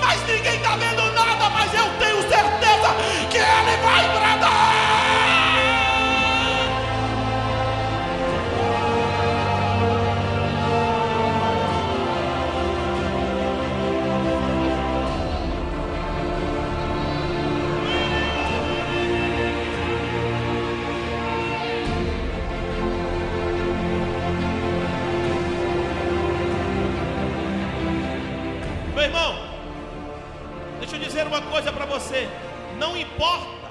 Mas 0.00 0.20
ninguém 0.26 0.56
está 0.56 0.76
vendo 0.76 1.12
nada, 1.12 1.50
mas 1.50 1.74
eu 1.74 1.98
tenho 1.98 2.22
certeza 2.22 2.94
que 3.30 3.38
ele 3.38 3.76
vai 3.82 4.08
bradar. 4.18 5.41
Uma 31.32 31.42
coisa 31.50 31.72
para 31.72 31.86
você. 31.86 32.28
Não 32.76 32.96
importa 32.96 33.70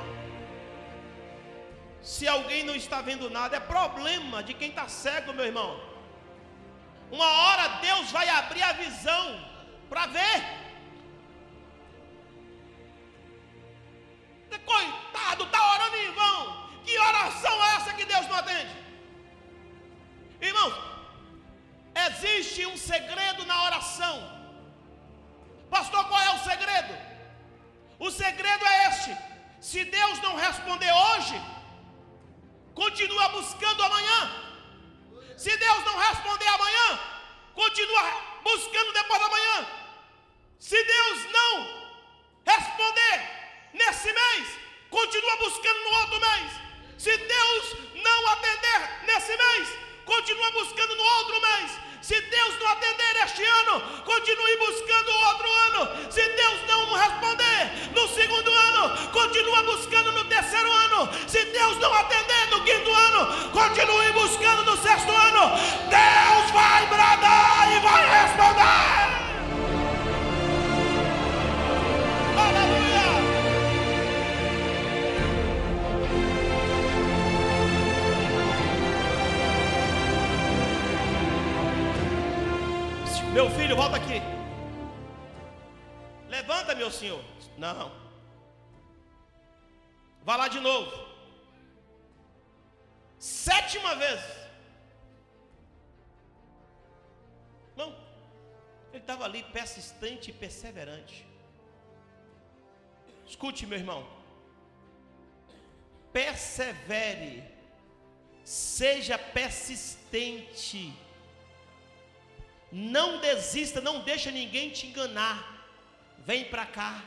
se 2.01 2.27
alguém 2.27 2.63
não 2.63 2.75
está 2.75 3.01
vendo 3.01 3.29
nada, 3.29 3.57
é 3.57 3.59
problema 3.59 4.41
de 4.41 4.53
quem 4.55 4.69
está 4.69 4.87
cego, 4.87 5.33
meu 5.33 5.45
irmão. 5.45 5.79
Uma 7.11 7.29
hora 7.41 7.67
Deus 7.87 8.11
vai 8.11 8.27
abrir 8.27 8.63
a 8.63 8.73
visão 8.73 9.25
para 9.89 10.07
ver. 10.07 10.39
Coitado, 14.65 15.43
está 15.43 15.73
orando 15.73 15.97
em 15.97 16.11
vão. 16.11 16.69
Que 16.85 16.97
oração 16.97 17.65
é 17.65 17.75
essa 17.75 17.93
que 17.93 18.05
Deus 18.05 18.27
não 18.27 18.37
atende? 18.37 18.75
Irmãos, 20.41 20.73
existe 22.07 22.65
um 22.65 22.77
segredo 22.77 23.45
na 23.45 23.63
oração. 23.65 24.15
Pastor, 25.69 26.07
qual 26.07 26.21
é 26.21 26.31
o 26.35 26.39
segredo? 26.39 27.10
O 28.05 28.09
segredo 28.09 28.65
é 28.65 28.77
este: 28.89 29.11
se 29.69 29.85
Deus 29.85 30.19
não 30.21 30.35
responder 30.35 30.91
hoje, 30.91 31.35
continua 32.73 33.27
buscando 33.29 33.83
amanhã. 33.83 34.19
Se 35.37 35.55
Deus 35.55 35.85
não 35.85 35.97
responder 35.99 36.47
amanhã, 36.47 36.87
continua 37.53 38.03
buscando 38.43 38.91
depois 38.93 39.21
da 39.21 39.29
manhã. 39.29 39.67
Se 40.57 40.83
Deus 40.83 41.31
não 41.37 41.53
responder 42.53 43.15
nesse 43.73 44.11
mês, 44.11 44.47
continua 44.89 45.35
buscando 45.45 45.79
no 45.83 45.93
outro 46.01 46.19
mês. 46.27 46.51
Se 46.97 47.15
Deus 47.35 47.65
não 48.07 48.27
atender 48.33 48.79
nesse 49.05 49.37
mês, 49.37 49.77
continua 50.05 50.51
buscando 50.53 50.95
no 50.95 51.03
outro 51.03 51.41
mês. 51.41 51.71
Se 52.01 52.19
Deus 52.19 52.59
não 52.59 52.67
atender 52.67 53.15
este 53.23 53.43
ano, 53.43 53.81
continue 54.03 54.57
buscando 54.57 55.11
outro 55.11 55.51
ano. 55.51 56.11
Se 56.11 56.21
Deus 56.21 56.59
não 56.67 56.93
responder 56.93 57.91
no 57.93 58.07
segundo 58.07 58.51
ano, 58.51 59.11
continue 59.11 59.63
buscando 59.63 60.11
no 60.11 60.25
terceiro 60.25 60.71
ano. 60.71 61.09
Se 61.27 61.45
Deus 61.45 61.77
não 61.77 61.93
atender 61.93 62.47
no 62.49 62.63
quinto 62.63 62.91
ano, 62.91 63.51
continue 63.51 64.11
buscando 64.13 64.63
no 64.63 64.77
sexto 64.81 65.11
ano. 65.11 65.55
Deus 65.89 66.51
vai 66.51 66.87
bradar 66.87 67.71
e 67.71 67.79
vai 67.79 68.23
responder. 68.23 69.10
Meu 83.33 83.49
filho, 83.49 83.77
volta 83.77 83.95
aqui. 83.95 84.19
Levanta, 86.27 86.75
meu 86.75 86.91
senhor. 86.91 87.23
Não. 87.57 87.89
Vá 90.21 90.35
lá 90.35 90.49
de 90.49 90.59
novo. 90.59 90.91
Sétima 93.17 93.95
vez. 93.95 94.19
Não. 97.77 97.95
Ele 98.89 99.01
estava 99.01 99.23
ali 99.23 99.43
persistente 99.43 100.31
e 100.31 100.33
perseverante. 100.33 101.25
Escute, 103.25 103.65
meu 103.65 103.77
irmão. 103.77 104.05
Persevere. 106.11 107.45
Seja 108.43 109.17
persistente 109.17 110.93
não 112.71 113.19
desista, 113.19 113.81
não 113.81 113.99
deixa 113.99 114.31
ninguém 114.31 114.69
te 114.69 114.87
enganar. 114.87 115.67
Vem 116.19 116.45
para 116.45 116.65
cá. 116.65 117.03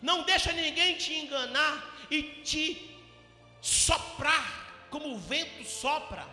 Não 0.00 0.22
deixa 0.22 0.52
ninguém 0.52 0.96
te 0.96 1.14
enganar 1.14 1.92
e 2.10 2.22
te 2.22 2.90
soprar 3.60 4.86
como 4.90 5.14
o 5.14 5.18
vento 5.18 5.64
sopra. 5.64 6.26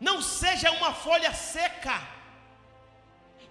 Não 0.00 0.20
seja 0.20 0.70
uma 0.72 0.92
folha 0.92 1.32
seca. 1.32 2.02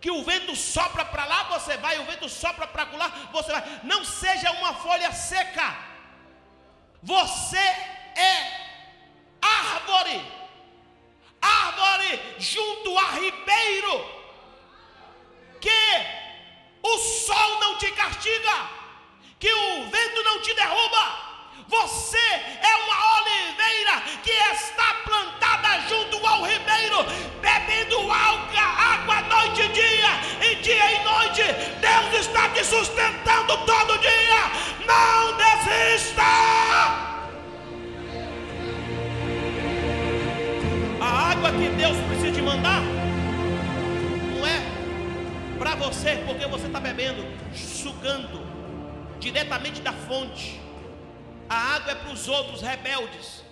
Que 0.01 0.11
o 0.11 0.21
vento 0.23 0.53
sopra 0.53 1.05
para 1.05 1.23
lá, 1.23 1.43
você 1.43 1.77
vai, 1.77 1.97
o 1.97 2.03
vento 2.03 2.27
sopra 2.27 2.67
para 2.67 2.83
lá, 2.97 3.07
você 3.31 3.53
vai. 3.53 3.81
Não 3.83 4.03
seja 4.03 4.51
uma 4.51 4.73
folha 4.73 5.13
seca. 5.13 5.77
Você 7.01 7.57
é 7.57 8.35
árvore 9.41 10.42
árvore 11.43 12.19
junto 12.39 12.97
a 12.97 13.11
ribeiro, 13.11 14.05
que 15.59 15.69
o 16.81 16.97
sol 16.97 17.59
não 17.59 17.77
te 17.77 17.91
castiga, 17.91 18.69
que 19.39 19.51
o 19.53 19.89
vento 19.89 20.23
não 20.23 20.41
te 20.41 20.53
derruba. 20.53 21.33
Você 21.67 22.17
é 22.17 22.75
uma 22.85 23.21
oliveira 23.21 24.01
que 24.23 24.31
está 24.31 24.93
plantada 25.05 25.81
junto 25.87 26.25
ao 26.25 26.43
ribeiro, 26.43 27.03
bebendo 27.41 28.11
água, 28.11 28.61
água 28.61 29.21
noite 29.21 29.61
e 29.61 29.67
dia, 29.69 30.49
e 30.49 30.55
dia 30.55 30.91
e 30.91 31.03
noite. 31.03 31.43
Deus 31.79 32.25
está 32.25 32.49
te 32.49 32.63
sustentando 32.63 33.57
todo 33.65 33.97
dia. 33.99 34.51
Não 34.85 35.37
desista. 35.37 37.12
Água 41.43 41.59
que 41.59 41.69
Deus 41.75 41.97
precisa 42.07 42.31
de 42.31 42.41
mandar 42.41 42.81
não 44.33 44.47
é 44.47 45.57
para 45.59 45.75
você, 45.75 46.15
porque 46.25 46.47
você 46.47 46.67
está 46.67 46.79
bebendo, 46.79 47.21
sugando 47.53 48.39
diretamente 49.19 49.81
da 49.81 49.91
fonte. 49.91 50.61
A 51.49 51.75
água 51.75 51.91
é 51.91 51.95
para 51.95 52.13
os 52.13 52.29
outros 52.29 52.61
rebeldes 52.61 53.43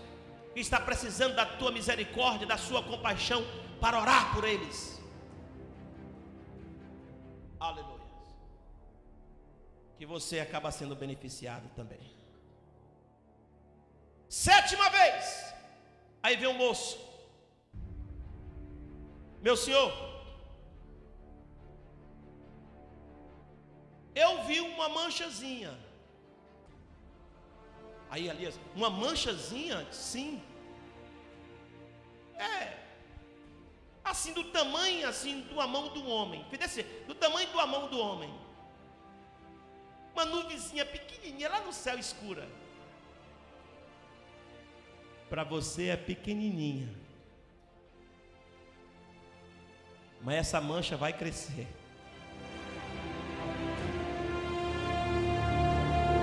que 0.53 0.61
está 0.61 0.79
precisando 0.79 1.35
da 1.35 1.45
tua 1.45 1.69
misericórdia, 1.69 2.47
da 2.47 2.57
sua 2.57 2.81
compaixão 2.81 3.45
para 3.81 3.99
orar 3.99 4.33
por 4.33 4.45
eles. 4.45 5.01
Aleluia. 7.59 8.05
Que 9.97 10.05
você 10.05 10.39
acaba 10.39 10.71
sendo 10.71 10.95
beneficiado 10.95 11.69
também. 11.75 11.99
Sétima 14.29 14.89
vez. 14.89 15.53
Aí 16.23 16.37
vem 16.37 16.47
um 16.47 16.57
moço 16.57 17.10
meu 19.41 19.57
senhor, 19.57 19.91
eu 24.13 24.43
vi 24.43 24.59
uma 24.61 24.87
manchazinha. 24.89 25.77
Aí, 28.09 28.29
aliás, 28.29 28.59
uma 28.75 28.89
manchazinha, 28.89 29.87
sim. 29.91 30.41
É, 32.35 32.77
assim 34.03 34.33
do 34.33 34.43
tamanho, 34.51 35.07
assim, 35.07 35.41
do 35.41 35.55
mão 35.55 35.87
do 35.89 36.05
homem. 36.07 36.45
Desse, 36.51 36.83
do 37.07 37.15
tamanho 37.15 37.49
do 37.49 37.67
mão 37.67 37.87
do 37.87 37.97
homem. 37.97 38.31
Uma 40.13 40.25
nuvenzinha 40.25 40.85
pequenininha 40.85 41.49
lá 41.49 41.61
no 41.61 41.71
céu 41.71 41.97
escura. 41.97 42.47
Para 45.29 45.43
você 45.45 45.87
é 45.87 45.97
pequenininha. 45.97 47.00
Mas 50.23 50.35
essa 50.35 50.61
mancha 50.61 50.95
vai 50.95 51.11
crescer. 51.13 51.67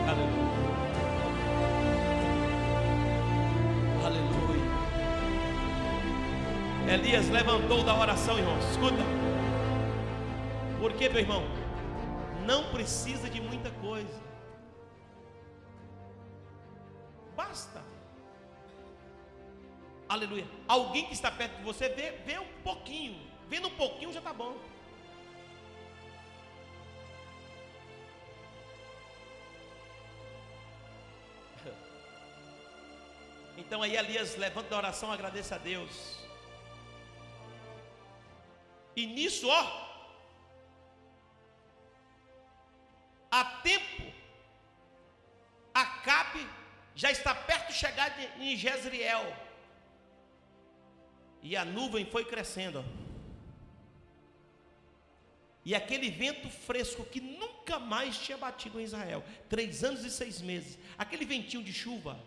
Aleluia. 0.09 0.49
Aleluia. 4.07 4.69
Elias 6.95 7.29
levantou 7.29 7.83
da 7.85 7.95
oração, 7.99 8.39
irmãos. 8.39 8.65
Escuta. 8.71 9.03
Por 10.79 10.93
quê, 10.93 11.09
meu 11.09 11.21
irmão? 11.21 11.43
Não 12.47 12.71
precisa 12.71 13.29
de 13.29 13.41
muita 13.41 13.71
coisa. 13.73 14.21
Basta. 17.37 17.83
Aleluia. 20.09 20.47
Alguém 20.67 21.05
que 21.07 21.13
está 21.13 21.31
perto 21.31 21.57
de 21.59 21.65
você 21.65 21.89
vê, 21.91 22.13
vê 22.25 22.39
um 22.39 22.63
pouquinho 22.63 23.28
Vendo 23.49 23.69
um 23.69 23.77
pouquinho 23.77 24.13
já 24.13 24.21
está 24.21 24.33
bom. 24.33 24.57
Então 33.57 33.83
aí 33.83 33.97
Elias 33.97 34.37
levanta 34.37 34.73
a 34.73 34.79
oração, 34.79 35.11
agradeça 35.11 35.57
a 35.57 35.59
Deus. 35.59 36.17
E 38.95 39.05
nisso, 39.05 39.49
ó, 39.49 39.63
há 43.31 43.45
tempo, 43.63 44.09
Acabe 45.79 46.45
já 46.95 47.11
está 47.13 47.33
perto 47.33 47.69
de 47.69 47.75
chegar 47.75 48.13
em 48.41 48.57
Jezreel. 48.57 49.33
E 51.41 51.57
a 51.57 51.65
nuvem 51.65 52.05
foi 52.05 52.25
crescendo. 52.25 52.81
Ó. 52.81 53.08
E 55.69 55.75
aquele 55.75 56.09
vento 56.11 56.49
fresco 56.49 57.05
que 57.05 57.21
nunca 57.21 57.79
mais 57.79 58.17
tinha 58.17 58.39
batido 58.39 58.81
em 58.81 58.85
Israel, 58.85 59.23
três 59.51 59.85
anos 59.85 60.03
e 60.03 60.11
seis 60.11 60.41
meses, 60.41 60.79
aquele 60.97 61.27
ventinho 61.27 61.63
de 61.63 61.75
chuva. 61.75 62.19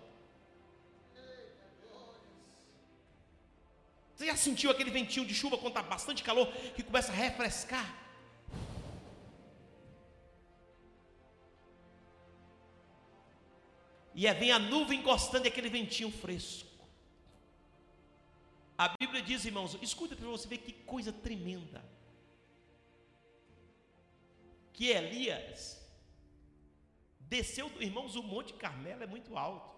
Você 4.13 4.27
já 4.27 4.35
sentiu 4.35 4.69
aquele 4.69 4.91
ventinho 4.91 5.25
de 5.25 5.33
chuva 5.33 5.57
quando 5.57 5.75
está 5.75 5.81
bastante 5.81 6.21
calor, 6.21 6.53
que 6.75 6.83
começa 6.83 7.11
a 7.11 7.15
refrescar? 7.15 7.87
E 14.13 14.31
vem 14.33 14.51
a 14.51 14.59
nuvem 14.59 14.99
encostando 14.99 15.47
e 15.47 15.49
aquele 15.49 15.71
ventinho 15.79 16.11
fresco. 16.11 16.69
A 18.77 18.89
Bíblia 18.99 19.23
diz, 19.23 19.45
irmãos, 19.45 19.75
escuta 19.81 20.15
para 20.15 20.27
você 20.27 20.47
ver 20.47 20.59
que 20.59 20.73
coisa 20.73 21.11
tremenda. 21.11 21.83
Que 24.73 24.87
Elias 24.89 25.81
desceu, 27.19 27.71
irmãos, 27.79 28.15
o 28.15 28.23
Monte 28.23 28.53
Carmelo 28.53 29.03
é 29.03 29.07
muito 29.07 29.37
alto. 29.37 29.69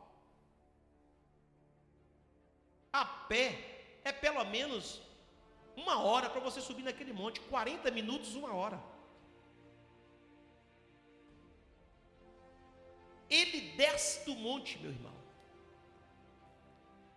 A 2.92 3.06
pé 3.06 3.48
é 4.04 4.12
pelo 4.12 4.44
menos 4.46 5.02
uma 5.76 6.00
hora 6.02 6.30
para 6.30 6.40
você 6.40 6.62
subir 6.62 6.84
naquele 6.84 7.14
monte, 7.14 7.40
40 7.42 7.90
minutos, 7.92 8.36
uma 8.36 8.54
hora. 8.54 8.80
Ele 13.30 13.76
desce 13.76 14.24
do 14.26 14.36
monte, 14.36 14.78
meu 14.78 14.92
irmão, 14.92 15.14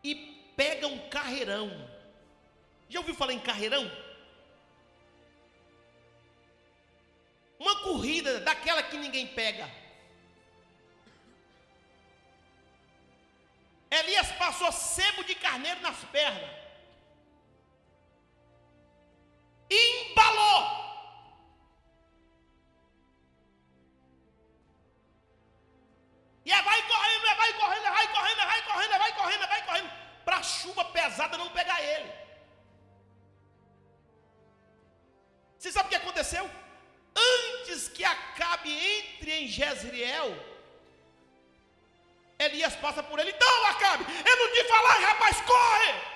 e 0.03 0.15
pega 0.57 0.87
um 0.87 1.09
carreirão. 1.11 1.69
Já 2.89 3.01
ouviu 3.01 3.15
falar 3.15 3.35
em 3.35 3.41
carreirão? 3.41 3.85
Uma 7.59 7.81
corrida 7.81 8.41
daquela 8.41 8.83
que 8.83 8.97
ninguém 8.97 9.27
pega. 9.27 9.71
Elias 13.91 14.31
passou 14.33 14.71
sebo 14.73 15.25
de 15.25 15.35
carneiro 15.35 15.81
nas 15.81 15.97
pernas. 16.05 16.51
Embalou. 19.71 20.87
E 26.45 26.53
é 26.53 26.63
vai 26.63 26.83
correndo, 26.87 27.27
é 27.27 27.35
vai 27.35 27.53
correndo, 27.55 27.87
é 27.87 27.91
vai 27.91 28.13
correndo, 28.13 28.41
é 28.41 28.47
vai 28.47 28.63
correndo, 28.63 28.93
é 28.93 28.99
vai 28.99 29.13
correndo, 29.15 29.43
é 29.43 29.47
vai 29.49 29.67
correndo, 29.67 29.91
para 30.25 30.37
a 30.37 30.43
chuva 30.43 30.85
pesada 30.85 31.37
não 31.37 31.51
pegar 31.51 31.83
ele. 31.83 32.26
Em 39.37 39.49
Jezreel, 39.49 40.35
Elias 42.39 42.75
passa 42.77 43.03
por 43.03 43.19
ele, 43.19 43.31
então 43.31 43.67
Acabe, 43.67 44.05
eu 44.25 44.37
não 44.37 44.53
te 44.53 44.65
falar, 44.65 44.99
rapaz, 45.01 45.41
corre! 45.43 46.16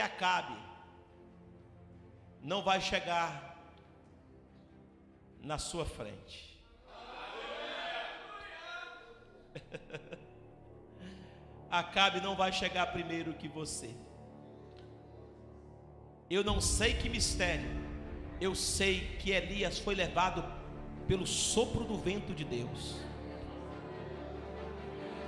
Acabe 0.00 0.56
não 2.42 2.62
vai 2.62 2.80
chegar 2.80 3.56
na 5.40 5.58
sua 5.58 5.84
frente. 5.84 6.60
Acabe 11.70 12.20
não 12.20 12.34
vai 12.34 12.52
chegar 12.52 12.86
primeiro 12.92 13.34
que 13.34 13.46
você. 13.46 13.94
Eu 16.28 16.42
não 16.42 16.60
sei 16.60 16.94
que 16.94 17.08
mistério, 17.08 17.70
eu 18.40 18.54
sei 18.54 19.16
que 19.18 19.30
Elias 19.30 19.78
foi 19.78 19.94
levado 19.94 20.44
pelo 21.06 21.26
sopro 21.26 21.84
do 21.84 21.96
vento 21.96 22.34
de 22.34 22.44
Deus. 22.44 22.96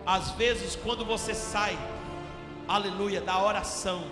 Às 0.04 0.32
vezes, 0.32 0.74
quando 0.76 1.04
você 1.04 1.34
sai, 1.34 1.76
aleluia, 2.72 3.20
da 3.20 3.42
oração, 3.42 4.02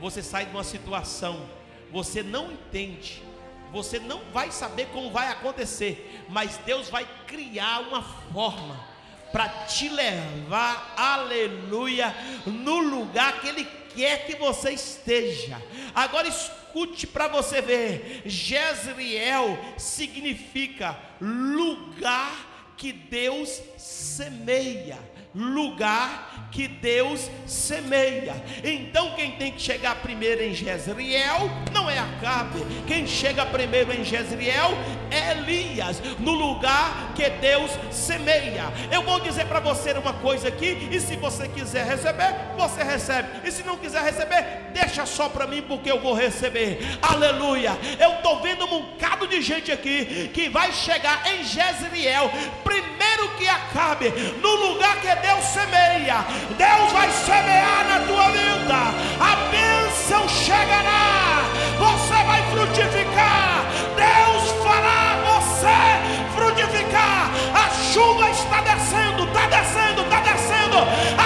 você 0.00 0.20
sai 0.20 0.46
de 0.46 0.50
uma 0.50 0.64
situação, 0.64 1.48
você 1.92 2.24
não 2.24 2.50
entende, 2.50 3.22
você 3.70 4.00
não 4.00 4.20
vai 4.32 4.50
saber 4.50 4.86
como 4.86 5.12
vai 5.12 5.28
acontecer, 5.28 6.24
mas 6.28 6.56
Deus 6.66 6.88
vai 6.88 7.06
criar 7.28 7.80
uma 7.82 8.02
forma 8.02 8.84
para 9.30 9.48
te 9.66 9.88
levar, 9.88 10.92
aleluia, 10.96 12.12
no 12.46 12.80
lugar 12.80 13.40
que 13.40 13.46
Ele 13.46 13.64
quer 13.94 14.26
que 14.26 14.34
você 14.34 14.72
esteja. 14.72 15.62
Agora 15.94 16.26
escute 16.26 17.06
para 17.06 17.28
você 17.28 17.62
ver: 17.62 18.22
Jezreel 18.26 19.56
significa 19.78 20.98
lugar 21.20 22.74
que 22.76 22.92
Deus 22.92 23.62
semeia 23.78 24.98
lugar 25.34 26.48
que 26.50 26.66
Deus 26.66 27.30
semeia. 27.46 28.34
Então 28.64 29.14
quem 29.14 29.32
tem 29.32 29.52
que 29.52 29.62
chegar 29.62 29.96
primeiro 29.96 30.42
em 30.42 30.54
Jezreel 30.54 31.50
não 31.72 31.88
é 31.88 31.98
Acabe. 31.98 32.60
Quem 32.86 33.06
chega 33.06 33.46
primeiro 33.46 33.92
em 33.92 34.04
Jezreel 34.04 34.72
é 35.10 35.32
Elias, 35.32 36.00
no 36.18 36.32
lugar 36.32 37.12
que 37.14 37.28
Deus 37.30 37.70
semeia. 37.90 38.64
Eu 38.90 39.02
vou 39.02 39.20
dizer 39.20 39.46
para 39.46 39.60
você 39.60 39.92
uma 39.92 40.14
coisa 40.14 40.48
aqui, 40.48 40.88
e 40.90 41.00
se 41.00 41.16
você 41.16 41.48
quiser 41.48 41.86
receber, 41.86 42.34
você 42.56 42.82
recebe. 42.82 43.28
E 43.44 43.50
se 43.50 43.62
não 43.62 43.76
quiser 43.76 44.02
receber, 44.02 44.70
deixa 44.72 45.06
só 45.06 45.28
para 45.28 45.46
mim 45.46 45.62
porque 45.62 45.90
eu 45.90 46.00
vou 46.00 46.14
receber. 46.14 46.80
Aleluia. 47.02 47.76
Eu 47.98 48.14
estou 48.14 48.40
vendo 48.40 48.64
um 48.64 48.82
bocado 48.82 49.26
de 49.26 49.40
gente 49.42 49.70
aqui 49.70 50.30
que 50.32 50.48
vai 50.48 50.72
chegar 50.72 51.22
em 51.32 51.44
Jezreel 51.44 52.30
primeiro 52.64 53.36
que 53.36 53.48
Acabe, 53.48 54.10
no 54.40 54.54
lugar 54.54 55.00
que 55.00 55.08
Deus 55.22 55.44
semeia, 55.44 56.24
Deus 56.56 56.92
vai 56.92 57.10
semear 57.10 57.86
na 57.88 58.00
tua 58.06 58.30
vida, 58.30 58.76
a 59.20 59.36
bênção 59.50 60.28
chegará, 60.28 61.44
você 61.78 62.24
vai 62.24 62.42
frutificar, 62.50 63.64
Deus 63.96 64.50
fará 64.62 65.16
você 65.30 66.36
frutificar, 66.36 67.30
a 67.54 67.70
chuva 67.92 68.30
está 68.30 68.60
descendo, 68.60 69.24
está 69.24 69.46
descendo, 69.46 70.02
está 70.02 70.20
descendo, 70.20 71.19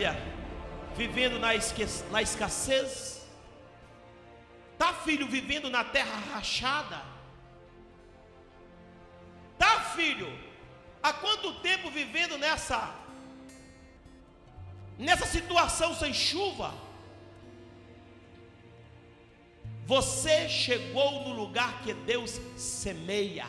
Tá, 0.00 0.14
filha? 0.14 0.16
Vivendo 0.96 1.38
na, 1.38 1.54
esque... 1.54 1.84
na 2.10 2.22
escassez? 2.22 3.28
Tá, 4.78 4.94
filho, 4.94 5.26
vivendo 5.28 5.68
na 5.68 5.84
terra 5.84 6.16
rachada? 6.32 7.10
filho, 10.00 10.32
há 11.02 11.12
quanto 11.12 11.60
tempo 11.60 11.90
vivendo 11.90 12.38
nessa 12.38 12.94
nessa 14.98 15.26
situação 15.26 15.94
sem 15.94 16.14
chuva? 16.14 16.72
Você 19.84 20.48
chegou 20.48 21.28
no 21.28 21.34
lugar 21.34 21.82
que 21.82 21.92
Deus 21.92 22.40
semeia. 22.56 23.46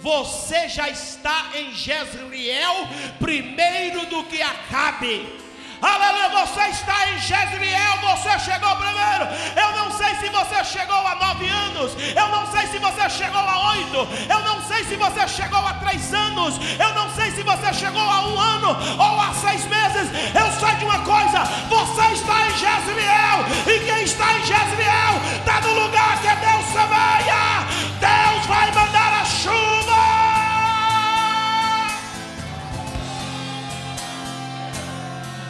Você 0.00 0.68
já 0.68 0.88
está 0.88 1.46
em 1.54 1.72
Jezreel 1.72 2.88
primeiro 3.18 4.06
do 4.06 4.24
que 4.24 4.40
Acabe. 4.40 5.46
Aleluia, 5.80 6.30
você 6.30 6.60
está 6.68 7.10
em 7.10 7.18
Jezreel, 7.18 7.98
você 8.00 8.38
chegou 8.38 8.74
primeiro. 8.76 9.28
Eu 9.54 9.72
não 9.76 9.92
sei 9.92 10.14
se 10.16 10.28
você 10.30 10.64
chegou 10.64 11.06
há 11.06 11.14
nove 11.16 11.46
anos, 11.48 11.92
eu 12.16 12.28
não 12.28 12.50
sei 12.50 12.66
se 12.66 12.78
você 12.78 13.10
chegou 13.10 13.40
a 13.40 13.72
oito, 13.72 14.08
eu 14.28 14.40
não 14.40 14.62
sei 14.62 14.84
se 14.84 14.96
você 14.96 15.28
chegou 15.28 15.58
a 15.58 15.74
três 15.74 16.14
anos, 16.14 16.54
eu 16.78 16.94
não 16.94 17.10
sei 17.14 17.30
se 17.30 17.42
você 17.42 17.74
chegou 17.74 18.00
a 18.00 18.26
um 18.26 18.38
ano 18.38 18.76
ou 18.98 19.20
a 19.20 19.34
seis 19.34 19.64
meses. 19.66 20.08
Eu 20.34 20.50
sei 20.58 20.74
de 20.76 20.84
uma 20.84 21.00
coisa: 21.00 21.44
você 21.68 22.12
está 22.14 22.46
em 22.46 22.50
Jezreel, 22.56 23.38
e 23.66 23.84
quem 23.84 24.02
está 24.02 24.32
em 24.32 24.44
Jezreel 24.44 25.14
está 25.38 25.60
no 25.60 25.74
lugar 25.74 26.20
que 26.22 26.34
Deus 26.36 26.66
semeia. 26.72 27.66
Deus 28.00 28.46
vai 28.46 28.66
mandar 28.72 28.85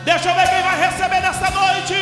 Deixa 0.06 0.28
eu 0.28 0.34
ver 0.36 0.48
quem 0.48 0.62
vai 0.62 0.78
receber 0.86 1.20
nessa 1.20 1.50
noite. 1.50 1.94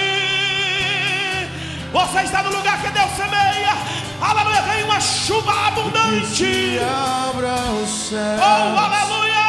Você 1.91 2.21
está 2.21 2.43
no 2.43 2.51
lugar 2.55 2.79
que 2.83 2.91
Deus 2.91 3.11
semeia. 3.13 3.73
Aleluia, 4.21 4.61
vem 4.61 4.85
uma 4.85 5.01
chuva 5.01 5.69
abundante. 5.69 6.79
abra 6.81 7.55
os 7.83 7.89
céus. 7.89 8.41
Oh, 8.43 8.79
aleluia. 8.79 9.45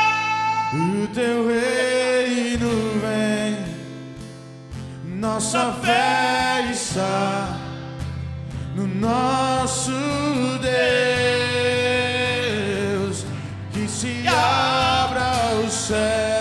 O 0.72 1.08
teu 1.08 1.50
reino 1.50 2.70
vem. 3.02 3.58
Nossa 5.04 5.74
fé 5.84 6.70
está 6.72 7.58
no 8.74 8.88
nosso 8.88 9.92
Deus. 13.02 13.26
Que 13.74 13.86
se 13.86 14.26
abra 14.26 15.56
os 15.62 15.74
céus. 15.74 16.35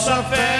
Nossa 0.00 0.22
fé 0.22 0.59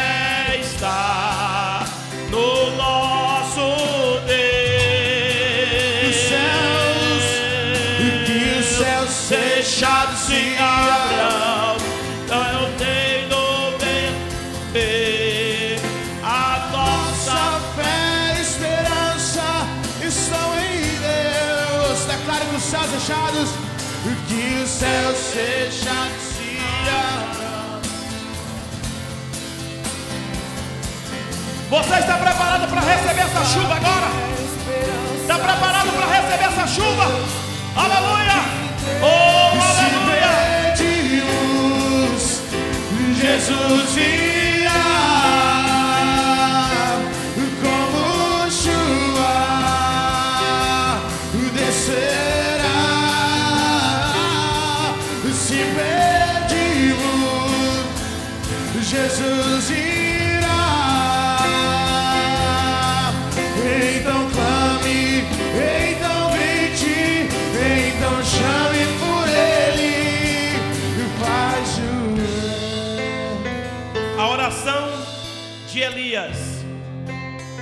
Você 31.70 31.94
está 32.00 32.16
preparado 32.16 32.68
para 32.68 32.80
receber 32.80 33.20
essa 33.20 33.44
chuva 33.44 33.76
agora? 33.76 34.08
Está 35.20 35.38
preparado 35.38 35.92
para 35.92 36.06
receber 36.20 36.44
essa 36.44 36.66
chuva? 36.66 37.04
Aleluia! 37.76 38.42
Oh, 39.00 39.52
aleluia! 39.62 40.30
Jesus 43.14 43.96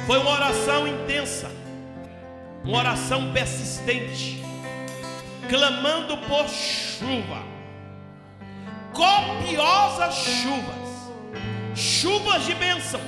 foi 0.09 0.17
uma 0.21 0.31
oração 0.31 0.89
intensa, 0.89 1.51
uma 2.65 2.79
oração 2.79 3.31
persistente, 3.31 4.43
clamando 5.51 6.17
por 6.17 6.49
chuva, 6.49 7.43
copiosas 8.95 10.15
chuvas, 10.15 11.13
chuvas 11.75 12.43
de 12.47 12.55
bênçãos, 12.55 13.03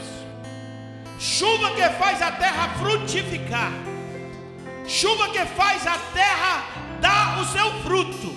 chuva 1.19 1.71
que 1.71 1.89
faz 1.99 2.21
a 2.21 2.33
terra 2.33 2.69
frutificar, 2.79 3.73
chuva 4.87 5.31
que 5.31 5.47
faz 5.47 5.87
a 5.87 5.97
terra 6.13 6.67
dar 7.01 7.41
o 7.41 7.47
seu 7.47 7.83
fruto. 7.83 8.35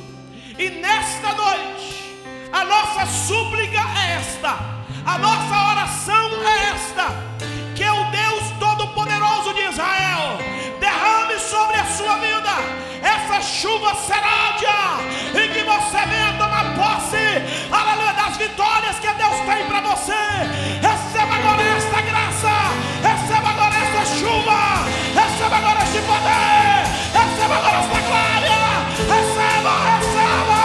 E 0.57 0.69
nesta 0.69 1.33
noite, 1.33 2.15
a 2.49 2.63
nossa 2.63 3.05
súplica 3.07 3.81
é 4.05 4.13
esta, 4.19 4.57
a 5.05 5.17
nossa 5.17 5.69
oração 5.69 6.29
é 6.45 6.69
esta: 6.69 7.62
chuva 13.83 13.95
serádia 13.95 14.79
e 15.33 15.47
que 15.49 15.63
você 15.63 16.05
venha 16.07 16.33
tomar 16.37 16.73
posse, 16.73 17.17
aleluia, 17.69 18.13
das 18.13 18.37
vitórias 18.37 18.97
que 18.99 19.07
Deus 19.07 19.35
tem 19.45 19.65
para 19.65 19.81
você. 19.81 20.13
Receba 20.81 21.35
agora 21.35 21.61
esta 21.61 22.01
graça, 22.01 22.51
receba 23.01 23.49
agora 23.49 23.75
esta 23.75 24.05
chuva, 24.15 24.85
receba 25.13 25.57
agora 25.57 25.83
este 25.83 25.99
poder, 25.99 26.87
receba 27.11 27.55
agora 27.55 27.79
esta 27.79 27.99
glória, 28.07 28.59
receba, 29.11 29.73
receba. 29.91 30.63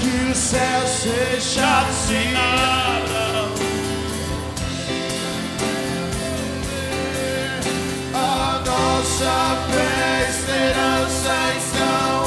Que 0.00 0.30
os 0.30 0.38
céus 0.38 1.02
fechados 1.02 1.96
se 1.96 2.36
abram. 2.36 3.07
Shop 9.18 9.66
based 9.72 10.48
in 10.48 11.08
saint's. 11.10 12.17